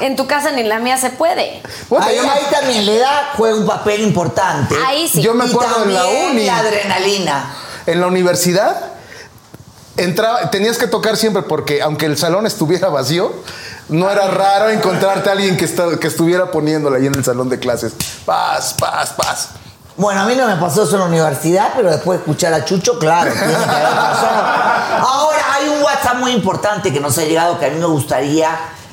en 0.00 0.16
tu 0.16 0.26
casa 0.26 0.50
ni 0.50 0.62
en 0.62 0.68
la 0.68 0.78
mía 0.80 0.98
se 0.98 1.10
puede. 1.10 1.62
Puta, 1.88 2.06
ahí, 2.06 2.16
yo 2.16 2.22
me- 2.24 2.28
ahí 2.30 2.44
también 2.50 2.86
la 2.86 2.92
edad 2.92 3.22
juega 3.36 3.56
un 3.56 3.66
papel 3.66 4.02
importante. 4.02 4.74
Ahí 4.84 5.08
sí. 5.08 5.22
Yo 5.22 5.32
me 5.34 5.46
Y 5.46 5.50
acuerdo 5.50 5.84
en 5.84 5.94
la 5.94 6.04
uni. 6.06 6.44
La 6.46 6.58
adrenalina. 6.58 7.54
En 7.86 8.00
la 8.00 8.06
universidad 8.08 8.92
entraba, 9.96 10.50
tenías 10.50 10.78
que 10.78 10.86
tocar 10.86 11.16
siempre 11.16 11.42
porque 11.42 11.82
aunque 11.82 12.06
el 12.06 12.16
salón 12.16 12.46
estuviera 12.46 12.88
vacío, 12.88 13.32
no 13.88 14.10
era 14.10 14.28
raro 14.28 14.68
encontrarte 14.68 15.28
a 15.28 15.32
alguien 15.32 15.56
que, 15.56 15.66
que 16.00 16.06
estuviera 16.06 16.50
poniéndola 16.50 16.96
ahí 16.96 17.06
en 17.06 17.14
el 17.14 17.24
salón 17.24 17.48
de 17.48 17.58
clases. 17.58 17.92
Paz, 18.24 18.74
paz, 18.78 19.12
paz. 19.16 19.48
Bueno, 19.96 20.20
a 20.20 20.26
mí 20.26 20.34
no 20.34 20.46
me 20.46 20.56
pasó 20.56 20.82
eso 20.82 20.94
en 20.94 21.00
la 21.00 21.06
universidad, 21.06 21.72
pero 21.74 21.90
después 21.90 22.18
de 22.18 22.24
escuchar 22.24 22.52
a 22.52 22.64
Chucho, 22.64 22.98
claro, 22.98 23.32
tiene 23.32 23.46
que 23.46 23.54
haber 23.54 23.94
pasado. 23.94 25.06
Ahora, 25.06 25.38
hay 25.54 25.68
un 25.68 25.82
WhatsApp 25.82 26.16
muy 26.16 26.32
importante 26.32 26.92
que 26.92 27.00
nos 27.00 27.16
ha 27.16 27.24
llegado 27.24 27.58
que 27.58 27.66
a 27.66 27.70
mí 27.70 27.78
me 27.78 27.86
gustaría, 27.86 28.50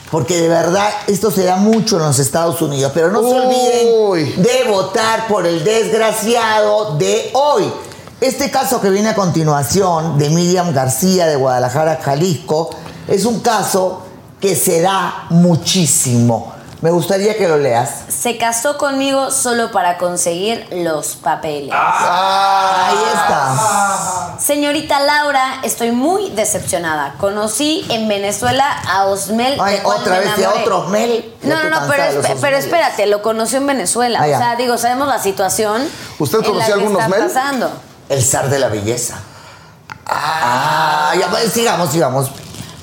porque 0.10 0.38
de 0.40 0.48
verdad 0.48 0.90
esto 1.08 1.30
se 1.30 1.44
da 1.44 1.58
mucho 1.58 1.98
en 1.98 2.04
los 2.04 2.20
Estados 2.20 2.62
Unidos, 2.62 2.92
pero 2.94 3.12
no 3.12 3.20
se 3.20 3.36
olviden 3.36 4.42
de 4.42 4.64
votar 4.70 5.28
por 5.28 5.46
el 5.46 5.66
desgraciado 5.66 6.96
de 6.98 7.32
hoy. 7.34 7.70
Este 8.22 8.50
caso 8.52 8.80
que 8.80 8.90
viene 8.90 9.10
a 9.10 9.16
continuación 9.16 10.18
de 10.18 10.30
Miriam 10.30 10.74
García 10.74 11.28
de 11.28 11.36
Guadalajara, 11.36 12.00
Jalisco, 12.02 12.70
es 13.08 13.26
un 13.26 13.42
caso 13.42 14.02
que 14.40 14.56
se 14.56 14.82
da 14.82 15.26
muchísimo. 15.30 16.54
Me 16.82 16.92
gustaría 16.92 17.38
que 17.38 17.48
lo 17.48 17.58
leas. 17.58 17.90
Se 18.10 18.38
casó 18.38 18.78
conmigo 18.78 19.32
solo 19.32 19.72
para 19.72 19.98
conseguir 19.98 20.68
los 20.72 21.16
papeles. 21.16 21.72
Ah, 21.74 22.90
Ahí 22.90 22.98
está. 23.14 24.38
Señorita 24.40 25.00
Laura, 25.00 25.60
estoy 25.64 25.92
muy 25.94 26.30
decepcionada. 26.32 27.16
Conocí 27.20 27.86
en 27.90 28.10
Venezuela 28.10 28.70
a 28.90 29.06
Osmel. 29.06 29.58
Ay, 29.62 29.78
de 29.80 29.86
otra 29.86 30.20
vez 30.20 30.36
de 30.36 30.46
otro 30.48 30.80
Osmel. 30.82 31.34
Ya 31.42 31.50
No, 31.56 31.64
no, 31.64 31.70
no, 31.82 31.88
pero, 31.90 32.04
espe- 32.04 32.38
pero 32.42 32.58
espérate, 32.58 33.06
lo 33.08 33.22
conoció 33.22 33.60
en 33.60 33.68
Venezuela. 33.68 34.20
Ah, 34.22 34.26
o 34.26 34.38
sea, 34.38 34.56
digo, 34.58 34.78
sabemos 34.78 35.08
la 35.08 35.20
situación. 35.20 35.84
¿Usted 36.20 36.40
en 36.40 36.44
la 36.44 36.50
conoció 36.50 36.76
que 36.76 36.82
algún 36.82 36.92
está 37.00 37.06
Osmel? 37.06 37.28
pasando. 37.28 37.72
El 38.10 38.24
zar 38.24 38.50
de 38.50 38.60
la 38.60 38.68
belleza. 38.68 39.20
Ah, 40.06 41.14
ya 41.20 41.30
pues, 41.30 41.52
sigamos, 41.52 41.92
sigamos. 41.92 42.30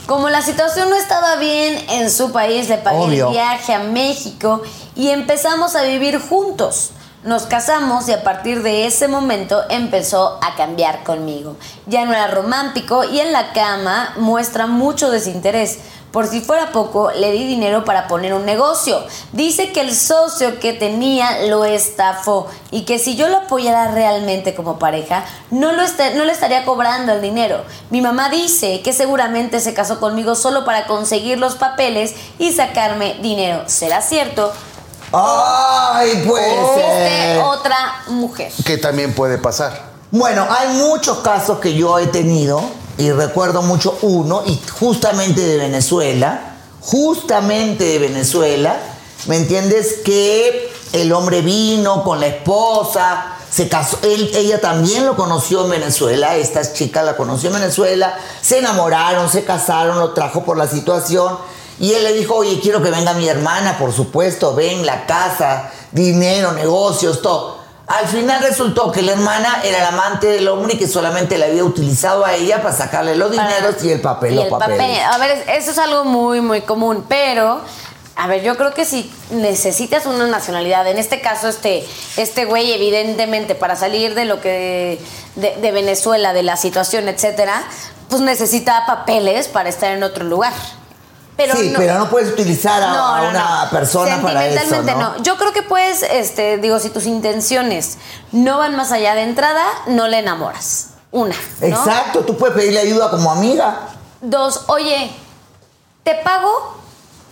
Como 0.06 0.28
la 0.28 0.42
situación 0.42 0.90
no 0.90 0.96
estaba 0.96 1.36
bien 1.36 1.84
en 1.88 2.10
su 2.10 2.32
país, 2.32 2.68
le 2.68 2.78
pagué 2.78 2.98
Obvio. 2.98 3.26
el 3.28 3.32
viaje 3.32 3.74
a 3.74 3.78
México 3.78 4.62
y 4.96 5.10
empezamos 5.10 5.76
a 5.76 5.82
vivir 5.82 6.20
juntos. 6.20 6.90
Nos 7.22 7.42
casamos 7.42 8.08
y 8.08 8.12
a 8.12 8.24
partir 8.24 8.62
de 8.62 8.86
ese 8.86 9.06
momento 9.06 9.62
empezó 9.68 10.38
a 10.42 10.56
cambiar 10.56 11.04
conmigo. 11.04 11.56
Ya 11.86 12.06
no 12.06 12.12
era 12.12 12.28
romántico 12.28 13.04
y 13.04 13.20
en 13.20 13.32
la 13.32 13.52
cama 13.52 14.14
muestra 14.16 14.66
mucho 14.66 15.10
desinterés. 15.10 15.78
Por 16.12 16.26
si 16.26 16.40
fuera 16.40 16.72
poco, 16.72 17.12
le 17.12 17.30
di 17.30 17.44
dinero 17.46 17.84
para 17.84 18.08
poner 18.08 18.34
un 18.34 18.44
negocio. 18.44 19.00
Dice 19.32 19.70
que 19.72 19.80
el 19.80 19.94
socio 19.94 20.58
que 20.58 20.72
tenía 20.72 21.42
lo 21.46 21.64
estafó 21.64 22.48
y 22.72 22.82
que 22.82 22.98
si 22.98 23.14
yo 23.14 23.28
lo 23.28 23.36
apoyara 23.38 23.92
realmente 23.92 24.54
como 24.56 24.78
pareja, 24.78 25.24
no, 25.50 25.70
lo 25.72 25.82
est- 25.82 26.14
no 26.16 26.24
le 26.24 26.32
estaría 26.32 26.64
cobrando 26.64 27.12
el 27.12 27.20
dinero. 27.22 27.62
Mi 27.90 28.00
mamá 28.02 28.28
dice 28.28 28.80
que 28.82 28.92
seguramente 28.92 29.60
se 29.60 29.72
casó 29.72 30.00
conmigo 30.00 30.34
solo 30.34 30.64
para 30.64 30.86
conseguir 30.86 31.38
los 31.38 31.54
papeles 31.54 32.14
y 32.40 32.52
sacarme 32.52 33.14
dinero. 33.22 33.62
¿Será 33.68 34.02
cierto? 34.02 34.52
Ay, 35.12 36.10
Este, 36.10 36.28
ser. 37.34 37.38
otra 37.38 38.02
mujer. 38.08 38.52
que 38.64 38.78
también 38.78 39.14
puede 39.14 39.38
pasar. 39.38 39.90
Bueno, 40.10 40.46
hay 40.50 40.68
muchos 40.78 41.18
casos 41.18 41.58
que 41.60 41.74
yo 41.74 41.98
he 41.98 42.06
tenido 42.08 42.62
y 42.98 43.10
recuerdo 43.12 43.62
mucho 43.62 43.98
uno 44.02 44.42
y 44.46 44.60
justamente 44.78 45.40
de 45.40 45.56
Venezuela, 45.56 46.56
justamente 46.80 47.84
de 47.84 47.98
Venezuela, 47.98 48.76
¿me 49.26 49.36
entiendes? 49.36 49.98
Que 50.04 50.72
el 50.92 51.12
hombre 51.12 51.42
vino 51.42 52.02
con 52.04 52.20
la 52.20 52.26
esposa, 52.26 53.36
se 53.50 53.68
casó, 53.68 53.98
él, 54.02 54.30
ella 54.34 54.60
también 54.60 55.06
lo 55.06 55.16
conoció 55.16 55.64
en 55.64 55.70
Venezuela, 55.70 56.36
esta 56.36 56.72
chica 56.72 57.02
la 57.02 57.16
conoció 57.16 57.48
en 57.48 57.56
Venezuela, 57.56 58.16
se 58.40 58.58
enamoraron, 58.58 59.28
se 59.28 59.44
casaron, 59.44 59.98
lo 59.98 60.12
trajo 60.12 60.44
por 60.44 60.56
la 60.56 60.68
situación 60.68 61.36
y 61.80 61.94
él 61.94 62.04
le 62.04 62.12
dijo, 62.12 62.34
oye, 62.34 62.60
quiero 62.60 62.82
que 62.82 62.90
venga 62.90 63.14
mi 63.14 63.26
hermana, 63.26 63.78
por 63.78 63.92
supuesto, 63.92 64.54
ven, 64.54 64.84
la 64.84 65.06
casa, 65.06 65.70
dinero, 65.92 66.52
negocios, 66.52 67.22
todo. 67.22 67.59
Al 67.98 68.06
final 68.06 68.40
resultó 68.42 68.92
que 68.92 69.02
la 69.02 69.12
hermana 69.12 69.60
era 69.64 69.80
la 69.80 69.88
amante 69.88 70.28
del 70.28 70.46
hombre 70.48 70.74
y 70.74 70.78
que 70.78 70.86
solamente 70.86 71.36
la 71.38 71.46
había 71.46 71.64
utilizado 71.64 72.24
a 72.24 72.34
ella 72.34 72.62
para 72.62 72.74
sacarle 72.74 73.16
los 73.16 73.34
Para- 73.34 73.48
dineros 73.56 73.82
y 73.84 73.90
el 73.90 74.00
papel, 74.00 74.32
y 74.32 74.36
los 74.36 74.44
el 74.44 74.50
papeles. 74.50 74.78
papel. 74.78 75.00
A 75.12 75.18
ver, 75.18 75.44
eso 75.48 75.70
es 75.72 75.78
algo 75.78 76.04
muy, 76.04 76.40
muy 76.40 76.60
común, 76.62 77.04
pero... 77.08 77.60
A 78.16 78.26
ver, 78.26 78.42
yo 78.42 78.54
creo 78.58 78.74
que 78.74 78.84
si 78.84 79.10
necesitas 79.30 80.04
una 80.04 80.26
nacionalidad, 80.26 80.86
en 80.86 80.98
este 80.98 81.22
caso 81.22 81.48
este, 81.48 81.86
este 82.18 82.44
güey 82.44 82.70
evidentemente 82.72 83.54
para 83.54 83.76
salir 83.76 84.14
de 84.14 84.26
lo 84.26 84.42
que 84.42 85.00
de, 85.36 85.56
de 85.56 85.72
Venezuela, 85.72 86.34
de 86.34 86.42
la 86.42 86.58
situación, 86.58 87.08
etcétera, 87.08 87.62
pues 88.10 88.20
necesita 88.20 88.84
papeles 88.86 89.48
para 89.48 89.70
estar 89.70 89.92
en 89.92 90.02
otro 90.02 90.24
lugar. 90.24 90.52
Pero 91.40 91.56
sí, 91.56 91.72
pero 91.74 91.94
no 91.98 92.10
puedes 92.10 92.30
utilizar 92.30 92.82
a, 92.82 92.92
no, 92.92 93.06
a 93.06 93.22
no, 93.22 93.30
una 93.30 93.64
no. 93.64 93.70
persona 93.70 94.20
para 94.20 94.46
eso, 94.46 94.58
Sentimentalmente 94.58 95.18
¿no? 95.18 95.22
Yo 95.22 95.38
creo 95.38 95.54
que 95.54 95.62
puedes, 95.62 96.02
este, 96.02 96.58
digo, 96.58 96.78
si 96.78 96.90
tus 96.90 97.06
intenciones 97.06 97.96
no 98.30 98.58
van 98.58 98.76
más 98.76 98.92
allá 98.92 99.14
de 99.14 99.22
entrada, 99.22 99.64
no 99.86 100.06
le 100.06 100.18
enamoras. 100.18 100.88
Una. 101.12 101.34
Exacto, 101.62 102.20
tú 102.20 102.36
puedes 102.36 102.54
pedirle 102.54 102.80
ayuda 102.80 103.10
como 103.10 103.32
amiga. 103.32 103.88
Dos, 104.20 104.64
oye, 104.66 105.10
te 106.02 106.14
pago 106.16 106.76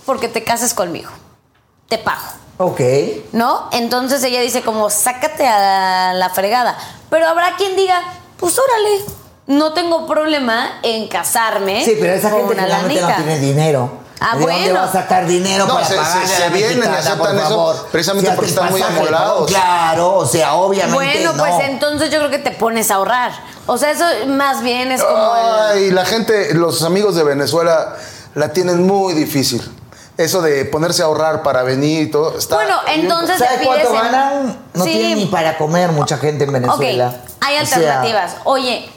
porque 0.06 0.28
te 0.28 0.42
cases 0.42 0.72
conmigo. 0.72 1.10
Te 1.90 1.98
pago. 1.98 2.22
Ok. 2.56 2.80
¿No? 3.32 3.68
Entonces 3.72 4.24
ella 4.24 4.40
dice 4.40 4.62
como, 4.62 4.88
sácate 4.88 5.46
a 5.46 6.14
la 6.14 6.30
fregada. 6.30 6.78
Pero 7.10 7.28
habrá 7.28 7.56
quien 7.56 7.76
diga, 7.76 8.00
pues 8.38 8.58
órale, 8.58 9.04
no 9.48 9.72
tengo 9.72 10.06
problema 10.06 10.78
en 10.82 11.08
casarme 11.08 11.84
Sí, 11.84 11.96
pero 12.00 12.12
esa 12.14 12.30
con 12.30 12.48
gente 12.48 12.62
no 13.00 13.06
tiene 13.16 13.38
dinero. 13.40 13.90
Ah, 14.20 14.34
¿De 14.36 14.40
dónde 14.40 14.56
bueno. 14.64 14.74
va 14.80 14.84
a 14.84 14.92
sacar 14.92 15.26
dinero 15.26 15.64
No, 15.66 15.74
para 15.74 15.86
se- 15.86 15.92
se- 15.94 15.98
pagarle 16.00 16.24
a 16.24 16.26
se 16.28 16.40
la 16.40 16.48
vienen 16.48 16.72
y 16.72 16.74
mexicana, 16.80 16.98
aceptan 16.98 17.18
por 17.18 17.36
eso 17.36 17.48
favor? 17.48 17.86
precisamente 17.92 18.30
Si 18.30 18.36
porque 18.36 18.50
el 18.50 18.56
están 18.56 18.70
muy 18.72 18.82
amolados. 18.82 19.46
Claro, 19.48 20.14
o 20.16 20.26
sea, 20.26 20.54
obviamente 20.54 20.94
Bueno, 20.94 21.32
pues 21.36 21.54
entonces 21.68 22.10
yo 22.10 22.18
creo 22.18 22.30
que 22.30 22.38
te 22.40 22.50
pones 22.50 22.90
a 22.90 22.96
ahorrar. 22.96 23.30
O 23.66 23.78
sea, 23.78 23.90
eso 23.92 24.04
más 24.26 24.60
bien 24.62 24.90
es 24.92 25.02
como 25.02 25.36
el... 25.36 25.76
Ay, 25.76 25.90
la 25.92 26.04
gente, 26.04 26.52
los 26.54 26.82
amigos 26.82 27.14
de 27.14 27.22
Venezuela 27.24 27.94
la 28.34 28.52
tienen 28.52 28.84
muy 28.86 29.14
difícil. 29.14 29.62
Eso 30.16 30.42
de 30.42 30.64
ponerse 30.64 31.02
a 31.02 31.04
ahorrar 31.04 31.44
para 31.44 31.62
venir 31.62 32.02
y 32.02 32.10
todo. 32.10 32.36
Está 32.36 32.56
Bueno, 32.56 32.74
entonces- 32.88 33.38
¿Sabes 33.38 33.60
cuánto 33.64 33.92
ganan? 33.92 34.58
No 34.74 34.84
Sí. 34.84 34.90
tienen 34.90 35.18
ni 35.18 35.26
para 35.26 35.56
comer 35.56 35.92
mucha 35.92 36.18
gente 36.18 36.42
en 36.42 36.52
Venezuela. 36.52 37.14
Hay 37.40 37.56
O 37.62 37.64
sea, 37.64 37.76
alternativas. 37.76 38.34
Oye, 38.42 38.90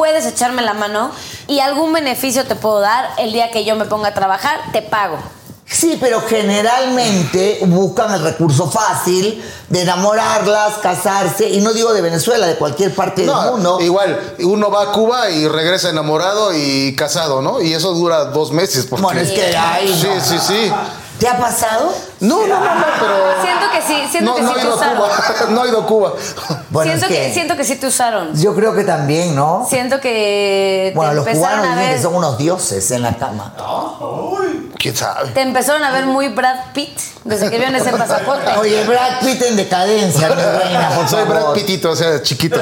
puedes 0.00 0.24
echarme 0.24 0.62
la 0.62 0.72
mano 0.72 1.10
y 1.46 1.60
algún 1.60 1.92
beneficio 1.92 2.46
te 2.46 2.56
puedo 2.56 2.80
dar 2.80 3.10
el 3.18 3.34
día 3.34 3.50
que 3.50 3.66
yo 3.66 3.76
me 3.76 3.84
ponga 3.84 4.08
a 4.08 4.14
trabajar, 4.14 4.58
te 4.72 4.80
pago. 4.80 5.18
Sí, 5.66 5.98
pero 6.00 6.22
generalmente 6.22 7.58
buscan 7.66 8.14
el 8.14 8.22
recurso 8.22 8.70
fácil 8.70 9.44
de 9.68 9.82
enamorarlas, 9.82 10.78
casarse, 10.78 11.50
y 11.50 11.60
no 11.60 11.74
digo 11.74 11.92
de 11.92 12.00
Venezuela, 12.00 12.46
de 12.46 12.56
cualquier 12.56 12.94
parte 12.94 13.26
del 13.26 13.30
mundo. 13.52 13.78
igual, 13.82 14.36
uno 14.38 14.70
va 14.70 14.84
a 14.84 14.92
Cuba 14.92 15.28
y 15.28 15.46
regresa 15.46 15.90
enamorado 15.90 16.54
y 16.54 16.96
casado, 16.96 17.42
¿no? 17.42 17.60
Y 17.60 17.74
eso 17.74 17.92
dura 17.92 18.24
dos 18.24 18.52
meses. 18.52 18.86
Porque... 18.86 19.02
Bueno, 19.02 19.20
es 19.20 19.30
que 19.30 19.54
ahí 19.54 19.94
Sí, 19.94 20.08
no. 20.08 20.24
sí, 20.24 20.38
sí. 20.38 20.72
¿Te 21.20 21.28
ha 21.28 21.38
pasado? 21.38 21.92
No, 22.20 22.46
no, 22.46 22.58
no, 22.58 22.74
no, 22.74 22.84
pero... 22.98 23.42
Siento 23.42 23.66
que 23.72 23.82
sí, 23.82 24.08
siento 24.10 24.30
no, 24.30 24.36
que 24.36 24.42
no 24.42 24.54
sí 24.54 24.60
te 24.60 24.68
usaron. 24.68 24.96
Cuba. 24.96 25.10
no 25.50 25.64
he 25.64 25.68
ido 25.68 25.80
a 25.82 25.86
Cuba. 25.86 26.12
Bueno, 26.70 26.90
siento, 26.90 27.06
es 27.06 27.12
que... 27.12 27.26
que, 27.28 27.34
siento 27.34 27.56
que 27.56 27.64
sí 27.64 27.76
te 27.76 27.86
usaron. 27.86 28.34
yo 28.40 28.54
creo 28.54 28.74
que 28.74 28.84
también, 28.84 29.36
¿no? 29.36 29.66
Siento 29.68 30.00
que 30.00 30.92
Bueno, 30.96 31.10
te 31.10 31.16
los 31.16 31.28
cubanos 31.28 31.58
a 31.66 31.68
dicen 31.68 31.78
ver. 31.86 31.96
que 31.96 32.02
son 32.02 32.14
unos 32.14 32.38
dioses 32.38 32.90
en 32.90 33.02
la 33.02 33.14
cama. 33.16 33.54
¿Quién 34.78 34.96
sabe? 34.96 35.28
Te 35.30 35.42
empezaron 35.42 35.84
a 35.84 35.90
ver 35.92 36.06
muy 36.06 36.28
Brad 36.28 36.56
Pitt 36.72 36.98
desde 37.24 37.50
que 37.50 37.58
vieron 37.58 37.74
ese 37.76 37.90
pasaporte. 37.92 38.50
Oye, 38.58 38.82
Brad 38.86 39.20
Pitt 39.20 39.42
en 39.42 39.56
decadencia, 39.56 40.28
mi 40.30 40.34
reina, 40.42 40.88
por 40.96 41.06
Soy 41.06 41.24
favor. 41.26 41.42
Brad 41.42 41.52
Pittito, 41.52 41.90
o 41.90 41.96
sea, 41.96 42.22
chiquito. 42.22 42.56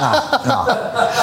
No, 0.00 0.22
no. 0.44 0.66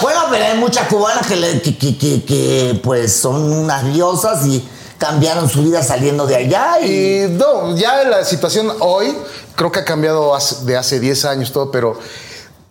Bueno, 0.02 0.20
pero 0.30 0.46
hay 0.46 0.58
muchas 0.58 0.88
cubanas 0.88 1.26
que, 1.26 1.36
le- 1.38 1.62
que, 1.62 1.78
que- 1.78 1.98
que- 1.98 2.24
que, 2.26 2.80
pues 2.84 3.16
son 3.16 3.52
unas 3.54 3.86
diosas 3.94 4.46
y 4.46 4.68
cambiaron 5.08 5.50
su 5.50 5.62
vida 5.64 5.84
saliendo 5.84 6.26
de 6.26 6.36
allá 6.38 6.80
y... 6.82 7.24
Y 7.24 7.28
no, 7.30 7.76
ya 7.76 8.04
la 8.06 8.24
situación 8.24 8.72
hoy 8.80 9.14
creo 9.56 9.70
que 9.72 9.80
ha 9.80 9.86
cambiado 9.86 10.32
de 10.62 10.78
hace 10.78 11.00
10 11.02 11.26
años 11.26 11.52
todo, 11.52 11.72
pero, 11.72 12.00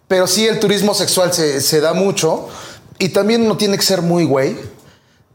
pero 0.08 0.26
sí 0.26 0.46
el 0.46 0.58
turismo 0.58 0.94
sexual 0.94 1.32
se, 1.32 1.60
se 1.60 1.80
da 1.80 1.92
mucho 1.92 2.48
y 2.98 3.10
también 3.10 3.42
uno 3.42 3.56
tiene 3.58 3.76
que 3.76 3.82
ser 3.84 4.00
muy 4.00 4.24
güey 4.24 4.56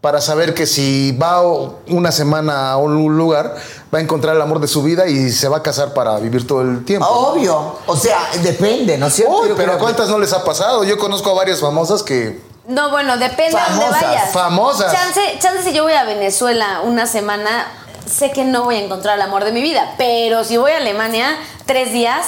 para 0.01 0.21
saber 0.21 0.53
que 0.53 0.65
si 0.65 1.11
va 1.21 1.41
una 1.87 2.11
semana 2.11 2.71
a 2.71 2.77
un 2.77 3.15
lugar 3.17 3.55
va 3.93 3.99
a 3.99 4.01
encontrar 4.01 4.35
el 4.35 4.41
amor 4.41 4.59
de 4.59 4.67
su 4.67 4.81
vida 4.81 5.07
y 5.07 5.31
se 5.31 5.47
va 5.49 5.57
a 5.57 5.63
casar 5.63 5.93
para 5.93 6.17
vivir 6.19 6.45
todo 6.47 6.61
el 6.61 6.83
tiempo. 6.85 7.05
Obvio, 7.07 7.75
o 7.85 7.95
sea, 7.95 8.19
depende, 8.41 8.97
¿no 8.97 9.07
es 9.07 9.13
cierto? 9.15 9.53
Pero 9.55 9.73
que- 9.73 9.77
¿cuántas 9.79 10.09
no 10.09 10.17
les 10.19 10.33
ha 10.33 10.43
pasado? 10.43 10.83
Yo 10.83 10.97
conozco 10.97 11.29
a 11.29 11.33
varias 11.33 11.59
famosas 11.59 12.01
que... 12.03 12.39
No, 12.67 12.89
bueno, 12.91 13.17
depende 13.17 13.57
a 13.57 13.69
dónde 13.69 13.85
Famosas, 13.85 14.01
vayas. 14.03 14.31
famosas. 14.33 14.91
Chance, 14.93 15.37
chance 15.39 15.63
si 15.63 15.73
yo 15.73 15.83
voy 15.83 15.93
a 15.93 16.03
Venezuela 16.03 16.81
una 16.83 17.07
semana, 17.07 17.65
sé 18.05 18.31
que 18.31 18.43
no 18.43 18.63
voy 18.63 18.75
a 18.75 18.79
encontrar 18.83 19.15
el 19.15 19.21
amor 19.21 19.45
de 19.45 19.53
mi 19.53 19.61
vida. 19.61 19.93
Pero 19.97 20.43
si 20.43 20.57
voy 20.57 20.73
a 20.73 20.77
Alemania 20.77 21.37
tres 21.65 21.93
días, 21.93 22.25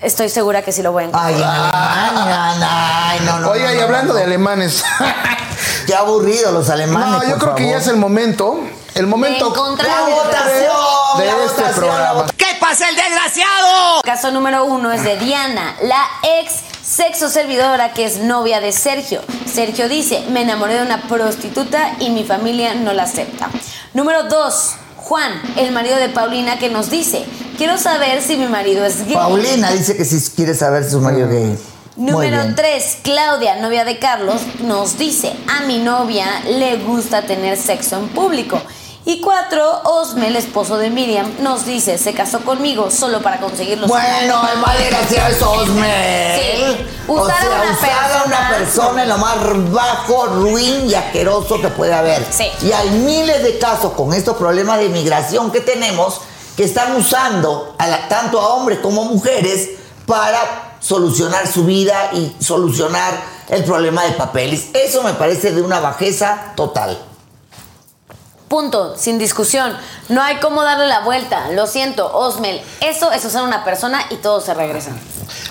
estoy 0.00 0.28
segura 0.28 0.62
que 0.62 0.70
sí 0.70 0.82
lo 0.82 0.92
voy 0.92 1.04
a 1.04 1.06
encontrar. 1.08 1.34
Ay, 1.34 1.42
en 1.42 1.48
Alemania, 1.48 3.08
ay, 3.10 3.20
no, 3.24 3.40
no. 3.40 3.50
Oiga, 3.50 3.66
no, 3.66 3.72
y 3.72 3.76
no, 3.78 3.82
hablando 3.82 4.12
no. 4.12 4.18
de 4.20 4.24
alemanes. 4.26 4.84
Qué 5.86 5.94
aburrido 5.96 6.52
los 6.52 6.70
alemanes. 6.70 7.10
no, 7.10 7.22
yo 7.24 7.30
por 7.30 7.38
creo 7.40 7.54
que 7.56 7.62
ya 7.64 7.68
favor. 7.70 7.82
es 7.82 7.88
el 7.88 7.96
momento. 7.96 8.60
El 8.94 9.06
momento 9.06 9.48
encontrar 9.48 9.88
La 9.88 10.14
votación, 10.14 11.18
de 11.18 11.26
la 11.26 11.32
este 11.32 11.62
votación, 11.62 11.74
programa. 11.74 12.26
¿Qué 12.36 12.56
pasa 12.60 12.88
el 12.88 12.96
desgraciado? 12.96 14.02
Caso 14.04 14.30
número 14.30 14.64
uno 14.64 14.92
es 14.92 15.02
de 15.04 15.16
Diana, 15.16 15.76
la 15.82 16.06
ex 16.40 16.69
sexo 16.90 17.28
servidora 17.28 17.92
que 17.92 18.04
es 18.04 18.18
novia 18.18 18.60
de 18.60 18.72
Sergio. 18.72 19.20
Sergio 19.46 19.88
dice, 19.88 20.24
me 20.30 20.42
enamoré 20.42 20.74
de 20.74 20.82
una 20.82 21.02
prostituta 21.02 21.96
y 22.00 22.10
mi 22.10 22.24
familia 22.24 22.74
no 22.74 22.92
la 22.92 23.04
acepta. 23.04 23.48
Número 23.94 24.24
dos, 24.24 24.72
Juan, 24.96 25.32
el 25.56 25.70
marido 25.70 25.96
de 25.96 26.08
Paulina 26.08 26.58
que 26.58 26.68
nos 26.68 26.90
dice, 26.90 27.24
quiero 27.56 27.78
saber 27.78 28.22
si 28.22 28.36
mi 28.36 28.46
marido 28.46 28.84
es 28.84 29.06
gay. 29.06 29.14
Paulina 29.14 29.70
dice 29.70 29.96
que 29.96 30.04
si 30.04 30.18
quiere 30.32 30.54
saber 30.54 30.84
si 30.84 30.90
su 30.90 31.00
marido 31.00 31.26
es 31.28 31.32
gay. 31.32 31.58
Número 31.96 32.42
bien. 32.42 32.56
3, 32.56 32.98
Claudia, 33.02 33.56
novia 33.56 33.84
de 33.84 33.98
Carlos, 33.98 34.40
nos 34.60 34.98
dice, 34.98 35.32
a 35.48 35.64
mi 35.66 35.78
novia 35.78 36.26
le 36.46 36.78
gusta 36.78 37.22
tener 37.22 37.56
sexo 37.56 37.98
en 37.98 38.08
público. 38.08 38.60
Y 39.10 39.20
4, 39.20 39.80
Osme, 39.86 40.28
el 40.28 40.36
esposo 40.36 40.78
de 40.78 40.88
Miriam, 40.88 41.28
nos 41.40 41.66
dice, 41.66 41.98
se 41.98 42.14
casó 42.14 42.42
conmigo 42.44 42.92
solo 42.92 43.20
para 43.20 43.40
conseguir 43.40 43.76
los 43.76 43.88
Bueno, 43.88 44.40
el 44.52 44.58
mal 44.60 44.76
es 44.80 45.42
Osmel. 45.42 46.40
Sí. 46.40 46.86
O 47.08 47.14
Usar 47.14 47.36
a 47.36 47.40
sea, 47.40 47.50
una 47.50 47.72
usar 47.72 48.12
a 48.12 48.24
una 48.24 48.48
persona- 48.50 49.02
en 49.02 49.08
lo 49.08 49.18
más 49.18 49.72
bajo, 49.72 50.26
ruin 50.26 50.88
y 50.88 50.94
asqueroso 50.94 51.60
que 51.60 51.66
puede 51.70 51.92
haber. 51.92 52.24
Sí. 52.30 52.46
Y 52.62 52.70
hay 52.70 52.88
miles 52.90 53.42
de 53.42 53.58
casos 53.58 53.94
con 53.94 54.14
estos 54.14 54.36
problemas 54.36 54.78
de 54.78 54.84
inmigración 54.84 55.50
que 55.50 55.58
tenemos 55.60 56.20
que 56.56 56.62
están 56.62 56.94
usando 56.94 57.74
a 57.78 57.88
la- 57.88 58.06
tanto 58.06 58.40
a 58.40 58.54
hombres 58.54 58.78
como 58.78 59.02
a 59.02 59.04
mujeres 59.06 59.70
para 60.06 60.76
solucionar 60.78 61.48
su 61.48 61.64
vida 61.64 62.10
y 62.12 62.36
solucionar 62.40 63.12
el 63.48 63.64
problema 63.64 64.04
de 64.04 64.12
papeles. 64.12 64.66
Eso 64.72 65.02
me 65.02 65.14
parece 65.14 65.50
de 65.50 65.62
una 65.62 65.80
bajeza 65.80 66.52
total. 66.54 66.96
Punto, 68.50 68.96
sin 68.96 69.16
discusión. 69.16 69.78
No 70.08 70.20
hay 70.20 70.38
cómo 70.40 70.64
darle 70.64 70.88
la 70.88 71.02
vuelta. 71.02 71.52
Lo 71.52 71.68
siento, 71.68 72.10
Osmel. 72.12 72.60
Eso 72.80 73.12
es 73.12 73.24
usar 73.24 73.42
a 73.42 73.44
una 73.44 73.62
persona 73.62 74.02
y 74.10 74.16
todos 74.16 74.44
se 74.44 74.54
regresan. 74.54 74.98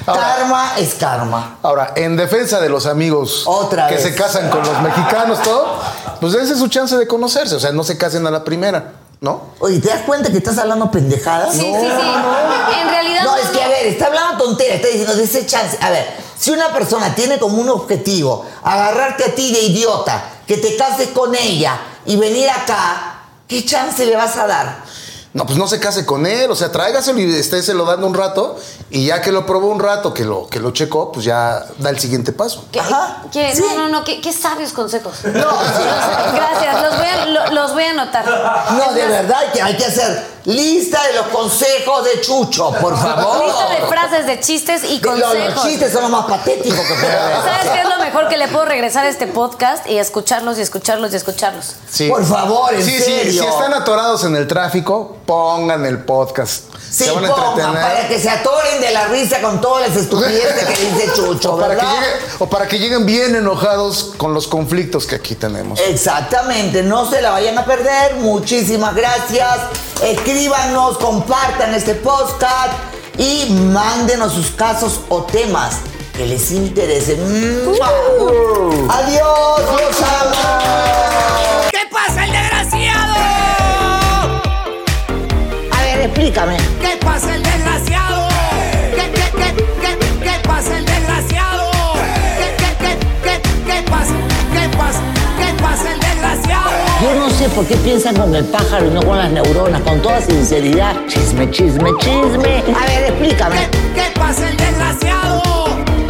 Ahora- 0.05 0.35
karma 0.35 0.73
es 0.77 0.95
karma. 0.95 1.57
Ahora, 1.63 1.93
en 1.95 2.17
defensa 2.17 2.59
de 2.59 2.67
los 2.67 2.85
amigos 2.85 3.43
Otra 3.45 3.87
que 3.87 3.93
vez. 3.95 4.03
se 4.03 4.13
casan 4.15 4.49
con 4.49 4.59
los 4.65 4.81
mexicanos, 4.81 5.41
todo, 5.43 5.79
pues 6.19 6.33
esa 6.33 6.51
es 6.51 6.59
su 6.59 6.67
chance 6.67 6.97
de 6.97 7.07
conocerse. 7.07 7.55
O 7.55 7.59
sea, 7.61 7.71
no 7.71 7.85
se 7.85 7.97
casen 7.97 8.27
a 8.27 8.31
la 8.31 8.43
primera, 8.43 8.95
¿no? 9.21 9.43
Oye, 9.59 9.79
¿te 9.79 9.87
das 9.87 10.01
cuenta 10.01 10.29
que 10.29 10.39
estás 10.39 10.57
hablando 10.57 10.91
pendejadas? 10.91 11.53
Sí, 11.53 11.61
sí, 11.61 11.67
sí. 11.71 12.81
En 12.81 12.89
realidad. 12.89 13.23
No, 13.23 13.37
es 13.37 13.47
que 13.47 13.63
a 13.63 13.69
ver, 13.69 13.87
está 13.87 14.07
hablando 14.07 14.43
tonteras, 14.43 14.75
está 14.75 14.89
diciendo 14.89 15.15
de 15.15 15.23
ese 15.23 15.45
chance. 15.45 15.77
A 15.79 15.89
ver, 15.89 16.05
si 16.37 16.51
una 16.51 16.73
persona 16.73 17.15
tiene 17.15 17.39
como 17.39 17.61
un 17.61 17.69
objetivo 17.69 18.45
agarrarte 18.61 19.23
a 19.23 19.35
ti 19.35 19.53
de 19.53 19.61
idiota, 19.61 20.21
que 20.45 20.57
te 20.57 20.75
cases 20.75 21.11
con 21.11 21.33
ella 21.33 21.79
y 22.09 22.17
venir 22.17 22.49
acá, 22.49 23.19
¿qué 23.47 23.63
chance 23.63 24.03
le 24.05 24.15
vas 24.15 24.35
a 24.35 24.47
dar? 24.47 24.83
No, 25.31 25.45
pues 25.45 25.59
no 25.59 25.67
se 25.67 25.79
case 25.79 26.07
con 26.07 26.25
él, 26.25 26.49
o 26.49 26.55
sea, 26.55 26.71
tráigaselo 26.71 27.19
y 27.19 27.35
estéselo 27.35 27.85
dando 27.85 28.07
un 28.07 28.15
rato, 28.15 28.57
y 28.89 29.05
ya 29.05 29.21
que 29.21 29.31
lo 29.31 29.45
probó 29.45 29.67
un 29.67 29.79
rato, 29.79 30.11
que 30.11 30.25
lo, 30.25 30.47
que 30.47 30.59
lo 30.59 30.71
checó, 30.71 31.11
pues 31.11 31.23
ya 31.23 31.65
da 31.77 31.91
el 31.91 31.99
siguiente 31.99 32.31
paso. 32.33 32.65
¿Qué- 32.71 32.79
Ajá, 32.79 33.21
qué- 33.31 33.55
sí. 33.55 33.61
No, 33.61 33.75
no, 33.75 33.89
no, 33.89 34.03
qué, 34.03 34.21
qué 34.21 34.33
sabios 34.33 34.73
consejos. 34.73 35.13
Gracias, 35.23 36.81
los 36.81 36.97
voy 36.97 37.07
a, 37.07 37.25
lo- 37.27 37.51
los 37.51 37.73
voy 37.73 37.83
a 37.83 37.89
anotar. 37.91 38.25
No, 38.71 38.85
Es 38.89 38.95
de 38.95 39.01
más, 39.03 39.11
verdad 39.11 39.53
que 39.53 39.61
hay 39.61 39.77
que 39.77 39.85
hacer 39.85 40.25
lista 40.45 41.01
de 41.07 41.13
los 41.13 41.27
consejos 41.27 42.03
de 42.05 42.21
Chucho, 42.21 42.71
por 42.81 42.97
favor. 42.97 43.45
Lista 43.45 43.69
de 43.69 43.87
frases, 43.87 44.25
de 44.25 44.39
chistes 44.39 44.83
y 44.83 44.99
Los- 44.99 45.19
Los, 45.19 45.29
consejos. 45.33 45.63
chistes 45.67 45.91
son 45.93 46.01
los 46.03 46.11
más 46.11 46.25
patéticos 46.25 46.79
que 46.79 46.93
puede 46.93 47.17
haber. 47.17 47.35
¿Sabes 47.37 47.69
qué 47.71 47.81
es 47.81 47.89
lo 47.89 47.97
mejor 47.97 48.27
que 48.29 48.37
le 48.37 48.47
puedo 48.47 48.65
regresar 48.65 49.05
a 49.05 49.09
este 49.09 49.27
podcast 49.27 49.87
y 49.87 49.97
escucharlos 49.97 50.57
y 50.57 50.61
escucharlos 50.61 51.13
y 51.13 51.15
escucharlos? 51.17 51.75
Sí. 51.89 52.07
Por 52.09 52.25
favor, 52.25 52.73
en 52.73 52.83
sí, 52.83 52.91
sí, 52.97 53.03
serio. 53.03 53.43
si 53.43 53.47
están 53.47 53.73
atorados 53.73 54.23
en 54.23 54.35
el 54.35 54.47
tráfico, 54.47 55.17
pongan 55.25 55.85
el 55.85 55.99
podcast. 56.03 56.63
Sí, 56.89 57.03
se 57.03 57.11
van 57.11 57.25
a 57.25 57.27
pongan, 57.29 57.49
entretener. 57.51 57.81
para 57.83 58.07
que 58.07 58.19
se 58.19 58.29
atoren 58.29 58.81
de 58.81 58.91
la 58.91 59.05
risa 59.09 59.41
con 59.41 59.61
todas 59.61 59.87
las 59.89 59.95
estupideces 59.97 60.65
que 60.65 60.85
dice 60.85 61.11
Chucho, 61.15 61.53
o, 61.53 61.59
para 61.59 61.77
o 62.39 62.47
para 62.49 62.67
que 62.67 62.79
lleguen 62.79 63.05
bien 63.05 63.35
enojados 63.35 64.13
con 64.17 64.33
los 64.33 64.47
conflictos 64.47 65.05
que 65.05 65.15
aquí 65.15 65.35
tenemos. 65.35 65.79
Exactamente, 65.81 66.81
no 66.81 67.07
se 67.07 67.21
la 67.21 67.29
vayan 67.31 67.57
a 67.59 67.65
perder. 67.65 68.15
Muchísimas 68.15 68.95
gracias. 68.95 69.57
Escríbanos, 70.03 70.97
compartan 70.97 71.73
este 71.75 71.93
podcast 71.93 72.71
y 73.17 73.51
mándenos 73.51 74.31
sus 74.33 74.51
casos 74.51 75.01
o 75.09 75.23
temas 75.23 75.79
que 76.15 76.25
les 76.25 76.51
interesen. 76.51 77.65
¡Mua! 77.65 77.89
Adiós, 78.89 79.59
los 79.59 80.01
amo. 80.01 81.69
¿Qué 81.69 81.81
pasa 81.91 82.23
el 82.23 82.31
desgraciado? 82.31 83.13
A 85.71 85.81
ver, 85.81 86.01
explícame. 86.01 86.57
¿Qué 86.79 86.97
pasa 87.05 87.28
Yo 97.01 97.15
no 97.15 97.29
sé 97.29 97.47
por 97.49 97.65
qué 97.65 97.75
piensan 97.77 98.13
con 98.13 98.35
el 98.35 98.43
pájaro 98.45 98.87
y 98.87 98.89
no 98.89 99.01
con 99.01 99.17
las 99.17 99.31
neuronas, 99.31 99.81
con 99.83 100.01
toda 100.01 100.19
sinceridad. 100.19 100.93
Chisme, 101.07 101.49
chisme, 101.49 101.91
chisme. 101.99 102.63
A 102.77 102.85
ver, 102.87 103.03
explícame. 103.07 103.55
¿Qué, 103.55 104.01
qué 104.01 104.19
pasa 104.19 104.49
el 104.49 104.57
desgraciado? 104.57 105.41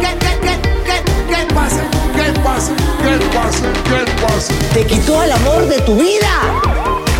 ¿Qué, 0.00 0.08
qué, 0.18 0.38
qué, 0.42 0.58
qué, 0.84 1.02
qué 1.28 1.54
pasa? 1.54 1.82
¿Qué 2.16 2.40
pasa? 2.40 2.72
¿Qué 3.04 3.26
pasa? 3.36 3.66
¿Qué 3.84 4.22
pasa? 4.22 4.52
Te 4.74 4.84
quitó 4.84 5.22
el 5.22 5.30
amor 5.30 5.68
de 5.68 5.80
tu 5.82 5.94
vida. 5.94 6.28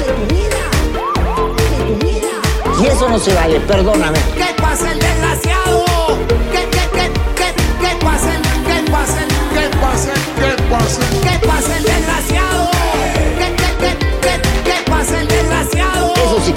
De 0.01 0.13
tu 0.13 0.35
vida. 0.35 0.63
De 1.69 1.95
tu 1.95 2.07
vida. 2.07 2.83
Y 2.83 2.87
eso 2.87 3.09
no 3.09 3.21
se 3.21 3.33
vale, 3.35 3.61
perdóname. 3.61 4.19
¿Qué 4.37 4.53
pasa 4.61 4.91
el 4.91 4.99
desgraciado? 4.99 5.85
¿Qué, 6.51 6.69
qué, 6.73 6.89
qué, 6.93 7.11
qué, 7.37 7.55
qué 7.81 8.05
pasa? 8.05 8.33
¿Qué 8.67 8.91
pasa? 8.91 9.21
¿Qué 9.55 9.69
pasa? 9.79 10.13
¿Qué 10.41 10.57
pasa? 10.69 11.01
¿Qué 11.01 11.03
pasa 11.05 11.10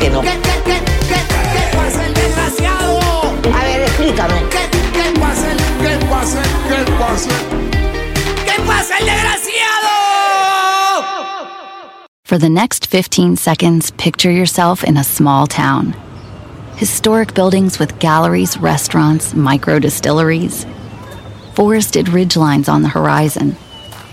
que 0.03 0.09
no. 0.09 0.21
¿Qué, 0.21 0.27
qué, 0.27 0.55
qué, 0.65 0.79
qué, 1.07 1.19
qué 1.53 1.77
pasa 1.77 2.05
el 2.05 2.13
desgraciado? 2.13 2.99
A 3.53 3.63
ver, 3.63 3.81
explícame. 3.83 4.39
¿Qué, 4.49 4.63
qué 4.95 5.19
pasa? 5.19 5.49
¿Qué 5.81 5.95
pasa? 6.11 6.41
¿Qué 6.67 6.91
pasa? 6.99 7.29
¿Qué 8.45 8.61
pasa 8.67 8.97
el 8.99 9.05
desgraciado? 9.05 9.91
For 12.25 12.37
the 12.37 12.49
next 12.49 12.87
15 12.87 13.37
seconds, 13.37 13.91
picture 13.91 14.31
yourself 14.31 14.83
in 14.83 14.97
a 14.97 15.03
small 15.03 15.47
town. 15.47 15.93
Historic 16.75 17.33
buildings 17.33 17.79
with 17.79 17.97
galleries, 17.99 18.57
restaurants, 18.57 19.33
micro 19.33 19.79
distilleries. 19.79 20.65
Forested 21.53 22.07
ridgelines 22.07 22.67
on 22.67 22.81
the 22.81 22.89
horizon. 22.89 23.55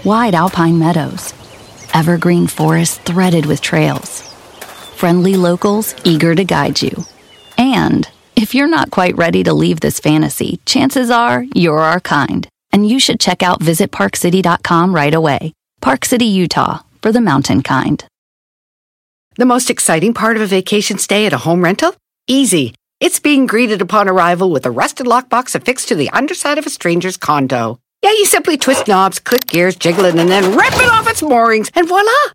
Wide 0.04 0.34
alpine 0.34 0.78
meadows. 0.78 1.32
Evergreen 1.94 2.46
forests 2.46 2.98
threaded 2.98 3.46
with 3.46 3.60
trails. 3.60 4.29
Friendly 5.00 5.34
locals 5.34 5.94
eager 6.04 6.34
to 6.34 6.44
guide 6.44 6.82
you. 6.82 7.06
And 7.56 8.06
if 8.36 8.54
you're 8.54 8.68
not 8.68 8.90
quite 8.90 9.16
ready 9.16 9.42
to 9.44 9.54
leave 9.54 9.80
this 9.80 9.98
fantasy, 9.98 10.60
chances 10.66 11.08
are 11.08 11.42
you're 11.54 11.78
our 11.78 12.00
kind. 12.00 12.46
And 12.70 12.86
you 12.86 13.00
should 13.00 13.18
check 13.18 13.42
out 13.42 13.60
visitparkcity.com 13.60 14.94
right 14.94 15.14
away. 15.14 15.54
Park 15.80 16.04
City, 16.04 16.26
Utah, 16.26 16.80
for 17.00 17.12
the 17.12 17.20
mountain 17.22 17.62
kind. 17.62 18.04
The 19.36 19.46
most 19.46 19.70
exciting 19.70 20.12
part 20.12 20.36
of 20.36 20.42
a 20.42 20.46
vacation 20.46 20.98
stay 20.98 21.24
at 21.24 21.32
a 21.32 21.38
home 21.38 21.64
rental? 21.64 21.94
Easy. 22.26 22.74
It's 23.00 23.20
being 23.20 23.46
greeted 23.46 23.80
upon 23.80 24.06
arrival 24.06 24.50
with 24.50 24.66
a 24.66 24.70
rusted 24.70 25.06
lockbox 25.06 25.54
affixed 25.54 25.88
to 25.88 25.94
the 25.94 26.10
underside 26.10 26.58
of 26.58 26.66
a 26.66 26.70
stranger's 26.70 27.16
condo. 27.16 27.78
Yeah, 28.02 28.10
you 28.10 28.26
simply 28.26 28.58
twist 28.58 28.86
knobs, 28.86 29.18
click 29.18 29.46
gears, 29.46 29.76
jiggle 29.76 30.04
it, 30.04 30.14
and 30.14 30.28
then 30.28 30.54
rip 30.58 30.74
it 30.74 30.92
off 30.92 31.08
its 31.08 31.22
moorings, 31.22 31.70
and 31.74 31.88
voila! 31.88 32.34